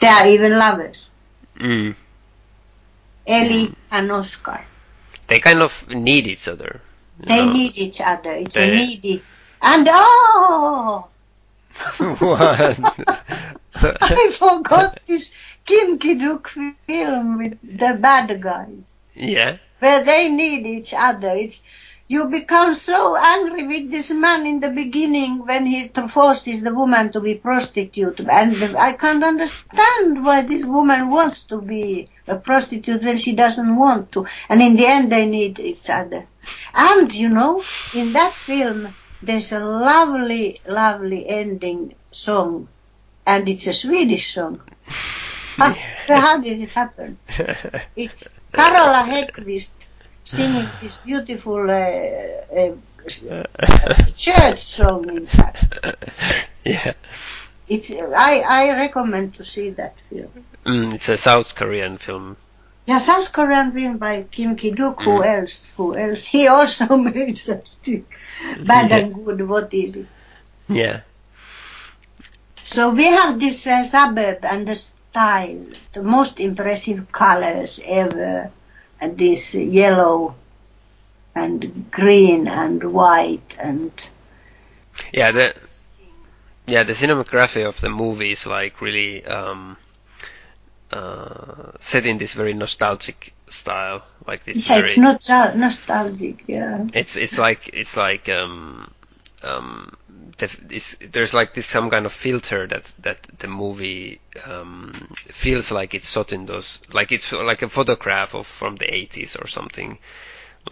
they 0.00 0.06
are 0.06 0.26
even 0.28 0.58
lovers. 0.58 1.10
Mm. 1.58 1.94
Eli 3.28 3.70
and 3.90 4.12
Oscar. 4.12 4.64
They 5.26 5.40
kind 5.40 5.60
of 5.60 5.88
need 5.90 6.26
each 6.26 6.48
other. 6.48 6.80
They 7.18 7.44
know. 7.44 7.52
need 7.52 7.76
each 7.76 8.00
other. 8.00 8.30
It's 8.30 8.56
a 8.56 8.60
They- 8.60 8.76
needy. 8.76 9.22
And 9.60 9.88
oh, 9.90 11.08
what? 11.98 12.78
I 14.00 14.30
forgot 14.38 15.00
this 15.06 15.30
Kim 15.66 15.98
Ki-duk 15.98 16.48
film 16.86 17.38
with 17.38 17.58
the 17.62 17.98
bad 18.00 18.40
guy. 18.40 18.68
yeah. 19.14 19.56
where 19.80 20.04
they 20.04 20.28
need 20.28 20.66
each 20.66 20.94
other. 20.96 21.30
It's 21.30 21.62
you 22.08 22.26
become 22.28 22.76
so 22.76 23.16
angry 23.16 23.66
with 23.66 23.90
this 23.90 24.12
man 24.12 24.46
in 24.46 24.60
the 24.60 24.70
beginning 24.70 25.44
when 25.44 25.66
he 25.66 25.88
forces 26.08 26.62
the 26.62 26.72
woman 26.72 27.10
to 27.12 27.20
be 27.20 27.34
prostitute, 27.34 28.20
and 28.20 28.76
I 28.76 28.92
can't 28.92 29.24
understand 29.24 30.24
why 30.24 30.42
this 30.42 30.64
woman 30.64 31.10
wants 31.10 31.42
to 31.46 31.60
be 31.60 32.08
a 32.28 32.36
prostitute 32.36 33.02
when 33.02 33.16
she 33.16 33.32
doesn't 33.34 33.74
want 33.74 34.12
to. 34.12 34.26
And 34.48 34.62
in 34.62 34.76
the 34.76 34.86
end, 34.86 35.10
they 35.10 35.26
need 35.26 35.58
each 35.58 35.90
other. 35.90 36.28
And 36.74 37.12
you 37.12 37.28
know, 37.28 37.64
in 37.92 38.12
that 38.12 38.34
film, 38.34 38.94
there's 39.20 39.50
a 39.50 39.64
lovely, 39.64 40.60
lovely 40.64 41.28
ending 41.28 41.96
song, 42.12 42.68
and 43.26 43.48
it's 43.48 43.66
a 43.66 43.74
Swedish 43.74 44.32
song. 44.32 44.60
How, 45.56 45.72
how 46.06 46.38
did 46.40 46.60
it 46.60 46.70
happen? 46.70 47.18
It's 47.96 48.28
Carola 48.52 49.04
Häggkvist 49.06 49.72
singing 50.24 50.68
this 50.80 50.96
beautiful 50.98 51.70
uh, 51.70 51.74
uh, 52.58 54.04
church 54.16 54.60
song. 54.60 55.08
In 55.16 55.26
fact, 55.26 55.78
yeah. 56.64 56.92
it's 57.68 57.90
I 57.92 58.40
I 58.40 58.76
recommend 58.76 59.34
to 59.36 59.44
see 59.44 59.70
that 59.70 59.94
film. 60.10 60.44
Mm, 60.64 60.94
it's 60.94 61.08
a 61.08 61.16
South 61.16 61.54
Korean 61.54 61.98
film. 61.98 62.36
Yeah, 62.86 62.98
South 62.98 63.32
Korean 63.32 63.72
film 63.72 63.98
by 63.98 64.24
Kim 64.30 64.56
Ki-duk. 64.56 65.02
Who 65.02 65.18
Mm. 65.20 65.26
else? 65.38 65.72
Who 65.76 65.96
else? 65.96 66.24
He 66.24 66.46
also 66.48 66.96
made 67.10 67.36
something 67.38 68.04
bad 68.64 68.92
and 68.92 69.14
good. 69.24 69.40
What 69.48 69.72
is 69.74 69.96
it? 69.96 70.06
Yeah. 70.68 71.00
So 72.64 72.90
we 72.90 73.04
have 73.06 73.38
this 73.40 73.66
uh, 73.66 73.84
suburb 73.84 74.44
and 74.44 74.66
the 74.66 74.76
style, 75.16 75.64
the 75.94 76.02
most 76.02 76.40
impressive 76.40 77.10
colors 77.12 77.80
ever, 77.86 78.50
and 79.00 79.16
this 79.18 79.54
yellow 79.54 80.34
and 81.34 81.90
green 81.90 82.48
and 82.48 82.92
white 82.92 83.56
and 83.58 84.08
Yeah, 85.12 85.32
the 85.32 85.54
yeah 86.66 86.82
the 86.82 86.92
cinematography 86.92 87.66
of 87.66 87.80
the 87.80 87.90
movie 87.90 88.32
is 88.32 88.46
like 88.46 88.80
really 88.80 89.24
um, 89.26 89.76
uh, 90.92 91.72
set 91.80 92.06
in 92.06 92.18
this 92.18 92.32
very 92.34 92.54
nostalgic 92.54 93.34
style. 93.48 94.02
Like 94.26 94.44
this 94.44 94.68
yeah, 94.68 94.76
very 94.76 94.86
it's 94.86 94.98
not 94.98 95.56
nostalgic. 95.56 96.44
Yeah, 96.46 96.86
it's 96.92 97.16
it's 97.16 97.38
like 97.38 97.70
it's 97.72 97.96
like 97.96 98.28
um 98.28 98.92
um 99.42 99.96
the, 100.38 100.48
it's, 100.70 100.96
there's 101.00 101.34
like 101.34 101.54
this 101.54 101.66
some 101.66 101.90
kind 101.90 102.06
of 102.06 102.12
filter 102.12 102.66
that 102.66 102.92
that 103.00 103.22
the 103.38 103.46
movie 103.48 104.20
um 104.46 105.14
feels 105.28 105.70
like 105.70 105.94
it's 105.94 106.10
shot 106.10 106.32
in 106.32 106.46
those 106.46 106.80
like 106.92 107.12
it's 107.12 107.32
like 107.32 107.62
a 107.62 107.68
photograph 107.68 108.34
of 108.34 108.46
from 108.46 108.76
the 108.76 108.92
80s 108.92 109.36
or 109.36 109.46
something 109.46 109.98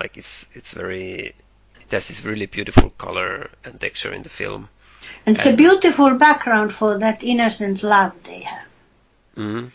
like 0.00 0.16
it's 0.16 0.46
it's 0.54 0.72
very 0.72 1.34
it 1.80 1.90
has 1.90 2.08
this 2.08 2.24
really 2.24 2.46
beautiful 2.46 2.90
color 2.90 3.50
and 3.64 3.80
texture 3.80 4.12
in 4.12 4.22
the 4.22 4.28
film. 4.30 4.68
And 5.26 5.36
it's 5.36 5.46
a 5.46 5.54
beautiful 5.54 6.14
background 6.14 6.72
for 6.74 6.98
that 6.98 7.22
innocent 7.22 7.82
love 7.82 8.12
they 8.24 8.40
have. 8.40 8.66
hmm 9.34 9.66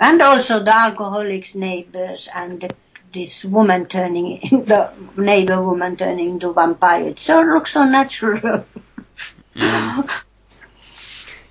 And 0.00 0.20
also 0.20 0.60
the 0.62 0.74
alcoholics 0.74 1.54
neighbors 1.54 2.28
and 2.34 2.60
the, 2.60 2.70
this 3.12 3.44
woman 3.44 3.86
turning, 3.86 4.40
the 4.50 4.90
neighbor 5.16 5.62
woman 5.62 5.96
turning 5.96 6.30
into 6.30 6.52
vampire. 6.52 7.08
It 7.08 7.20
so 7.20 7.42
looks 7.42 7.72
so 7.72 7.84
natural. 7.84 8.64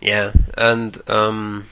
Yeah, 0.01 0.33
and 0.57 0.99
um, 1.09 1.67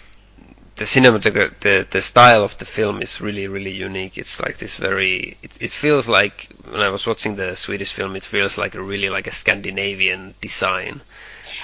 the 0.76 0.86
cinematography, 0.86 1.60
the 1.60 1.88
the 1.90 2.02
style 2.02 2.44
of 2.44 2.58
the 2.58 2.66
film 2.66 3.02
is 3.02 3.20
really 3.22 3.48
really 3.48 3.72
unique. 3.72 4.18
It's 4.18 4.40
like 4.40 4.58
this 4.58 4.76
very. 4.76 5.38
It 5.42 5.58
it 5.62 5.72
feels 5.72 6.08
like 6.08 6.50
when 6.70 6.82
I 6.82 6.90
was 6.90 7.06
watching 7.08 7.36
the 7.36 7.56
Swedish 7.56 7.92
film, 7.92 8.16
it 8.16 8.24
feels 8.24 8.58
like 8.58 8.76
a 8.76 8.82
really 8.82 9.10
like 9.10 9.28
a 9.28 9.32
Scandinavian 9.32 10.36
design. 10.42 11.02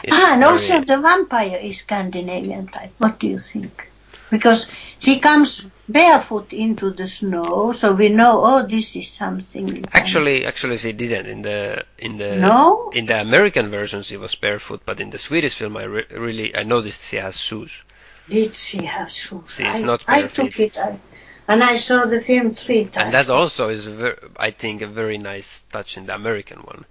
It's 0.03 0.17
ah, 0.17 0.33
and 0.33 0.41
very- 0.41 0.51
also 0.51 0.81
the 0.81 0.99
vampire 0.99 1.57
is 1.61 1.79
Scandinavian 1.79 2.67
type. 2.67 2.93
What 2.97 3.19
do 3.19 3.27
you 3.27 3.39
think? 3.39 3.89
Because 4.31 4.69
she 4.99 5.19
comes 5.19 5.67
barefoot 5.87 6.51
into 6.51 6.89
the 6.89 7.07
snow, 7.07 7.73
so 7.73 7.93
we 7.93 8.09
know, 8.09 8.41
oh, 8.43 8.65
this 8.65 8.95
is 8.95 9.07
something. 9.07 9.85
Actually, 9.93 10.45
actually, 10.45 10.77
she 10.77 10.93
didn't 10.93 11.27
in 11.27 11.41
the 11.43 11.85
in 11.97 12.17
the 12.17 12.35
No? 12.35 12.89
in 12.93 13.05
the 13.05 13.21
American 13.21 13.69
version 13.69 14.01
she 14.01 14.17
was 14.17 14.33
barefoot, 14.35 14.81
but 14.85 14.99
in 14.99 15.11
the 15.11 15.19
Swedish 15.19 15.53
film 15.53 15.77
I 15.77 15.83
re- 15.83 16.05
really 16.11 16.55
I 16.55 16.63
noticed 16.63 17.03
she 17.03 17.17
has 17.17 17.39
shoes. 17.39 17.83
Did 18.27 18.55
she 18.55 18.83
have 18.85 19.11
shoes? 19.11 19.55
She 19.55 19.63
is 19.63 19.81
I, 19.81 19.85
not 19.85 20.03
I 20.07 20.23
took 20.23 20.59
it, 20.59 20.77
I, 20.77 20.99
and 21.47 21.63
I 21.63 21.75
saw 21.75 22.05
the 22.05 22.21
film 22.21 22.55
three 22.55 22.85
times. 22.85 23.05
And 23.05 23.13
that 23.13 23.29
also 23.29 23.69
is, 23.69 23.85
ver- 23.85 24.17
I 24.37 24.49
think, 24.49 24.81
a 24.81 24.87
very 24.87 25.19
nice 25.19 25.61
touch 25.71 25.97
in 25.97 26.07
the 26.07 26.15
American 26.15 26.59
one. 26.59 26.85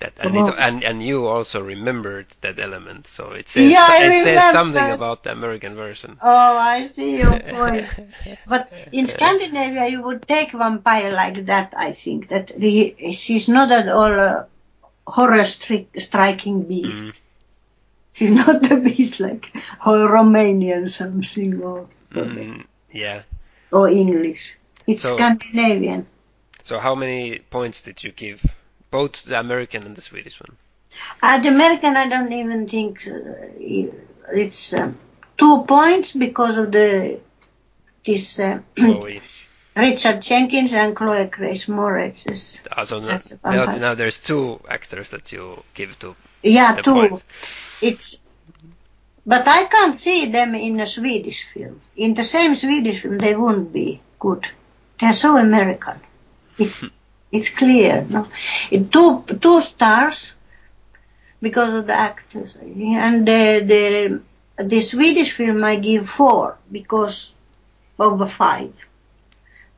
That 0.00 0.14
and, 0.18 0.34
it, 0.34 0.54
and 0.58 0.82
and 0.82 1.02
you 1.06 1.26
also 1.28 1.60
remembered 1.62 2.26
that 2.40 2.58
element, 2.58 3.06
so 3.06 3.32
it 3.32 3.48
says 3.50 3.70
Yeah, 3.70 3.86
it 4.00 4.24
says 4.24 4.52
something 4.52 4.90
about 4.90 5.24
the 5.24 5.32
American 5.32 5.74
version. 5.74 6.16
Oh, 6.22 6.56
I 6.56 6.86
see 6.86 7.18
your 7.18 7.38
point. 7.56 7.86
But 8.46 8.72
in 8.92 9.06
Scandinavia, 9.06 9.88
you 9.88 10.02
would 10.02 10.22
take 10.26 10.52
vampire 10.52 11.12
like 11.12 11.44
that. 11.46 11.74
I 11.76 11.92
think 11.92 12.28
that 12.28 12.50
he, 12.50 13.12
she's 13.12 13.46
not 13.48 13.70
at 13.70 13.88
all 13.88 14.12
a 14.12 14.46
horror 15.06 15.44
stri- 15.44 15.92
striking 16.00 16.62
beast. 16.62 17.04
Mm. 17.04 17.20
She's 18.12 18.30
not 18.42 18.62
the 18.62 18.80
beast 18.80 19.20
like 19.20 19.52
or 19.84 20.08
Romanian 20.08 20.88
something 20.90 21.60
or 21.62 21.86
Mm, 22.10 22.64
yeah. 22.90 23.22
or 23.70 23.88
English. 23.88 24.56
It's 24.86 25.02
So- 25.02 25.14
Scandinavian. 25.16 26.06
So 26.64 26.78
how 26.78 26.94
many 26.94 27.38
points 27.38 27.82
did 27.82 28.02
you 28.02 28.12
give? 28.12 28.42
Both 28.90 29.24
the 29.24 29.38
American 29.38 29.84
and 29.84 29.94
the 29.96 30.02
Swedish 30.02 30.40
one. 30.40 30.56
At 31.22 31.46
American, 31.46 31.96
I 31.96 32.08
don't 32.08 32.32
even 32.32 32.68
think 32.68 33.06
uh, 33.06 33.12
it's 34.32 34.74
uh, 34.74 34.92
two 35.38 35.64
points 35.66 36.14
because 36.16 36.56
of 36.58 36.72
the 36.72 37.20
this 38.04 38.40
uh, 38.40 38.60
Richard 39.76 40.22
Jenkins 40.22 40.72
and 40.74 40.96
Chloe 40.96 41.26
Grace 41.26 41.66
Moretz. 41.66 42.28
is- 42.30 42.60
Uh, 42.70 42.84
so 42.84 42.98
now, 43.00 43.18
now, 43.44 43.76
now 43.78 43.94
there's 43.94 44.18
two 44.18 44.60
actors 44.68 45.10
that 45.10 45.30
you 45.32 45.62
give 45.74 45.96
to 46.00 46.16
Yeah, 46.42 46.74
two. 46.76 46.92
point. 46.92 47.22
It's, 47.80 48.24
but 49.24 49.46
I 49.46 49.64
can't 49.64 49.96
see 49.96 50.26
them 50.26 50.54
in 50.54 50.80
a 50.80 50.86
Swedish 50.86 51.44
film. 51.44 51.80
In 51.96 52.14
the 52.14 52.24
same 52.24 52.54
Swedish 52.56 53.02
film, 53.02 53.18
they 53.18 53.36
wouldn't 53.36 53.72
be 53.72 54.00
good. 54.18 54.44
They're 55.00 55.12
so 55.12 55.36
American. 55.36 56.00
It, 56.58 56.72
it's 57.32 57.50
clear, 57.50 58.06
no? 58.08 58.28
Two 58.70 59.24
two 59.40 59.60
stars 59.60 60.34
because 61.40 61.74
of 61.74 61.86
the 61.86 61.94
actors, 61.94 62.56
and 62.56 63.26
the 63.26 63.42
the 63.72 64.64
the 64.64 64.80
Swedish 64.80 65.32
film 65.32 65.64
I 65.64 65.76
give 65.76 66.10
four 66.10 66.56
because 66.70 67.36
over 67.98 68.26
five, 68.26 68.72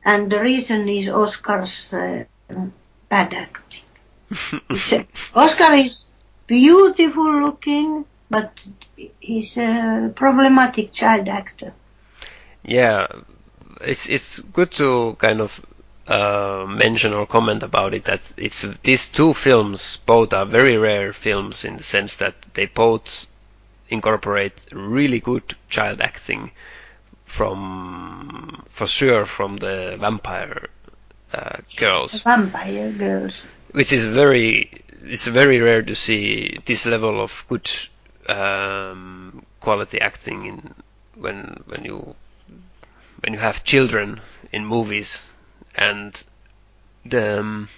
and 0.03 0.31
the 0.31 0.41
reason 0.41 0.87
is 0.89 1.09
Oscar's 1.09 1.93
uh, 1.93 2.25
bad 3.09 3.33
acting. 3.33 3.83
A- 4.91 5.07
Oscar 5.35 5.73
is 5.75 6.09
beautiful 6.47 7.39
looking, 7.39 8.05
but 8.29 8.51
he's 9.19 9.57
a 9.57 10.11
problematic 10.15 10.91
child 10.91 11.27
actor. 11.27 11.73
Yeah, 12.63 13.07
it's 13.81 14.09
it's 14.09 14.39
good 14.39 14.71
to 14.71 15.15
kind 15.19 15.41
of 15.41 15.63
uh, 16.07 16.65
mention 16.67 17.13
or 17.13 17.25
comment 17.25 17.63
about 17.63 17.93
it 17.93 18.03
that 18.05 18.33
it's 18.35 18.65
these 18.83 19.07
two 19.07 19.33
films 19.33 19.97
both 20.05 20.33
are 20.33 20.45
very 20.45 20.77
rare 20.77 21.13
films 21.13 21.63
in 21.63 21.77
the 21.77 21.83
sense 21.83 22.17
that 22.17 22.35
they 22.55 22.65
both 22.65 23.25
incorporate 23.89 24.65
really 24.73 25.19
good 25.19 25.55
child 25.69 26.01
acting 26.01 26.51
from 27.25 28.63
for 28.69 28.85
sure 28.87 29.25
from 29.25 29.57
the 29.57 29.95
vampire 29.99 30.67
uh, 31.33 31.57
girls 31.77 32.21
Vampire 32.23 32.91
girls. 32.91 33.47
which 33.71 33.93
is 33.93 34.03
very 34.05 34.69
it's 35.05 35.27
very 35.27 35.59
rare 35.59 35.81
to 35.81 35.95
see 35.95 36.59
this 36.65 36.85
level 36.85 37.21
of 37.21 37.45
good 37.47 37.69
um, 38.27 39.45
quality 39.59 39.99
acting 40.01 40.45
in 40.45 40.73
when 41.15 41.63
when 41.65 41.85
you 41.85 42.15
when 43.21 43.33
you 43.33 43.39
have 43.39 43.63
children 43.63 44.19
in 44.51 44.65
movies 44.65 45.21
and 45.75 46.23
the 47.05 47.39
um, 47.39 47.69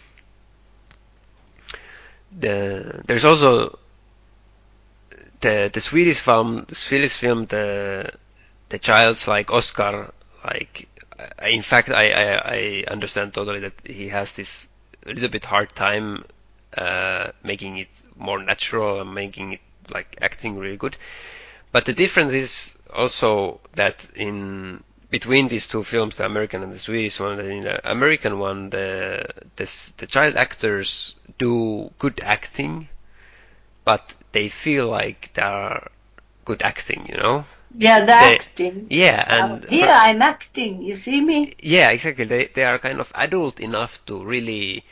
the 2.37 3.01
there's 3.07 3.25
also 3.25 3.79
the 5.41 5.69
the 5.73 5.81
Swedish 5.81 6.19
film 6.19 6.65
the 6.67 6.75
Swedish 6.75 7.13
film 7.13 7.45
the 7.45 8.11
the 8.69 8.79
child's 8.79 9.27
like 9.27 9.51
Oscar 9.51 10.11
like 10.43 10.87
in 11.41 11.61
fact 11.61 11.89
I, 11.89 12.09
I 12.11 12.55
I 12.55 12.83
understand 12.87 13.33
totally 13.33 13.59
that 13.59 13.73
he 13.85 14.09
has 14.09 14.33
this 14.33 14.67
a 15.05 15.09
little 15.13 15.29
bit 15.29 15.45
hard 15.45 15.73
time 15.75 16.25
uh, 16.77 17.31
making 17.43 17.77
it 17.77 17.89
more 18.17 18.41
natural 18.41 19.01
and 19.01 19.13
making 19.13 19.53
it 19.53 19.61
like 19.89 20.17
acting 20.21 20.57
really 20.57 20.77
good. 20.77 20.97
But 21.71 21.85
the 21.85 21.93
difference 21.93 22.33
is 22.33 22.75
also 22.93 23.59
that 23.73 24.07
in 24.15 24.83
between 25.17 25.47
these 25.47 25.67
two 25.73 25.83
films, 25.93 26.13
the 26.17 26.25
American 26.25 26.59
and 26.65 26.73
the 26.73 26.79
Swedish 26.87 27.17
one, 27.21 27.39
in 27.39 27.61
the 27.61 27.75
American 27.97 28.33
one, 28.47 28.59
the 28.75 28.89
this, 29.55 29.73
the 30.01 30.07
child 30.15 30.33
actors 30.45 30.89
do 31.37 31.53
good 32.03 32.17
acting, 32.35 32.73
but 33.89 34.03
they 34.33 34.47
feel 34.49 34.85
like 34.99 35.19
they 35.35 35.41
are 35.41 35.79
good 36.49 36.61
acting, 36.71 37.01
you 37.11 37.17
know? 37.23 37.37
Yeah, 37.85 37.99
the 38.01 38.17
They- 38.23 38.35
acting. 38.39 38.75
Yeah, 38.89 39.19
and 39.37 39.51
Uh, 39.65 39.69
here 39.77 39.95
I'm 40.07 40.21
acting. 40.33 40.73
You 40.89 40.95
see 41.05 41.19
me? 41.31 41.37
yeah, 41.75 41.87
exactly. 41.95 42.25
They 42.33 42.43
they 42.55 42.65
are 42.71 42.79
kind 42.87 42.99
of 43.03 43.09
adult 43.25 43.55
enough 43.69 43.93
to 44.07 44.13
really 44.33 44.83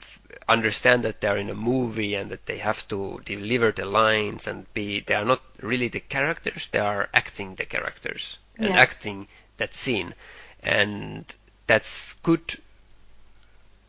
f- 0.00 0.18
understand 0.56 0.98
that 1.06 1.16
they 1.20 1.28
are 1.32 1.40
in 1.44 1.50
a 1.56 1.60
movie 1.72 2.12
and 2.18 2.26
that 2.32 2.44
they 2.50 2.58
have 2.68 2.80
to 2.92 2.98
deliver 3.34 3.68
the 3.80 3.86
lines 4.00 4.42
and 4.50 4.58
be. 4.76 4.86
They 5.06 5.14
are 5.20 5.28
not 5.32 5.42
really 5.70 5.88
the 5.96 6.04
characters. 6.16 6.62
They 6.72 6.82
are 6.92 7.02
acting 7.22 7.48
the 7.60 7.66
characters 7.74 8.22
and 8.58 8.70
Yeah. 8.74 8.86
acting 8.86 9.18
that 9.58 9.74
scene, 9.74 10.14
and 10.62 11.24
that's 11.66 12.14
good 12.22 12.56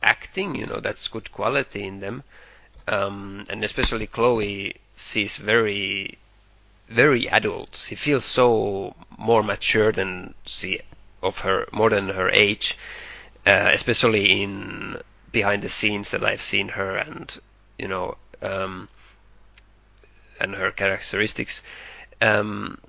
acting. 0.03 0.55
You 0.55 0.65
know, 0.67 0.79
that's 0.79 1.07
good 1.07 1.31
quality 1.31 1.83
in 1.85 1.99
them. 1.99 2.23
Um, 2.87 3.45
and 3.49 3.63
especially 3.63 4.07
Chloe, 4.07 4.75
she's 4.95 5.37
very 5.37 6.17
very 6.89 7.29
adult. 7.29 7.75
She 7.75 7.95
feels 7.95 8.25
so 8.25 8.95
more 9.17 9.43
mature 9.43 9.91
than 9.91 10.33
she 10.45 10.81
of 11.21 11.39
her 11.39 11.67
more 11.71 11.89
than 11.89 12.09
her 12.09 12.29
age, 12.29 12.77
uh, 13.45 13.69
especially 13.73 14.41
in 14.41 14.97
behind 15.31 15.61
the 15.61 15.69
scenes 15.69 16.09
that 16.11 16.23
I've 16.23 16.41
seen 16.41 16.69
her 16.69 16.97
and 16.97 17.37
you 17.77 17.87
know 17.87 18.17
um, 18.41 18.89
and 20.39 20.55
her 20.55 20.71
characteristics. 20.71 21.61
Um, 22.21 22.79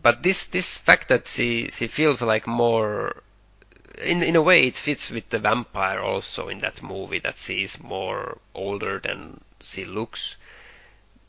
but 0.00 0.22
this 0.22 0.46
this 0.46 0.76
fact 0.76 1.08
that 1.08 1.26
she 1.26 1.68
she 1.70 1.86
feels 1.86 2.22
like 2.22 2.46
more 2.46 3.22
in 3.98 4.22
in 4.22 4.36
a 4.36 4.42
way 4.42 4.66
it 4.66 4.76
fits 4.76 5.10
with 5.10 5.28
the 5.30 5.38
vampire 5.38 6.00
also 6.00 6.48
in 6.48 6.58
that 6.58 6.82
movie 6.82 7.18
that 7.18 7.36
she 7.38 7.62
is 7.62 7.80
more 7.80 8.38
older 8.54 8.98
than 8.98 9.40
she 9.60 9.84
looks. 9.84 10.36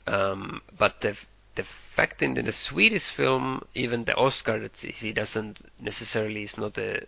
Um, 0.07 0.61
but 0.77 1.01
the 1.01 1.17
the 1.55 1.63
fact 1.63 2.21
in 2.23 2.33
the, 2.33 2.51
Swedish 2.51 3.03
film, 3.03 3.63
even 3.75 4.05
the 4.05 4.15
Oscar 4.15 4.59
that 4.59 4.75
she, 4.77 5.13
doesn't 5.13 5.61
necessarily 5.79 6.43
is 6.43 6.57
not 6.57 6.77
a 6.79 7.05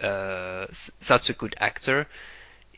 uh, 0.00 0.66
such 0.70 1.28
a 1.30 1.34
good 1.34 1.54
actor. 1.58 2.06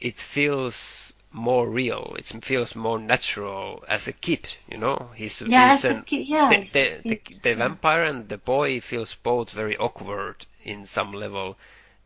It 0.00 0.16
feels 0.16 1.12
more 1.32 1.68
real. 1.68 2.14
It 2.18 2.26
feels 2.44 2.74
more 2.74 2.98
natural 2.98 3.84
as 3.88 4.08
a 4.08 4.12
kid. 4.12 4.54
You 4.70 4.78
know, 4.78 5.10
he's, 5.14 5.38
Yeah, 5.44 5.72
he's 5.72 5.84
as 5.84 5.88
a 5.90 5.94
an- 5.94 6.06
kid, 6.06 6.28
yeah, 6.28 6.62
the, 6.62 6.68
the, 6.72 7.02
the, 7.06 7.20
the 7.42 7.54
vampire 7.54 8.04
and 8.04 8.28
the 8.28 8.38
boy 8.38 8.80
feels 8.80 9.14
both 9.14 9.50
very 9.50 9.76
awkward 9.76 10.46
in 10.62 10.86
some 10.86 11.12
level 11.12 11.58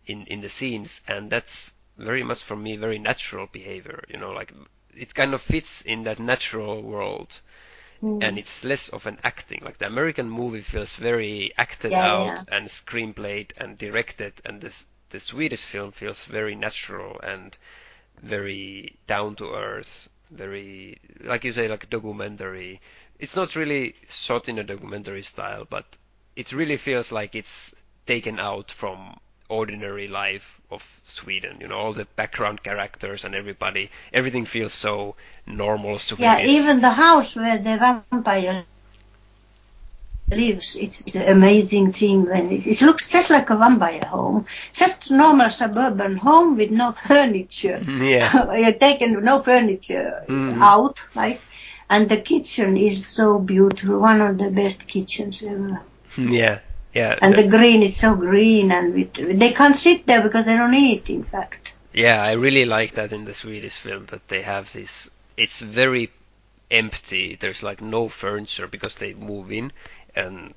in 0.07 0.27
in 0.27 0.41
the 0.41 0.49
scenes, 0.49 1.01
and 1.09 1.31
that's 1.31 1.73
very 1.99 2.23
much 2.25 2.43
for 2.43 2.57
me 2.57 2.77
very 2.77 2.99
natural 2.99 3.47
behavior. 3.47 4.05
You 4.09 4.19
know, 4.19 4.33
like 4.33 4.53
it 4.95 5.15
kind 5.15 5.35
of 5.35 5.43
fits 5.43 5.83
in 5.83 6.05
that 6.05 6.19
natural 6.21 6.83
world. 6.83 7.41
Mm. 8.03 8.21
And 8.21 8.39
it's 8.39 8.65
less 8.65 8.89
of 8.89 9.07
an 9.07 9.19
acting. 9.23 9.61
Like 9.63 9.77
the 9.79 9.87
American 9.87 10.31
movie 10.31 10.63
feels 10.63 10.97
very 10.97 11.53
acted 11.59 11.95
Yeah, 11.95 11.99
out 11.99 12.45
and 12.49 12.69
screenplayed 12.69 13.53
and 13.59 13.77
directed, 13.77 14.41
and 14.47 14.63
this 14.63 14.87
the 15.11 15.21
Swedish 15.21 15.65
film 15.65 15.93
feels 15.93 16.25
very 16.25 16.55
natural 16.55 17.21
and 17.21 17.59
very 18.23 18.97
down 19.07 19.35
to 19.37 19.55
earth, 19.55 20.09
very 20.31 20.99
like 21.21 21.45
you 21.45 21.53
say, 21.53 21.69
like 21.69 21.91
documentary. 21.91 22.81
It's 23.19 23.37
not 23.37 23.55
really 23.55 23.95
shot 24.09 24.49
in 24.49 24.59
a 24.59 24.65
documentary 24.65 25.23
style, 25.23 25.67
but 25.69 25.85
it 26.35 26.53
really 26.53 26.77
feels 26.77 27.13
like 27.13 27.35
it's 27.35 27.75
taken 28.07 28.39
out 28.41 28.71
from 28.71 29.19
ordinary 29.49 30.09
life 30.09 30.61
of 30.71 31.01
Sweden. 31.07 31.59
You 31.61 31.69
know, 31.69 31.77
all 31.77 31.93
the 31.93 32.07
background 32.17 32.63
characters 32.63 33.25
and 33.25 33.35
everybody, 33.35 33.91
everything 34.13 34.47
feels 34.47 34.73
so 34.73 35.15
normal 35.47 35.99
Swedish. 35.99 36.25
Yeah, 36.25 36.41
even 36.41 36.81
the 36.81 36.91
house 36.91 37.37
where 37.37 37.59
the 37.59 38.03
vampire 38.11 38.65
lives, 40.35 40.77
it's, 40.77 41.01
it's 41.07 41.17
an 41.17 41.29
amazing 41.29 41.93
thing 41.93 42.25
when 42.27 42.51
it, 42.53 42.67
it 42.67 42.83
looks 42.83 43.09
just 43.11 43.31
like 43.31 43.51
a 43.51 43.57
vampire 43.57 44.05
home. 44.05 44.47
Just 44.73 45.11
normal 45.11 45.51
suburban 45.51 46.17
home 46.17 46.57
with 46.57 46.71
no 46.71 46.93
furniture. 47.07 47.83
yeah, 47.87 48.55
You're 48.57 48.73
taken 48.73 49.23
no 49.23 49.43
furniture 49.43 50.27
Mhm. 50.29 50.63
out, 50.63 50.99
like, 51.15 51.45
and 51.91 52.09
the 52.09 52.21
kitchen 52.21 52.77
is 52.77 53.07
so 53.07 53.39
beautiful, 53.39 53.99
one 54.01 54.21
of 54.21 54.39
the 54.39 54.51
best 54.51 54.87
kitchens 54.87 55.43
ever. 55.43 55.81
yeah, 56.17 56.61
yeah. 56.95 57.19
And 57.21 57.37
the 57.37 57.49
green 57.49 57.83
is 57.83 57.97
so 57.97 58.15
green, 58.15 58.73
and 58.73 58.95
with, 58.95 59.39
they 59.39 59.53
can't 59.53 59.77
sit 59.77 60.07
there 60.07 60.23
because 60.23 60.45
they 60.45 60.57
don't 60.57 60.75
eat. 60.75 61.09
In 61.11 61.25
fact, 61.25 61.75
Yeah, 61.93 62.23
I 62.23 62.33
really 62.33 62.65
like 62.67 62.93
that 62.93 63.13
in 63.13 63.25
the 63.25 63.35
Swedish 63.35 63.77
film 63.77 64.07
that 64.07 64.29
they 64.29 64.43
have 64.43 64.73
this. 64.73 65.11
It's 65.37 65.61
very 65.61 66.11
empty. 66.71 67.37
There's 67.37 67.63
like 67.63 67.81
no 67.81 68.09
furniture 68.09 68.67
because 68.67 68.97
they 68.97 69.15
move 69.15 69.53
in, 69.53 69.73
and 70.15 70.55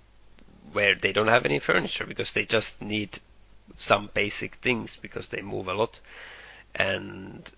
where 0.74 0.96
they 0.96 1.14
don't 1.14 1.28
have 1.28 1.46
any 1.46 1.60
furniture 1.60 2.06
because 2.06 2.34
they 2.34 2.46
just 2.46 2.82
need 2.82 3.20
some 3.76 4.10
basic 4.14 4.56
things 4.56 4.98
because 4.98 5.30
they 5.30 5.42
move 5.42 5.68
a 5.68 5.74
lot, 5.74 6.00
and 6.76 7.52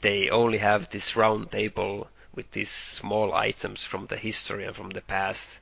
they 0.00 0.30
only 0.30 0.58
have 0.58 0.88
this 0.90 1.16
round 1.16 1.50
table 1.50 2.08
with 2.34 2.50
these 2.52 2.70
small 2.70 3.34
items 3.34 3.84
from 3.84 4.06
the 4.06 4.16
history 4.16 4.64
and 4.64 4.74
from 4.76 4.90
the 4.90 5.00
past. 5.00 5.58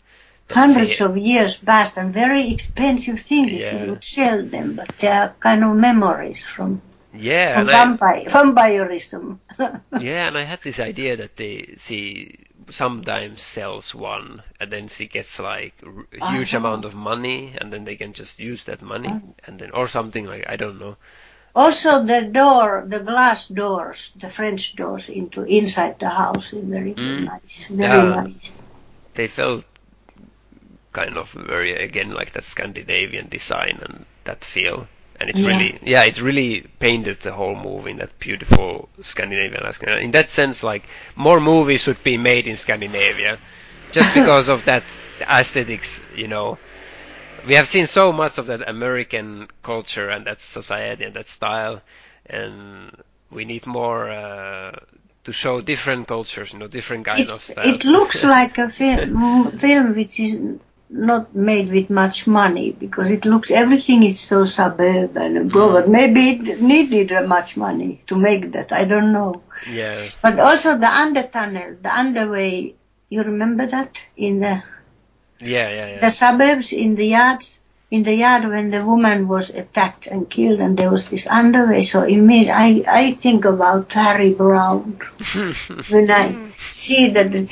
hundreds 0.51 1.01
of 1.01 1.17
years 1.17 1.59
past 1.59 1.97
and 1.97 2.13
very 2.13 2.53
expensive 2.53 3.21
things 3.21 3.53
if 3.53 3.73
you 3.73 3.91
would 3.91 4.05
sell 4.05 4.45
them, 4.45 4.75
but 4.77 4.93
they 4.99 5.09
are 5.09 5.35
kind 5.41 5.65
of 5.65 5.75
memories 5.77 6.45
from, 6.45 6.81
yeah, 7.17 7.61
from 7.61 7.61
and 7.61 7.71
I, 7.71 7.91
vampirism. 8.29 9.41
Yeah, 9.97 10.29
and 10.29 10.39
I 10.39 10.43
had 10.43 10.61
this 10.63 10.79
idea 10.79 11.17
that 11.17 11.37
they 11.37 11.75
she 11.79 12.47
sometimes 12.71 13.43
sells 13.43 13.95
one, 13.95 14.43
and 14.61 14.71
then 14.73 14.89
she 14.89 15.07
gets 15.09 15.39
like 15.41 15.75
r- 15.85 16.07
a 16.13 16.19
huge 16.21 16.55
Uh-huh. 16.55 16.55
amount 16.55 16.85
of 16.85 16.95
money, 16.95 17.55
and 17.59 17.73
then 17.73 17.85
they 17.85 17.97
can 17.97 18.13
just 18.13 18.39
use 18.39 18.65
that 18.65 18.81
money, 18.81 19.19
Oh. 19.19 19.35
and 19.45 19.59
then 19.59 19.73
or 19.73 19.89
something 19.89 20.25
like 20.27 20.45
I 20.49 20.57
don't 20.57 20.79
know. 20.79 20.97
Also, 21.57 22.05
the 22.05 22.23
door, 22.23 22.85
the 22.87 23.01
glass 23.01 23.49
doors, 23.49 24.13
the 24.15 24.29
French 24.31 24.77
doors 24.77 25.09
into 25.09 25.43
inside 25.43 25.99
the 25.99 26.09
house 26.09 26.53
is 26.53 26.65
very 26.65 26.97
Mm. 26.97 27.19
nice, 27.19 27.67
very 27.69 28.05
Yeah. 28.05 28.07
nice. 28.07 28.61
They 29.15 29.27
felt 29.27 29.65
kind 30.93 31.17
of 31.19 31.31
very 31.33 31.75
again 31.75 32.11
like 32.11 32.33
that 32.33 32.45
Scandinavian 32.45 33.29
design 33.29 33.79
and 33.83 34.07
that 34.25 34.45
feel, 34.45 34.89
and 35.21 35.31
it 35.31 35.39
Yeah. 35.39 35.45
really 35.45 35.79
yeah 35.83 36.05
it 36.05 36.21
really 36.21 36.63
painted 36.79 37.17
the 37.19 37.33
whole 37.33 37.55
movie 37.57 37.91
in 37.93 37.99
that 37.99 38.19
beautiful 38.19 38.89
Scandinavian. 39.03 39.63
In 40.01 40.11
that 40.13 40.29
sense, 40.31 40.63
like 40.63 40.89
more 41.15 41.41
movies 41.41 41.83
should 41.83 42.03
be 42.03 42.17
made 42.19 42.47
in 42.47 42.57
Scandinavia, 42.57 43.39
just 43.91 44.13
because 44.15 44.49
of 44.49 44.65
that 44.65 44.85
aesthetics, 45.21 46.03
you 46.15 46.29
know. 46.29 46.59
we 47.47 47.55
have 47.55 47.69
seen 47.69 47.87
so 47.87 48.13
much 48.13 48.39
of 48.39 48.47
that 48.47 48.69
American 48.69 49.49
culture 49.63 50.09
and 50.11 50.27
that 50.27 50.41
society 50.41 51.05
and 51.05 51.15
that 51.15 51.29
style, 51.29 51.83
and 52.27 52.91
we 53.31 53.45
need 53.45 53.67
more 53.67 54.11
uh, 54.11 54.73
to 55.25 55.33
show 55.33 55.61
different 55.61 56.07
cultures, 56.09 56.53
you 56.53 56.59
know, 56.59 56.69
different 56.69 57.05
kind 57.05 57.31
of 57.31 57.41
It's, 57.41 57.45
style. 57.45 57.81
it 57.81 57.85
looks 57.85 58.23
like 58.25 58.59
a 58.59 58.69
film, 58.71 59.51
film 59.59 59.95
which 59.95 60.21
is 60.21 60.37
not 60.89 61.35
made 61.35 61.69
with 61.71 61.91
much 61.91 62.27
money 62.27 62.71
because 62.71 63.11
it 63.11 63.25
looks 63.25 63.51
everything 63.51 64.05
is 64.05 64.21
so 64.21 64.45
suburban 64.45 65.37
and 65.37 65.53
but 65.53 65.89
maybe 65.89 66.31
it 66.31 66.63
needed 66.63 67.11
much 67.27 67.57
money 67.57 68.03
to 68.07 68.17
make 68.17 68.53
that 68.53 68.73
I 68.73 68.85
don't 68.85 69.13
know. 69.13 69.43
Yeah, 69.71 70.07
but 70.23 70.39
also 70.39 70.79
the 70.79 70.87
under 70.89 71.25
tunnel 71.25 71.77
the 71.83 71.93
underway 71.93 72.77
you 73.09 73.23
remember 73.23 73.67
that? 73.67 74.01
In 74.17 74.41
the 74.41 74.63
yeah, 75.41 75.69
yeah, 75.69 75.87
yeah. 75.89 75.99
the 76.01 76.11
suburbs 76.11 76.73
in 76.73 76.95
the 76.95 77.07
yards 77.07 77.61
in 77.91 78.03
the 78.03 78.15
yard 78.15 78.45
when 78.49 78.71
the 78.71 78.85
woman 78.85 79.29
was 79.29 79.51
attacked 79.51 80.07
and 80.09 80.29
killed 80.29 80.61
and 80.61 80.77
there 80.77 80.91
was 80.91 81.09
this 81.09 81.27
underway. 81.27 81.83
So 81.85 82.03
immediately 82.03 82.53
I, 82.53 82.85
I 82.89 83.13
think 83.13 83.45
about 83.45 83.93
Harry 83.93 84.33
Brown 84.35 84.99
when 85.89 86.11
I 86.11 86.53
see 86.73 87.11
that 87.11 87.31
the- 87.33 87.49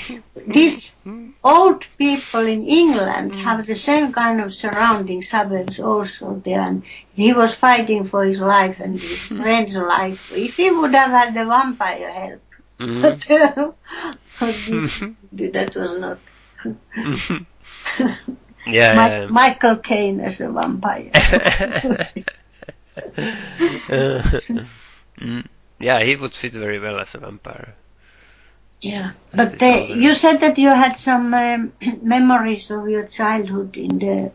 these 0.47 0.97
old 1.45 1.87
people 1.99 2.47
in 2.47 2.65
England 2.65 3.35
have 3.37 3.67
the 3.67 3.77
same 3.77 4.13
kind 4.13 4.41
of 4.41 4.53
surrounding 4.53 5.23
suburbs 5.23 5.79
also 5.79 6.41
there. 6.45 6.61
And 6.61 6.83
he 7.15 7.33
was 7.33 7.55
fighting 7.55 8.05
for 8.05 8.25
his 8.25 8.41
life 8.41 8.81
and 8.81 8.99
his 9.01 9.19
friend's 9.41 9.77
life. 9.77 10.21
If 10.33 10.57
he 10.57 10.71
would 10.71 10.95
have 10.95 11.11
had 11.11 11.35
the 11.35 11.45
vampire 11.45 12.11
help 12.11 12.41
Mhm. 12.81 13.01
but 14.41 15.53
that 15.53 15.77
was 15.77 15.97
not 15.97 16.19
yeah, 18.67 18.95
Mi- 18.95 19.17
yeah. 19.23 19.27
Michael 19.29 19.77
Caine 19.77 20.21
as 20.21 20.41
a 20.41 20.51
vampire 20.51 21.11
Mm. 25.21 25.47
yeah, 25.81 26.03
he 26.03 26.17
would 26.17 26.35
fit 26.35 26.53
very 26.53 26.79
well 26.79 26.99
as 27.01 27.15
a 27.15 27.19
vampire. 27.19 27.75
Yeah, 28.81 29.13
but 29.33 29.59
the 29.59 29.67
uh, 29.67 29.87
you 29.95 30.15
said 30.15 30.39
that 30.41 30.59
you 30.59 30.69
had 30.69 30.97
some 30.97 31.33
um, 31.35 31.73
memories 32.03 32.71
of 32.71 32.89
your 32.89 33.07
childhood 33.07 33.77
in 33.77 33.99
the 33.99 34.33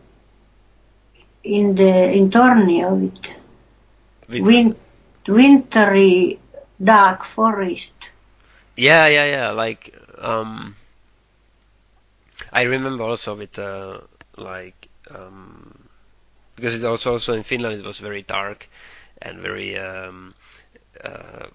in 1.44 1.74
the 1.74 2.12
in 2.12 2.30
Tornio 2.30 2.94
with 2.94 3.18
With- 4.28 4.42
win, 4.44 4.76
wintry 5.28 6.38
dark 6.82 7.24
forest. 7.24 7.94
Yeah, 8.76 9.06
yeah, 9.08 9.24
yeah. 9.26 9.50
Like, 9.50 9.94
um, 10.18 10.76
I 12.52 12.62
remember 12.62 13.02
also 13.04 13.34
with 13.34 13.58
uh, 13.58 14.00
like 14.40 14.88
um, 15.10 15.88
because 16.56 16.74
it 16.74 16.84
also 16.84 17.12
also 17.12 17.34
in 17.34 17.42
Finland 17.44 17.78
it 17.80 17.84
was 17.86 17.98
very 17.98 18.22
dark 18.22 18.68
and 19.22 19.38
very 19.40 19.78
um, 19.78 20.34
uh, 21.04 21.46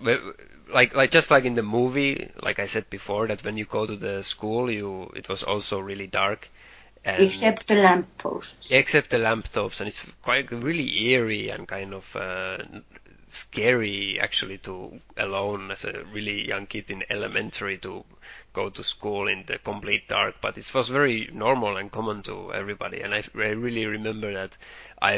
like 0.70 0.96
like 0.96 1.12
just 1.12 1.32
like 1.32 1.46
in 1.46 1.54
the 1.56 1.64
movie, 1.64 2.32
like 2.42 2.60
I 2.60 2.66
said 2.66 2.90
before, 2.90 3.28
that 3.28 3.44
when 3.44 3.58
you 3.58 3.66
go 3.66 3.86
to 3.86 3.96
the 3.96 4.24
school, 4.24 4.70
you 4.72 5.12
it 5.16 5.30
was 5.30 5.44
also 5.44 5.80
really 5.80 6.08
dark. 6.08 6.50
And 7.04 7.22
Except 7.22 7.68
the 7.68 7.76
lampposts. 7.76 8.72
except 8.72 9.12
the 9.12 9.18
lamp 9.20 9.46
lampposts, 9.46 9.80
and 9.80 9.88
it's 9.88 10.02
quite 10.24 10.52
really 10.52 11.04
eerie 11.06 11.50
and 11.50 11.68
kind 11.68 11.94
of 11.94 12.16
uh, 12.16 12.58
scary 13.32 14.20
actually 14.20 14.58
to 14.60 15.00
alone 15.18 15.72
as 15.72 15.86
a 15.86 16.04
really 16.14 16.48
young 16.48 16.66
kid 16.68 16.90
in 16.90 17.04
elementary 17.10 17.78
to 17.80 18.04
go 18.56 18.70
to 18.70 18.84
school 18.84 19.28
in 19.28 19.44
the 19.48 19.58
complete 19.60 20.08
dark. 20.08 20.36
But 20.42 20.58
it 20.58 20.74
was 20.74 20.90
very 20.90 21.30
normal 21.34 21.78
and 21.78 21.92
common 21.92 22.24
to 22.24 22.54
everybody, 22.54 23.02
and 23.02 23.14
I, 23.14 23.24
I 23.36 23.50
really 23.68 23.86
remember 23.86 24.34
that 24.34 24.58
I. 25.02 25.14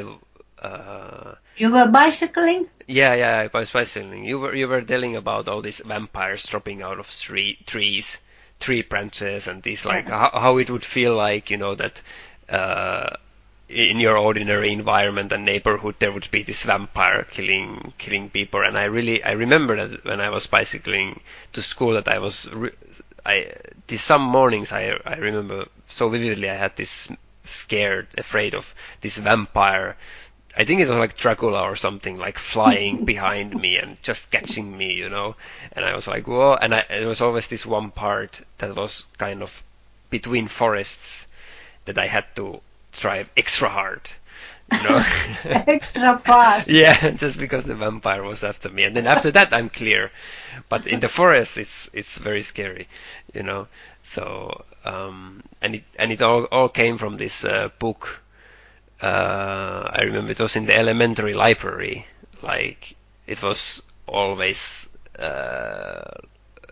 Uh, 0.60 1.36
You 1.58 1.72
were 1.72 1.88
bicycling? 1.88 2.70
yeah, 2.88 3.14
yeah, 3.14 3.36
I 3.54 3.58
was 3.58 3.72
bicycling. 3.72 4.26
You 4.26 4.40
were 4.40 4.56
you 4.56 4.68
were 4.68 4.82
telling 4.82 5.16
about 5.16 5.48
all 5.48 5.62
these 5.62 5.82
vampires 5.86 6.46
dropping 6.48 6.82
out 6.82 7.00
of 7.00 7.10
tree, 7.12 7.60
trees, 7.66 8.18
tree 8.60 8.82
branches, 8.82 9.48
and 9.48 9.62
this 9.64 9.86
like 9.86 10.08
how, 10.08 10.32
how 10.34 10.58
it 10.58 10.70
would 10.70 10.86
feel 10.86 11.16
like, 11.16 11.50
you 11.52 11.58
know, 11.58 11.76
that 11.76 12.02
uh, 12.50 13.16
in 13.70 14.00
your 14.00 14.18
ordinary 14.18 14.72
environment 14.72 15.32
and 15.32 15.46
neighborhood 15.46 15.96
there 16.00 16.12
would 16.12 16.30
be 16.32 16.42
this 16.44 16.64
vampire 16.64 17.24
killing 17.30 17.94
killing 17.98 18.30
people. 18.30 18.62
And 18.64 18.78
I 18.78 18.86
really 18.86 19.24
I 19.24 19.32
remember 19.34 19.76
that 19.88 20.06
when 20.06 20.22
I 20.22 20.30
was 20.30 20.48
bicycling 20.48 21.20
to 21.54 21.62
school 21.62 21.94
that 21.94 22.08
I 22.08 22.20
was 22.20 22.50
re- 22.52 22.72
I 23.28 23.52
these 23.88 24.02
some 24.02 24.22
mornings 24.22 24.72
I 24.72 24.98
I 25.06 25.16
remember 25.18 25.68
so 25.88 26.08
vividly 26.10 26.50
I 26.50 26.56
had 26.56 26.78
this 26.78 27.12
scared 27.44 28.08
afraid 28.18 28.56
of 28.56 28.74
this 29.02 29.18
vampire 29.18 29.98
I 30.56 30.64
think 30.64 30.80
it 30.82 30.88
was 30.88 30.98
like 30.98 31.18
Dracula 31.18 31.62
or 31.62 31.76
something, 31.76 32.18
like 32.18 32.40
flying 32.40 32.98
behind 33.12 33.56
me 33.56 33.78
and 33.78 34.02
just 34.02 34.32
catching 34.32 34.76
me, 34.76 34.94
you 34.94 35.08
know. 35.08 35.36
And 35.74 35.86
I 35.86 35.94
was 35.94 36.08
like, 36.08 36.28
whoa! 36.28 36.56
And 36.56 36.74
I, 36.74 36.84
there 36.90 37.08
was 37.08 37.22
always 37.22 37.46
this 37.46 37.64
one 37.64 37.92
part 37.92 38.42
that 38.58 38.76
was 38.76 39.06
kind 39.20 39.44
of 39.44 39.62
between 40.10 40.48
forests 40.48 41.28
that 41.86 42.00
I 42.00 42.08
had 42.08 42.36
to 42.38 42.62
drive 42.94 43.30
extra 43.38 43.70
hard 43.70 44.10
You 44.72 44.84
know? 44.84 45.04
Extra 45.44 46.20
fast. 46.20 46.68
yeah, 46.84 47.12
just 47.12 47.38
because 47.38 47.64
the 47.64 47.76
vampire 47.76 48.24
was 48.24 48.44
after 48.44 48.70
me, 48.70 48.84
and 48.84 48.96
then 48.96 49.08
after 49.08 49.32
that 49.32 49.54
I'm 49.54 49.70
clear. 49.70 50.12
But 50.70 50.88
in 50.88 51.00
the 51.00 51.08
forest, 51.08 51.58
it's 51.58 51.90
it's 51.94 52.18
very 52.18 52.42
scary, 52.42 52.88
you 53.34 53.44
know. 53.44 53.68
So 54.04 54.66
um, 54.84 55.44
and 55.62 55.76
it 55.76 55.84
and 55.98 56.12
it 56.12 56.22
all 56.22 56.46
all 56.46 56.70
came 56.70 56.98
from 56.98 57.18
this 57.18 57.46
uh, 57.46 57.70
book. 57.80 58.22
Uh, 59.02 59.90
I 59.94 60.02
remember 60.04 60.32
it 60.32 60.40
was 60.40 60.56
in 60.56 60.66
the 60.66 60.76
elementary 60.76 61.34
library. 61.34 62.08
Like 62.42 62.96
it 63.26 63.42
was 63.42 63.82
always 64.08 64.90
uh, 65.18 66.12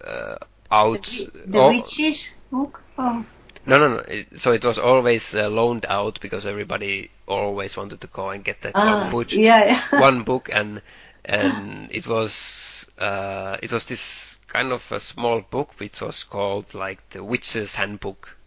uh, 0.03 0.37
out. 0.71 1.03
The, 1.03 1.31
the 1.45 1.67
witches 1.67 2.33
book. 2.51 2.81
Oh. 2.97 3.25
No, 3.65 3.79
no, 3.79 3.87
no. 3.95 3.99
It, 3.99 4.39
so 4.39 4.51
it 4.51 4.63
was 4.63 4.77
always 4.77 5.35
uh, 5.35 5.49
loaned 5.49 5.85
out 5.87 6.19
because 6.21 6.45
everybody 6.45 7.11
always 7.27 7.75
wanted 7.77 8.01
to 8.01 8.07
go 8.07 8.29
and 8.29 8.43
get 8.43 8.61
that 8.61 8.73
Ah, 8.75 9.01
one 9.01 9.11
book, 9.11 9.31
yeah. 9.31 9.65
yeah. 9.91 9.99
one 10.01 10.23
book, 10.23 10.49
and 10.51 10.81
and 11.23 11.89
it 11.91 12.07
was 12.07 12.85
uh, 12.99 13.57
it 13.61 13.71
was 13.71 13.85
this 13.85 14.39
kind 14.47 14.71
of 14.71 14.91
a 14.91 14.99
small 14.99 15.41
book 15.41 15.71
which 15.79 16.01
was 16.01 16.23
called 16.23 16.73
like 16.73 17.09
the 17.09 17.23
Witch's 17.23 17.75
Handbook. 17.75 18.37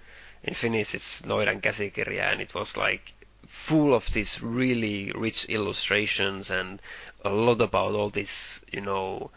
In 0.43 0.55
Finnish, 0.55 0.95
it's 0.95 1.23
Noidan 1.23 1.61
käsikirja, 1.61 2.33
and 2.33 2.41
it 2.41 2.55
was 2.55 2.77
like 2.77 3.13
full 3.47 3.95
of 3.95 4.13
these 4.13 4.43
really 4.43 5.11
rich 5.13 5.47
illustrations 5.47 6.51
and 6.51 6.81
a 7.25 7.31
lot 7.31 7.61
about 7.61 7.93
all 7.95 8.11
these, 8.11 8.61
you 8.73 8.81
know, 8.81 9.31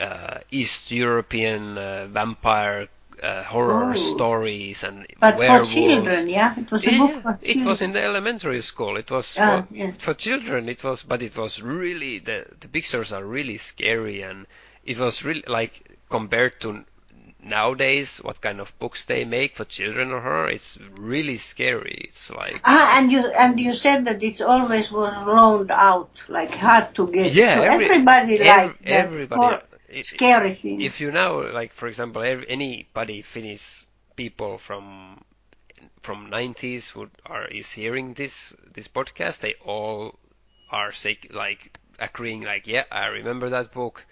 uh, 0.00 0.38
East 0.50 0.90
European 0.90 1.78
uh, 1.78 2.06
vampire 2.06 2.88
uh, 3.22 3.42
horror 3.44 3.90
Oh. 3.90 3.92
stories 3.94 4.82
and 4.84 5.06
But 5.20 5.42
for 5.44 5.60
children, 5.60 6.28
yeah, 6.28 6.54
it 6.58 6.70
was 6.70 6.86
a 6.86 6.92
Yeah, 6.92 6.98
book 6.98 7.22
for 7.22 7.38
it 7.42 7.62
was 7.64 7.80
in 7.82 7.92
the 7.92 8.02
elementary 8.02 8.62
school. 8.62 8.96
It 8.96 9.10
was 9.10 9.38
Ah, 9.38 9.46
well, 9.46 9.66
yeah. 9.70 9.92
for 9.98 10.14
children. 10.14 10.68
It 10.68 10.82
was, 10.84 11.02
but 11.02 11.22
it 11.22 11.36
was 11.36 11.62
really 11.62 12.18
the 12.18 12.46
the 12.60 12.68
pictures 12.68 13.12
are 13.12 13.24
really 13.24 13.58
scary, 13.58 14.22
and 14.22 14.46
it 14.84 14.98
was 14.98 15.24
really 15.24 15.44
like 15.46 15.74
compared 16.10 16.60
to 16.62 16.84
nowadays 17.42 18.18
what 18.18 18.40
kind 18.40 18.60
of 18.60 18.76
books 18.78 19.04
they 19.06 19.24
make 19.24 19.56
for 19.56 19.64
children 19.64 20.10
or 20.12 20.20
horror. 20.20 20.48
It's 20.50 20.78
really 20.96 21.36
scary. 21.36 22.06
It's 22.08 22.30
like 22.30 22.60
Ah, 22.64 22.98
and 22.98 23.12
you 23.12 23.26
and 23.26 23.60
you 23.60 23.72
said 23.74 24.06
that 24.06 24.22
it's 24.22 24.40
always 24.40 24.90
was 24.90 25.14
loaned 25.26 25.70
out, 25.70 26.22
like 26.28 26.54
hard 26.54 26.94
to 26.96 27.06
get. 27.08 27.32
yeah, 27.32 27.56
so 27.56 27.62
every- 27.62 27.86
everybody 27.86 28.38
ev- 28.40 28.46
likes 28.46 28.78
that 28.80 29.12
everybody. 29.12 29.40
hor- 29.40 29.62
scary 30.02 30.54
things. 30.54 30.82
if 30.82 31.00
you 31.00 31.10
now 31.12 31.50
like 31.52 31.72
for 31.72 31.88
example 31.88 32.22
anybody 32.22 33.22
Finnish 33.22 33.86
people 34.16 34.58
from 34.58 35.22
from 36.02 36.30
90s 36.30 36.90
who 36.90 37.08
are 37.26 37.46
is 37.46 37.72
hearing 37.72 38.14
this 38.14 38.54
this 38.72 38.88
podcast 38.88 39.40
they 39.40 39.54
all 39.64 40.18
are 40.70 40.92
like 41.30 41.78
agreeing 41.98 42.42
like 42.42 42.66
yeah 42.66 42.84
I 42.90 43.06
remember 43.06 43.48
that 43.50 43.72
book. 43.72 44.04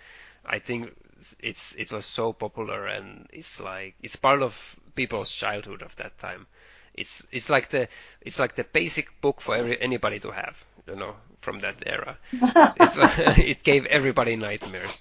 I 0.44 0.58
think 0.58 0.94
it's 1.40 1.74
it 1.76 1.92
was 1.92 2.06
so 2.06 2.32
popular 2.32 2.86
and 2.86 3.26
it's 3.32 3.60
like 3.60 3.94
it's 4.02 4.16
part 4.16 4.42
of 4.42 4.76
people's 4.94 5.32
childhood 5.32 5.82
of 5.82 5.94
that 5.96 6.18
time. 6.18 6.46
It's 6.94 7.26
it's 7.30 7.48
like 7.48 7.70
the 7.70 7.88
it's 8.20 8.38
like 8.38 8.54
the 8.54 8.64
basic 8.64 9.20
book 9.20 9.40
for 9.40 9.54
every 9.56 9.80
anybody 9.80 10.20
to 10.20 10.30
have 10.30 10.62
you 10.86 10.96
know 10.96 11.14
from 11.40 11.60
that 11.60 11.82
era. 11.86 12.18
It's, 12.80 12.96
it 13.38 13.62
gave 13.62 13.86
everybody 13.86 14.36
nightmares 14.36 14.98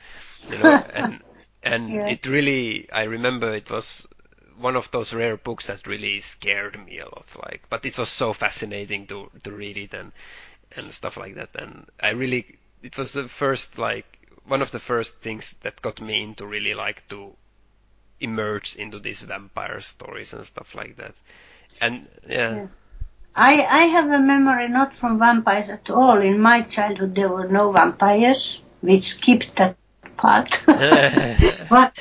you 0.47 0.57
know 0.57 0.83
and 0.93 1.21
and 1.63 1.83
Yeah. 1.93 2.07
it 2.07 2.25
really 2.27 2.89
I 2.91 3.03
remember 3.03 3.53
it 3.53 3.69
was 3.69 4.07
one 4.57 4.75
of 4.75 4.91
those 4.91 5.13
rare 5.13 5.37
books 5.37 5.67
that 5.67 5.87
really 5.87 6.21
scared 6.21 6.83
me 6.85 6.99
a 6.99 7.05
lot 7.05 7.27
like 7.43 7.63
but 7.69 7.85
it 7.85 7.97
was 7.97 8.09
so 8.09 8.33
fascinating 8.33 9.07
to 9.07 9.29
to 9.43 9.51
read 9.51 9.77
it 9.77 9.93
and 9.93 10.11
and 10.75 10.93
stuff 10.93 11.17
like 11.17 11.35
that 11.35 11.49
and 11.55 11.87
I 11.99 12.09
really 12.11 12.57
it 12.83 12.97
was 12.97 13.13
the 13.13 13.27
first 13.29 13.77
like 13.77 14.05
one 14.45 14.61
of 14.61 14.71
the 14.71 14.79
first 14.79 15.17
things 15.21 15.55
that 15.61 15.81
got 15.81 16.01
me 16.01 16.23
into 16.23 16.45
really 16.45 16.73
like 16.73 17.07
to 17.09 17.35
emerge 18.19 18.75
into 18.75 18.99
these 18.99 19.21
vampire 19.21 19.81
stories 19.81 20.33
and 20.33 20.45
stuff 20.45 20.75
like 20.75 20.95
that 20.97 21.15
and 21.81 22.07
yeah, 22.27 22.59
Yeah. 22.59 22.67
I 23.35 23.65
I 23.65 23.83
have 23.85 24.09
a 24.11 24.19
memory 24.19 24.67
not 24.69 24.95
from 24.95 25.19
vampires 25.19 25.69
at 25.69 25.89
all. 25.89 26.19
In 26.21 26.39
my 26.41 26.61
childhood, 26.61 27.15
there 27.15 27.29
were 27.29 27.47
no 27.47 27.71
vampires. 27.71 28.61
We 28.81 29.01
skipped 29.01 29.55
that 29.57 29.77
part. 30.21 30.49
but 31.69 31.95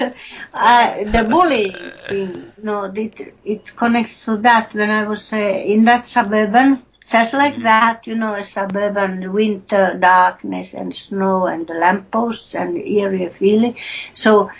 uh, 0.54 0.94
the 1.14 1.26
bullying 1.30 1.92
thing, 2.08 2.52
no, 2.62 2.84
it, 2.94 3.34
it 3.44 3.76
connects 3.76 4.24
to 4.24 4.36
that. 4.38 4.74
When 4.74 4.90
I 4.90 5.04
was 5.06 5.32
uh, 5.32 5.36
in 5.36 5.84
that 5.84 6.04
suburban, 6.04 6.82
just 7.10 7.34
like 7.34 7.56
Mhm. 7.56 7.62
that, 7.62 8.06
you 8.06 8.16
know, 8.16 8.34
a 8.34 8.44
suburban 8.44 9.32
winter 9.32 9.96
darkness 10.00 10.74
and 10.74 10.94
snow 10.94 11.46
and 11.46 11.66
the 11.66 11.74
lampposts 11.74 12.54
and 12.54 12.76
eerie 12.78 13.28
feeling. 13.30 13.76
So 14.14 14.50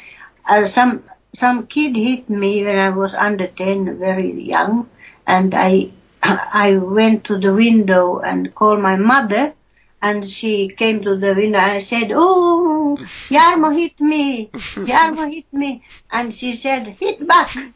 uh, 0.49 0.67
some 0.67 1.05
some 1.35 1.67
kid 1.67 1.97
hit 1.97 2.29
me 2.31 2.65
when 2.65 2.79
I 2.79 2.91
was 2.91 3.15
under 3.15 3.47
ten, 3.49 3.99
very 3.99 4.33
young, 4.43 4.89
and 5.27 5.55
I 5.55 5.91
I 6.23 6.77
went 6.77 7.25
to 7.27 7.39
the 7.39 7.55
window 7.55 8.19
and 8.21 8.55
called 8.55 8.81
my 8.81 8.97
mother, 8.97 9.55
and 10.03 10.27
she 10.29 10.69
came 10.69 11.03
to 11.03 11.17
the 11.17 11.35
window 11.35 11.59
and 11.59 11.73
I 11.73 11.79
said, 11.79 12.11
"Oh, 12.15 12.97
Jarmo 13.31 13.77
hit 13.79 14.01
me, 14.01 14.49
Jarmo 14.91 15.33
hit 15.33 15.53
me," 15.53 15.85
and 16.11 16.35
she 16.35 16.53
said, 16.53 16.87
"Hit 17.01 17.27
back." 17.27 17.55
And 17.57 17.75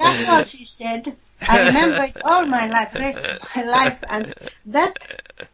that's 0.00 0.28
all 0.28 0.44
she 0.44 0.64
said. 0.64 1.16
I 1.46 1.66
remember 1.66 2.04
it 2.04 2.16
all 2.24 2.46
my 2.46 2.66
life, 2.68 2.94
rest 2.94 3.18
of 3.18 3.38
my 3.54 3.62
life, 3.62 3.98
and 4.08 4.34
that 4.66 4.96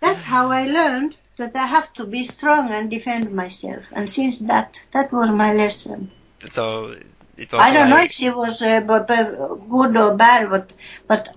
that's 0.00 0.24
how 0.24 0.48
I 0.50 0.64
learned 0.66 1.16
that 1.36 1.56
I 1.56 1.66
have 1.66 1.92
to 1.94 2.04
be 2.04 2.22
strong 2.24 2.70
and 2.70 2.90
defend 2.90 3.32
myself. 3.32 3.86
And 3.92 4.08
since 4.10 4.38
that, 4.40 4.80
that 4.92 5.12
was 5.12 5.30
my 5.30 5.52
lesson. 5.52 6.10
so 6.46 6.96
it 7.36 7.52
was 7.52 7.60
I 7.60 7.72
don't 7.72 7.90
know 7.90 8.00
if 8.02 8.12
she 8.12 8.30
was 8.30 8.62
uh, 8.62 8.80
good 8.80 9.96
or 9.96 10.14
bad, 10.16 10.50
but 10.50 10.72
but 11.08 11.34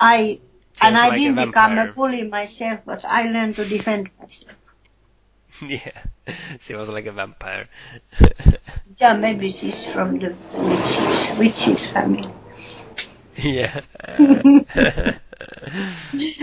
I 0.00 0.40
and 0.80 0.96
Feels 0.96 0.98
I 0.98 1.10
didn't 1.10 1.36
become 1.38 1.78
a 1.78 1.86
bully 1.86 2.22
myself, 2.28 2.80
but 2.86 3.04
I 3.04 3.28
learned 3.30 3.56
to 3.56 3.64
defend 3.66 4.10
myself. 4.18 4.56
yeah 5.66 6.02
she 6.60 6.74
was 6.74 6.88
like 6.88 7.06
a 7.06 7.12
vampire 7.12 7.66
Yeah, 8.98 9.14
maybe 9.16 9.50
she's 9.50 9.84
from 9.86 10.18
the 10.18 10.34
witches, 10.52 11.32
witches 11.38 11.86
family. 11.86 12.28
yeah 13.36 13.80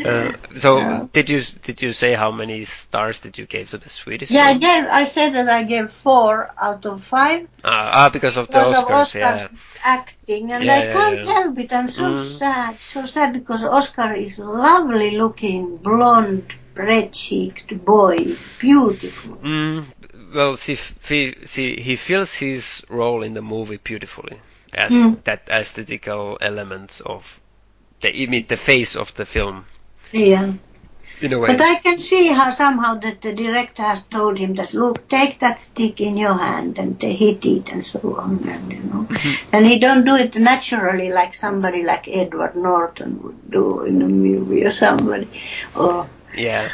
uh, 0.03 0.31
so 0.55 0.79
Yeah. 0.79 1.05
did 1.13 1.29
you 1.29 1.41
did 1.63 1.81
you 1.81 1.93
say 1.93 2.13
how 2.13 2.31
many 2.31 2.65
stars 2.65 3.19
did 3.21 3.37
you 3.37 3.45
give 3.45 3.69
to 3.69 3.77
the 3.77 3.89
Swedish 3.89 4.29
Yeah, 4.31 4.45
I 4.45 4.53
gave. 4.57 4.85
I 4.85 5.03
said 5.05 5.31
that 5.35 5.49
I 5.49 5.63
gave 5.63 5.91
four 5.91 6.51
out 6.61 6.85
of 6.85 7.03
five 7.03 7.47
Ah, 7.63 8.05
ah, 8.05 8.09
because 8.09 8.37
of 8.37 8.49
the 8.49 8.57
because 8.57 8.71
of 8.71 8.85
Oscars, 8.85 9.15
Oscar's 9.15 9.41
yeah. 9.41 9.47
acting, 9.83 10.51
and 10.51 10.63
Yeah, 10.63 10.75
I 10.75 10.81
can't 10.87 11.21
help 11.21 11.57
it. 11.59 11.71
I'm 11.73 11.87
so 11.87 12.15
Mm. 12.15 12.37
sad, 12.39 12.83
so 12.83 13.05
sad 13.05 13.33
because 13.33 13.63
Oscar 13.65 14.13
is 14.13 14.39
lovely 14.39 15.11
looking, 15.11 15.77
blonde, 15.77 16.53
red 16.75 17.13
cheeked 17.13 17.71
boy, 17.85 18.37
beautiful. 18.59 19.37
Mm, 19.41 19.85
well, 20.33 20.55
see, 20.57 20.75
see, 20.75 21.35
see, 21.45 21.79
he 21.81 21.95
fills 21.95 22.33
his 22.35 22.83
role 22.89 23.23
in 23.23 23.33
the 23.33 23.41
movie 23.41 23.77
beautifully 23.77 24.39
as 24.73 24.93
Mm. 24.93 25.23
that 25.23 25.47
aesthetical 25.49 26.37
element 26.41 27.01
of 27.05 27.39
the 28.04 28.14
image, 28.24 28.47
the 28.47 28.58
face 28.58 28.95
of 28.95 29.14
the 29.16 29.26
film 29.26 29.66
Yeah. 30.12 30.54
in 31.22 31.34
a 31.34 31.39
way. 31.39 31.47
But 31.47 31.62
I 31.62 31.76
can 31.86 31.97
see 31.99 32.28
how 32.28 32.51
somehow 32.51 32.91
that 33.06 33.22
the 33.22 33.34
director 33.34 33.82
has 33.82 34.04
told 34.16 34.38
him 34.38 34.56
that 34.56 34.74
look, 34.74 35.08
take 35.10 35.39
that 35.39 35.60
stick 35.60 35.99
in 36.01 36.18
your 36.18 36.36
hand 36.36 36.78
and 36.78 36.99
they 36.99 37.14
hit 37.14 37.45
it 37.45 37.70
and 37.72 37.84
so 37.86 37.99
on, 38.20 38.43
and 38.47 38.72
you 38.72 38.84
know, 38.91 39.08
and 39.51 39.66
he 39.66 39.80
don't 39.80 40.06
do 40.06 40.16
it 40.16 40.36
naturally 40.36 41.10
like 41.12 41.34
somebody 41.34 41.82
like 41.84 42.08
Edward 42.08 42.56
Norton 42.56 43.22
would 43.24 43.51
do 43.51 43.82
in 43.86 44.01
a 44.01 44.08
movie 44.08 44.66
or 44.66 44.72
somebody, 44.72 45.30
or 45.76 46.08
yeah. 46.36 46.70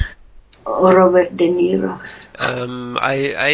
or 0.66 0.96
Robert 0.96 1.36
De 1.38 1.48
Niro. 1.48 2.00
Um, 2.40 2.98
I, 3.02 3.36
I, 3.50 3.52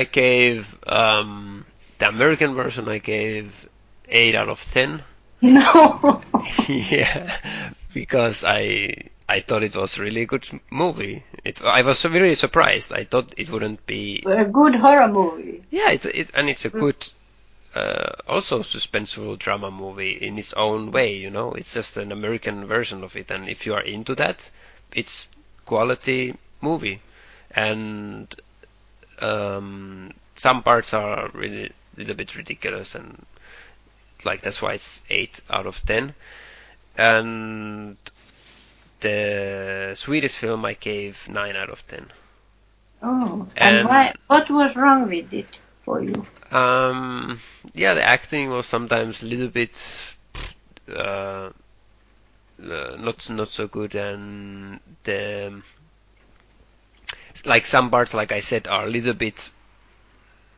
I 0.00 0.04
gave 0.04 0.76
um, 0.86 1.64
the 1.98 2.08
American 2.08 2.54
version. 2.54 2.88
I 2.88 2.98
gave 2.98 3.68
eight 4.08 4.34
out 4.36 4.48
of 4.48 4.62
ten. 4.64 5.02
No, 5.44 6.22
yeah, 6.68 7.36
because 7.92 8.44
I 8.44 8.94
I 9.28 9.40
thought 9.40 9.62
it 9.62 9.76
was 9.76 9.98
really 9.98 10.22
a 10.22 10.26
good 10.26 10.48
movie. 10.70 11.22
It 11.44 11.62
I 11.62 11.82
was 11.82 12.04
really 12.06 12.34
surprised. 12.34 12.92
I 12.92 13.04
thought 13.04 13.34
it 13.36 13.50
wouldn't 13.50 13.86
be. 13.86 14.22
a 14.26 14.46
good 14.46 14.74
horror 14.76 15.08
movie. 15.08 15.62
Yeah, 15.70 15.90
it's 15.90 16.06
it 16.06 16.30
and 16.34 16.48
it's 16.48 16.64
a 16.64 16.70
good. 16.70 16.96
Uh, 17.74 18.12
also 18.28 18.60
suspenseful 18.60 19.36
drama 19.36 19.68
movie 19.70 20.12
in 20.12 20.38
its 20.38 20.52
own 20.54 20.92
way, 20.92 21.14
you 21.16 21.28
know. 21.28 21.52
It's 21.52 21.74
just 21.74 21.96
an 21.96 22.12
American 22.12 22.66
version 22.66 23.02
of 23.04 23.16
it, 23.16 23.30
and 23.30 23.48
if 23.48 23.66
you 23.66 23.74
are 23.74 23.82
into 23.82 24.14
that, 24.14 24.48
it's 24.94 25.28
quality 25.66 26.36
movie. 26.60 27.02
And 27.50 28.34
um, 29.18 30.12
some 30.36 30.62
parts 30.62 30.94
are 30.94 31.28
really 31.34 31.66
a 31.66 31.72
little 31.98 32.14
bit 32.14 32.36
ridiculous, 32.36 32.94
and 32.94 33.26
like 34.24 34.42
that's 34.42 34.60
why 34.62 34.74
it's 34.74 35.02
eight 35.10 35.40
out 35.50 35.66
of 35.66 35.84
ten. 35.84 36.14
And 36.96 37.96
the 39.00 39.92
Swedish 39.94 40.34
film 40.34 40.64
I 40.64 40.74
gave 40.74 41.28
nine 41.28 41.56
out 41.56 41.70
of 41.70 41.86
ten. 41.86 42.10
Oh, 43.02 43.46
and, 43.56 43.76
And- 43.78 43.88
why? 43.88 44.14
What 44.28 44.50
was 44.50 44.76
wrong 44.76 45.08
with 45.08 45.32
it 45.32 45.58
for 45.84 46.02
you? 46.02 46.26
Um, 46.50 47.40
yeah, 47.74 47.94
the 47.94 48.02
acting 48.02 48.50
was 48.50 48.66
sometimes 48.66 49.22
a 49.22 49.26
little 49.26 49.48
bit 49.48 49.96
uh, 50.88 51.50
uh, 52.62 52.96
not 52.98 53.28
not 53.30 53.48
so 53.48 53.66
good, 53.66 53.94
and 53.94 54.80
the 55.02 55.62
like 57.44 57.66
some 57.66 57.90
parts, 57.90 58.14
like 58.14 58.32
I 58.32 58.40
said, 58.40 58.68
are 58.68 58.84
a 58.86 58.90
little 58.90 59.14
bit 59.14 59.50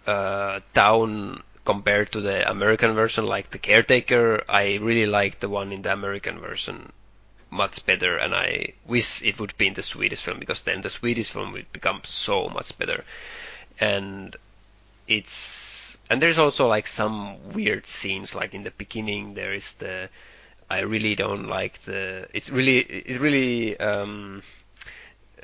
uh, 0.07 0.61
down 0.75 1.43
compared 1.67 2.13
to 2.13 2.21
the 2.23 2.49
American 2.51 2.95
version. 2.95 3.27
Like 3.27 3.51
the 3.51 3.59
Caretaker, 3.59 4.43
I 4.49 4.77
really 4.77 5.05
like 5.07 5.41
the 5.41 5.49
one 5.51 5.73
in 5.73 5.83
the 5.83 5.93
American 5.93 6.39
version 6.41 6.93
much 7.51 7.85
better, 7.87 8.17
and 8.17 8.35
I 8.35 8.73
wish 8.87 9.23
it 9.23 9.39
would 9.39 9.57
be 9.59 9.67
in 9.67 9.75
the 9.75 9.83
Swedish 9.83 10.23
film 10.23 10.39
because 10.39 10.63
then 10.63 10.81
the 10.81 10.91
Swedish 10.91 11.31
film 11.31 11.53
would 11.53 11.71
become 11.73 12.01
so 12.05 12.49
much 12.49 12.77
better. 12.79 13.05
And 13.79 14.35
it's 15.07 15.97
and 16.11 16.23
there's 16.23 16.39
also 16.39 16.67
like 16.69 16.87
some 16.87 17.53
weird 17.53 17.87
scenes 17.87 18.35
like 18.35 18.55
in 18.55 18.65
the 18.65 18.71
beginning 18.71 19.35
there 19.35 19.55
is 19.55 19.75
the 19.75 20.09
I 20.71 20.81
really 20.81 21.15
don't 21.15 21.47
like 21.49 21.83
the 21.83 22.27
it's 22.33 22.51
really 22.51 22.79
it 22.79 23.21
really 23.21 23.79
um 23.79 24.43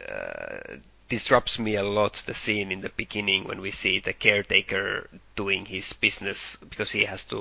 uh, 0.09 0.77
disrupts 1.13 1.59
me 1.59 1.73
a 1.77 1.83
lot 1.99 2.15
the 2.27 2.35
scene 2.35 2.73
in 2.73 2.81
the 2.81 2.89
beginning 3.03 3.45
when 3.45 3.61
we 3.61 3.71
see 3.71 3.99
the 4.01 4.13
caretaker 4.27 5.09
doing 5.37 5.67
his 5.67 5.93
business 5.93 6.57
because 6.71 6.91
he 6.93 7.05
has 7.05 7.25
to 7.25 7.41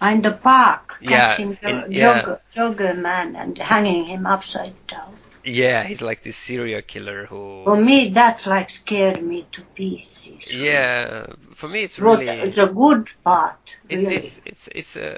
In 0.00 0.22
the 0.22 0.32
park, 0.32 0.98
Yeah, 1.00 1.26
catching 1.28 1.50
the 1.62 1.70
in- 1.86 1.92
yeah. 1.92 2.22
jogger, 2.22 2.40
jogger 2.54 2.94
man 3.08 3.36
and 3.36 3.58
hanging 3.58 4.04
him 4.12 4.26
upside 4.26 4.76
down. 4.86 5.12
yeah 5.44 5.84
he's 5.84 6.02
like 6.02 6.22
this 6.22 6.36
serial 6.36 6.82
killer 6.82 7.26
who 7.26 7.40
For 7.64 7.76
me, 7.88 8.10
that 8.10 8.46
like 8.46 8.68
scared 8.70 9.22
me 9.22 9.38
to 9.52 9.62
pieces. 9.62 10.44
yeah 10.54 11.26
for 11.54 11.68
me 11.68 11.80
it's 11.82 11.98
really 11.98 12.28
it's 12.48 12.58
a 12.58 12.66
good 12.82 13.08
part, 13.24 13.76
It's 13.88 14.08
really. 14.08 14.16
it's 14.16 14.40
it's 14.44 14.68
it's 14.80 14.96
a 14.96 15.08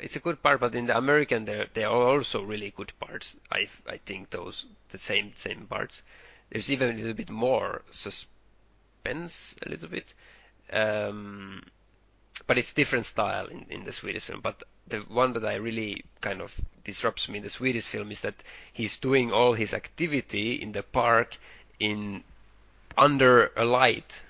it's 0.00 0.16
a 0.16 0.20
good 0.20 0.42
part, 0.42 0.60
but 0.60 0.74
in 0.74 0.86
the 0.86 0.96
American 0.96 1.44
there 1.46 1.66
there 1.74 1.88
are 1.88 2.08
also 2.14 2.42
really 2.42 2.70
good 2.76 2.92
parts. 3.00 3.36
I 3.50 3.68
I 3.88 3.96
think 4.08 4.30
those 4.30 4.66
the 4.90 4.98
same 4.98 5.32
same 5.34 5.66
parts. 5.66 6.02
There's 6.50 6.70
even 6.70 6.90
a 6.90 6.94
little 6.94 7.14
bit 7.14 7.30
more 7.30 7.82
suspense, 7.90 9.54
a 9.64 9.68
little 9.68 9.88
bit, 9.88 10.14
um, 10.72 11.62
but 12.46 12.58
it's 12.58 12.72
different 12.72 13.06
style 13.06 13.46
in 13.46 13.66
in 13.70 13.84
the 13.84 13.92
Swedish 13.92 14.24
film. 14.24 14.40
But 14.40 14.62
the 14.86 15.00
one 15.00 15.32
that 15.32 15.44
I 15.44 15.56
really 15.56 16.04
kind 16.20 16.40
of 16.40 16.54
disrupts 16.84 17.28
me 17.28 17.38
in 17.38 17.44
the 17.44 17.50
Swedish 17.50 17.86
film 17.86 18.10
is 18.12 18.20
that 18.20 18.42
he's 18.72 18.98
doing 18.98 19.32
all 19.32 19.54
his 19.54 19.74
activity 19.74 20.54
in 20.54 20.72
the 20.72 20.82
park 20.82 21.36
in 21.78 22.22
under 22.96 23.52
a 23.56 23.64
light 23.64 24.22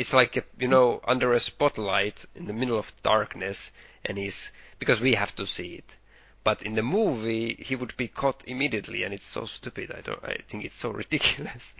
it's 0.00 0.14
like 0.14 0.34
a, 0.38 0.44
you 0.58 0.66
know 0.66 0.98
under 1.04 1.34
a 1.34 1.38
spotlight 1.40 2.24
in 2.34 2.46
the 2.46 2.54
middle 2.54 2.78
of 2.78 2.90
darkness 3.02 3.70
and 4.02 4.16
he's 4.16 4.50
because 4.78 4.98
we 4.98 5.12
have 5.12 5.34
to 5.36 5.46
see 5.46 5.74
it 5.74 5.96
but 6.44 6.62
in 6.62 6.74
the 6.74 6.82
movie 6.82 7.56
he 7.60 7.76
would 7.76 7.96
be 7.96 8.08
caught 8.08 8.44
immediately 8.46 9.02
and 9.04 9.14
it's 9.14 9.24
so 9.26 9.44
stupid 9.46 9.92
i 9.96 10.00
don't 10.00 10.22
i 10.24 10.36
think 10.48 10.64
it's 10.64 10.76
so 10.76 10.90
ridiculous 11.02 11.74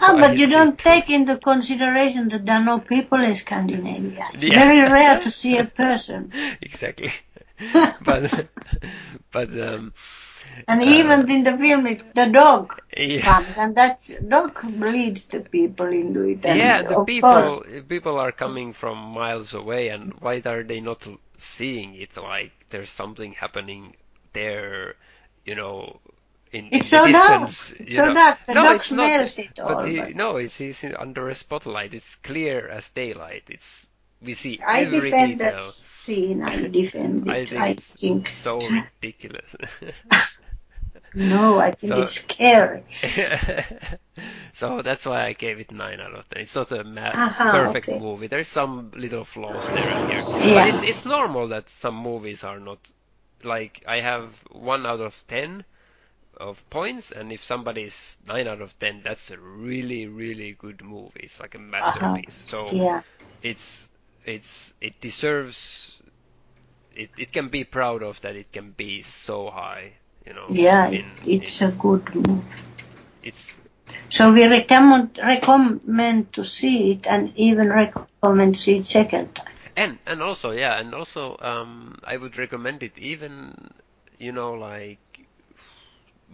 Ah, 0.00 0.16
but 0.18 0.36
you 0.36 0.48
don't 0.48 0.78
take 0.78 1.08
into 1.10 1.36
consideration 1.38 2.28
that 2.28 2.44
there 2.46 2.56
are 2.56 2.64
no 2.64 2.78
people 2.80 3.20
in 3.22 3.34
Scandinavia. 3.34 4.26
It's 4.34 4.44
Yeah. 4.44 4.62
very 4.62 4.80
rare 4.90 5.18
to 5.20 5.30
see 5.30 5.56
a 5.58 5.64
person. 5.64 6.32
exactly 6.60 7.12
but 8.00 8.48
but 9.32 9.50
um 9.60 9.92
And 10.68 10.82
Uh, 10.82 10.82
even 10.82 11.30
in 11.30 11.44
the 11.44 11.56
film, 11.58 11.86
it, 11.86 12.14
the 12.14 12.26
dog 12.26 12.80
yeah 12.96 13.20
comes, 13.20 13.56
and 13.58 13.74
that 13.76 14.08
dog 14.28 14.62
leads 14.64 15.28
the 15.28 15.40
people 15.40 15.86
into 15.88 16.22
it. 16.22 16.44
And 16.46 16.76
yeah 16.76 16.82
the 16.82 16.96
of 16.96 17.06
people 17.06 17.20
course, 17.20 17.62
people 17.88 18.18
are 18.18 18.32
coming 18.32 18.72
from 18.72 18.98
miles 18.98 19.54
away 19.54 19.88
and 19.88 20.14
why 20.20 20.40
are 20.44 20.62
they 20.64 20.80
not 20.80 21.06
seeing 21.38 21.94
it 21.94 22.16
like 22.16 22.52
there's 22.70 22.90
something 22.90 23.32
happening 23.32 23.96
there 24.32 24.96
you 25.44 25.54
know 25.54 26.00
in, 26.52 26.70
in 26.72 26.72
It's 26.72 26.90
the 26.90 26.98
so 26.98 27.10
dark. 27.10 27.42
distance 27.42 27.74
It's 27.78 27.94
you 27.94 27.96
so 27.96 28.02
know. 28.02 28.14
dark. 28.14 28.38
The 28.46 28.54
no 28.54 28.62
dog 28.62 28.70
it's 28.70 28.92
not 28.92 29.12
smells 29.12 29.38
it 29.38 29.58
but 29.64 29.78
all, 29.78 29.82
he, 29.82 29.94
but- 29.94 30.14
no 30.14 30.36
it's 30.36 30.56
he's 30.58 30.84
under 30.84 31.28
a 31.28 31.34
spotlight 31.34 31.94
it's 31.94 32.16
clear 32.16 32.68
as 32.68 32.90
daylight 32.90 33.44
it's 33.48 33.88
we 34.22 34.34
see 34.34 34.58
I 34.66 34.82
every 34.82 35.10
defend 35.10 35.38
detail 35.38 35.52
that 35.52 35.62
scene. 35.62 36.42
I 36.42 36.66
defend 36.68 37.26
it. 37.28 37.30
I 37.38 37.46
think 37.46 37.60
I 37.62 37.68
it's 37.68 37.90
think 37.92 38.28
so 38.28 38.60
ridiculous 38.68 39.54
no, 41.14 41.58
I 41.58 41.72
think 41.72 41.92
So- 41.92 42.02
it's 42.02 42.12
scary. 42.12 42.84
so 44.52 44.82
that's 44.82 45.04
why 45.06 45.26
I 45.26 45.32
gave 45.32 45.60
it 45.60 45.70
nine 45.70 46.00
out 46.00 46.14
of 46.14 46.28
ten. 46.28 46.42
It's 46.42 46.54
not 46.54 46.72
a 46.72 46.84
ma- 46.84 47.10
Aha, 47.14 47.52
perfect 47.52 47.88
okay. 47.88 47.98
movie. 47.98 48.26
There's 48.28 48.48
some 48.48 48.90
little 48.94 49.24
flaws 49.24 49.68
there 49.68 49.88
and 49.88 50.10
here, 50.10 50.20
Yeah. 50.20 50.54
but 50.66 50.68
it's 50.74 50.82
it's 50.82 51.04
normal 51.04 51.48
that 51.48 51.68
some 51.68 51.94
movies 51.96 52.44
are 52.44 52.60
not 52.60 52.90
like 53.44 53.84
I 53.86 54.00
have 54.00 54.34
one 54.50 54.86
out 54.86 55.00
of 55.00 55.24
ten 55.28 55.64
of 56.36 56.62
points, 56.70 57.12
and 57.12 57.30
if 57.32 57.44
somebody's 57.44 58.18
nine 58.26 58.48
out 58.48 58.60
of 58.62 58.78
ten, 58.78 59.02
that's 59.02 59.30
a 59.30 59.38
really 59.38 60.06
really 60.06 60.52
good 60.52 60.82
movie. 60.82 61.20
It's 61.24 61.40
like 61.40 61.54
a 61.54 61.58
masterpiece. 61.58 62.34
So 62.34 62.70
Yeah. 62.72 63.02
it's 63.42 63.88
it's 64.24 64.72
it 64.80 65.00
deserves 65.00 66.02
it 66.94 67.10
it 67.16 67.32
can 67.32 67.48
be 67.48 67.64
proud 67.64 68.02
of 68.02 68.20
that 68.22 68.36
it 68.36 68.52
can 68.52 68.70
be 68.72 69.02
so 69.02 69.50
high. 69.50 69.92
You 70.26 70.34
know. 70.34 70.46
Yeah, 70.50 70.88
in- 70.88 71.12
it's 71.26 71.60
in- 71.62 71.68
a 71.68 71.72
good 71.72 72.14
movie. 72.14 72.42
it's 73.22 73.56
So 74.10 74.32
we 74.32 74.46
recommend 74.46 75.18
recommend 75.18 76.32
to 76.34 76.44
see 76.44 76.92
it, 76.92 77.06
and 77.06 77.32
even 77.36 77.70
recommend 77.70 78.54
to 78.54 78.60
see 78.60 78.78
it 78.78 78.86
second 78.86 79.34
time. 79.34 79.54
And 79.76 79.98
and 80.06 80.22
also 80.22 80.50
yeah, 80.52 80.78
and 80.78 80.94
also 80.94 81.36
um, 81.40 81.98
I 82.04 82.16
would 82.16 82.36
recommend 82.38 82.82
it 82.82 82.98
even 82.98 83.72
you 84.18 84.32
know 84.32 84.52
like 84.54 85.26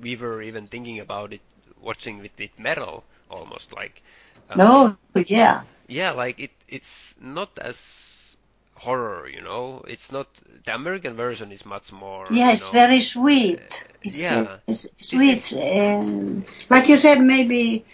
we 0.00 0.16
were 0.16 0.42
even 0.42 0.66
thinking 0.66 0.98
about 1.00 1.32
it 1.32 1.40
watching 1.80 2.18
with 2.18 2.32
with 2.38 2.58
metal 2.58 3.04
almost 3.30 3.72
like 3.72 4.02
um, 4.50 4.58
No, 4.58 4.96
yeah, 5.26 5.62
yeah 5.88 6.12
like 6.12 6.38
it 6.40 6.50
it's 6.68 7.14
not 7.20 7.50
as 7.58 8.36
horror 8.74 9.28
you 9.28 9.40
know 9.42 9.82
it's 9.88 10.12
not 10.12 10.28
the 10.64 10.74
American 10.74 11.14
version 11.16 11.52
is 11.52 11.66
much 11.66 11.92
more 11.92 12.28
yeah, 12.30 12.52
it's 12.52 12.72
know, 12.72 12.80
very 12.80 13.00
sweet. 13.00 13.60
It's, 14.02 14.22
yeah. 14.22 14.40
uh, 14.40 14.58
it's 14.68 14.86
sweet, 15.00 15.38
is- 15.52 15.58
um, 15.58 16.44
like 16.70 16.88
you 16.88 16.96
said, 16.96 17.20
maybe 17.20 17.84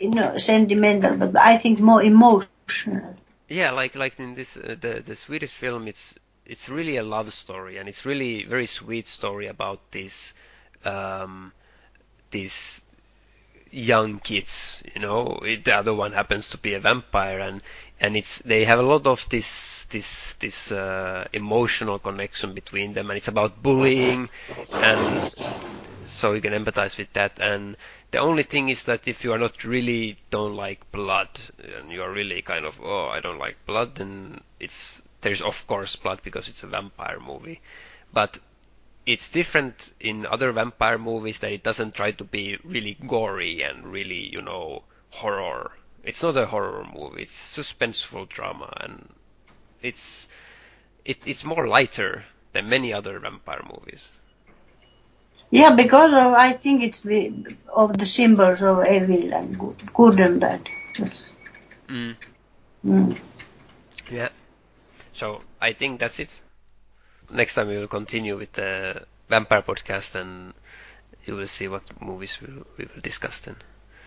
you 0.00 0.10
know 0.10 0.38
sentimental, 0.38 1.16
but 1.16 1.36
I 1.38 1.56
think 1.58 1.80
more 1.80 2.02
emotional. 2.02 3.16
Yeah, 3.48 3.72
like 3.72 3.94
like 3.96 4.18
in 4.20 4.34
this 4.34 4.56
uh, 4.56 4.76
the 4.80 5.02
the 5.04 5.16
Swedish 5.16 5.52
film, 5.52 5.88
it's 5.88 6.14
it's 6.46 6.68
really 6.68 6.96
a 6.96 7.02
love 7.02 7.32
story, 7.32 7.78
and 7.78 7.88
it's 7.88 8.04
really 8.06 8.44
very 8.44 8.66
sweet 8.66 9.06
story 9.08 9.46
about 9.46 9.80
this 9.90 10.34
um, 10.84 11.52
these 12.30 12.82
young 13.70 14.18
kids. 14.18 14.82
You 14.94 15.00
know, 15.00 15.40
it, 15.44 15.64
the 15.64 15.74
other 15.74 15.94
one 15.94 16.12
happens 16.12 16.48
to 16.48 16.58
be 16.58 16.74
a 16.74 16.80
vampire, 16.80 17.40
and 17.40 17.62
and 18.00 18.16
it's 18.16 18.38
they 18.40 18.64
have 18.64 18.78
a 18.78 18.82
lot 18.82 19.06
of 19.06 19.28
this 19.28 19.84
this 19.90 20.34
this 20.34 20.72
uh, 20.72 21.26
emotional 21.32 21.98
connection 21.98 22.54
between 22.54 22.92
them, 22.92 23.10
and 23.10 23.16
it's 23.16 23.28
about 23.28 23.62
bullying, 23.62 24.28
and 24.72 25.32
so 26.04 26.32
you 26.32 26.40
can 26.40 26.52
empathize 26.52 26.96
with 26.98 27.12
that. 27.12 27.38
And 27.40 27.76
the 28.10 28.18
only 28.18 28.42
thing 28.42 28.68
is 28.68 28.84
that 28.84 29.08
if 29.08 29.24
you 29.24 29.32
are 29.32 29.38
not 29.38 29.64
really 29.64 30.18
don't 30.30 30.54
like 30.54 30.90
blood, 30.92 31.28
and 31.76 31.90
you 31.90 32.02
are 32.02 32.10
really 32.10 32.42
kind 32.42 32.64
of 32.64 32.80
oh 32.82 33.08
I 33.08 33.20
don't 33.20 33.38
like 33.38 33.56
blood, 33.66 33.96
then 33.96 34.40
it's 34.60 35.02
there's 35.20 35.42
of 35.42 35.66
course 35.66 35.96
blood 35.96 36.20
because 36.22 36.48
it's 36.48 36.62
a 36.62 36.66
vampire 36.68 37.20
movie, 37.20 37.60
but 38.12 38.38
it's 39.08 39.30
different 39.30 39.90
in 40.00 40.26
other 40.26 40.52
vampire 40.52 40.98
movies 40.98 41.38
that 41.38 41.50
it 41.50 41.62
doesn't 41.62 41.94
try 41.94 42.10
to 42.12 42.24
be 42.24 42.58
really 42.62 42.94
gory 43.06 43.62
and 43.62 43.90
really 43.90 44.28
you 44.34 44.42
know 44.42 44.82
horror. 45.08 45.72
It's 46.04 46.22
not 46.22 46.36
a 46.36 46.44
horror 46.44 46.84
movie. 46.94 47.22
It's 47.22 47.56
suspenseful 47.56 48.28
drama 48.28 48.70
and 48.82 49.08
it's 49.80 50.28
it, 51.06 51.16
it's 51.24 51.42
more 51.42 51.66
lighter 51.66 52.22
than 52.52 52.68
many 52.68 52.92
other 52.92 53.18
vampire 53.18 53.64
movies. 53.64 54.06
Yeah, 55.50 55.74
because 55.74 56.12
of 56.12 56.34
I 56.34 56.52
think 56.52 56.82
it's 56.82 57.00
the, 57.00 57.56
of 57.74 57.96
the 57.96 58.04
symbols 58.04 58.62
of 58.62 58.86
evil 58.86 59.32
and 59.32 59.58
good, 59.58 59.94
good 59.94 60.20
and 60.20 60.38
bad. 60.38 60.68
Mm. 61.88 62.14
Mm. 62.84 63.18
Yeah. 64.10 64.28
So 65.14 65.40
I 65.62 65.72
think 65.72 65.98
that's 65.98 66.20
it. 66.20 66.38
Next 67.30 67.54
time 67.54 67.68
we 67.68 67.76
will 67.78 67.88
continue 67.88 68.36
with 68.36 68.52
the 68.52 69.04
vampire 69.28 69.62
podcast 69.62 70.14
and 70.14 70.54
you 71.26 71.36
will 71.36 71.46
see 71.46 71.68
what 71.68 71.82
movies 72.00 72.38
we 72.40 72.52
will, 72.52 72.66
we 72.76 72.84
will 72.86 73.00
discuss 73.02 73.40
then. 73.40 73.56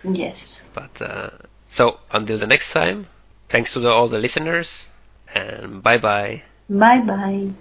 Yes. 0.03 0.61
But 0.73 1.01
uh, 1.01 1.29
so 1.69 1.99
until 2.11 2.37
the 2.37 2.47
next 2.47 2.71
time, 2.73 3.07
thanks 3.49 3.73
to 3.73 3.79
the, 3.79 3.89
all 3.89 4.07
the 4.07 4.19
listeners 4.19 4.87
and 5.33 5.81
bye 5.83 5.97
bye. 5.97 6.43
Bye 6.69 7.01
bye. 7.01 7.51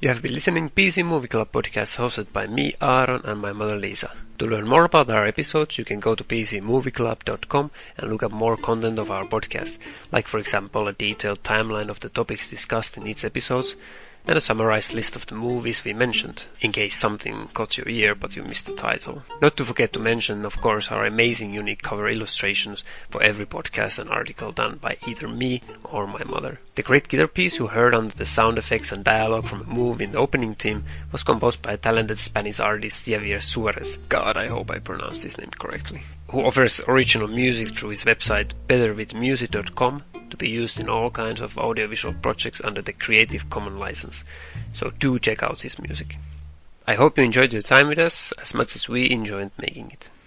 You 0.00 0.10
have 0.10 0.22
been 0.22 0.32
listening 0.32 0.70
PC 0.70 1.04
Movie 1.04 1.26
Club 1.26 1.50
podcast 1.50 1.96
hosted 1.96 2.32
by 2.32 2.46
me, 2.46 2.72
Aaron, 2.80 3.22
and 3.24 3.40
my 3.40 3.52
mother 3.52 3.76
Lisa. 3.76 4.12
To 4.38 4.46
learn 4.46 4.68
more 4.68 4.84
about 4.84 5.10
our 5.10 5.26
episodes, 5.26 5.76
you 5.76 5.84
can 5.84 5.98
go 5.98 6.14
to 6.14 6.22
pcmovieclub.com 6.22 7.70
and 7.96 8.08
look 8.08 8.22
up 8.22 8.30
more 8.30 8.56
content 8.56 9.00
of 9.00 9.10
our 9.10 9.24
podcast, 9.24 9.76
like 10.12 10.28
for 10.28 10.38
example 10.38 10.86
a 10.86 10.92
detailed 10.92 11.42
timeline 11.42 11.88
of 11.88 11.98
the 11.98 12.10
topics 12.10 12.48
discussed 12.48 12.96
in 12.96 13.08
each 13.08 13.24
episode, 13.24 13.74
and 14.28 14.36
a 14.36 14.42
summarized 14.42 14.92
list 14.92 15.16
of 15.16 15.26
the 15.26 15.34
movies 15.34 15.82
we 15.82 15.94
mentioned, 15.94 16.44
in 16.60 16.70
case 16.70 16.94
something 16.94 17.48
caught 17.54 17.78
your 17.78 17.88
ear 17.88 18.14
but 18.14 18.36
you 18.36 18.42
missed 18.42 18.66
the 18.66 18.74
title. 18.74 19.22
Not 19.40 19.56
to 19.56 19.64
forget 19.64 19.94
to 19.94 19.98
mention, 19.98 20.44
of 20.44 20.60
course, 20.60 20.92
our 20.92 21.06
amazing 21.06 21.54
unique 21.54 21.80
cover 21.82 22.06
illustrations 22.06 22.84
for 23.08 23.22
every 23.22 23.46
podcast 23.46 23.98
and 23.98 24.10
article 24.10 24.52
done 24.52 24.76
by 24.76 24.98
either 25.06 25.26
me 25.26 25.62
or 25.82 26.06
my 26.06 26.24
mother. 26.24 26.60
The 26.74 26.82
great 26.82 27.08
guitar 27.08 27.26
piece 27.26 27.58
you 27.58 27.68
heard 27.68 27.94
under 27.94 28.14
the 28.14 28.26
sound 28.26 28.58
effects 28.58 28.92
and 28.92 29.02
dialogue 29.02 29.46
from 29.46 29.62
a 29.62 29.64
movie 29.64 30.04
in 30.04 30.12
the 30.12 30.18
opening 30.18 30.54
theme 30.54 30.84
was 31.10 31.24
composed 31.24 31.62
by 31.62 31.76
talented 31.76 32.18
Spanish 32.18 32.60
artist 32.60 33.06
Javier 33.06 33.42
Suarez. 33.42 33.96
God, 34.10 34.36
I 34.36 34.48
hope 34.48 34.70
I 34.70 34.78
pronounced 34.78 35.22
his 35.22 35.38
name 35.38 35.50
correctly. 35.58 36.02
Who 36.28 36.44
offers 36.44 36.82
original 36.86 37.28
music 37.28 37.70
through 37.70 37.90
his 37.90 38.04
website 38.04 38.52
betterwithmusic.com 38.68 40.02
to 40.30 40.36
be 40.36 40.50
used 40.50 40.78
in 40.78 40.88
all 40.88 41.10
kinds 41.10 41.40
of 41.40 41.58
audiovisual 41.58 42.14
projects 42.14 42.60
under 42.62 42.82
the 42.82 42.92
Creative 42.92 43.48
Commons 43.48 43.78
license. 43.78 44.17
So 44.72 44.90
do 44.90 45.18
check 45.18 45.42
out 45.42 45.60
his 45.60 45.78
music. 45.78 46.16
I 46.86 46.94
hope 46.94 47.18
you 47.18 47.24
enjoyed 47.24 47.52
your 47.52 47.62
time 47.62 47.88
with 47.88 47.98
us 47.98 48.32
as 48.32 48.54
much 48.54 48.74
as 48.74 48.88
we 48.88 49.10
enjoyed 49.10 49.50
making 49.58 49.90
it. 49.90 50.08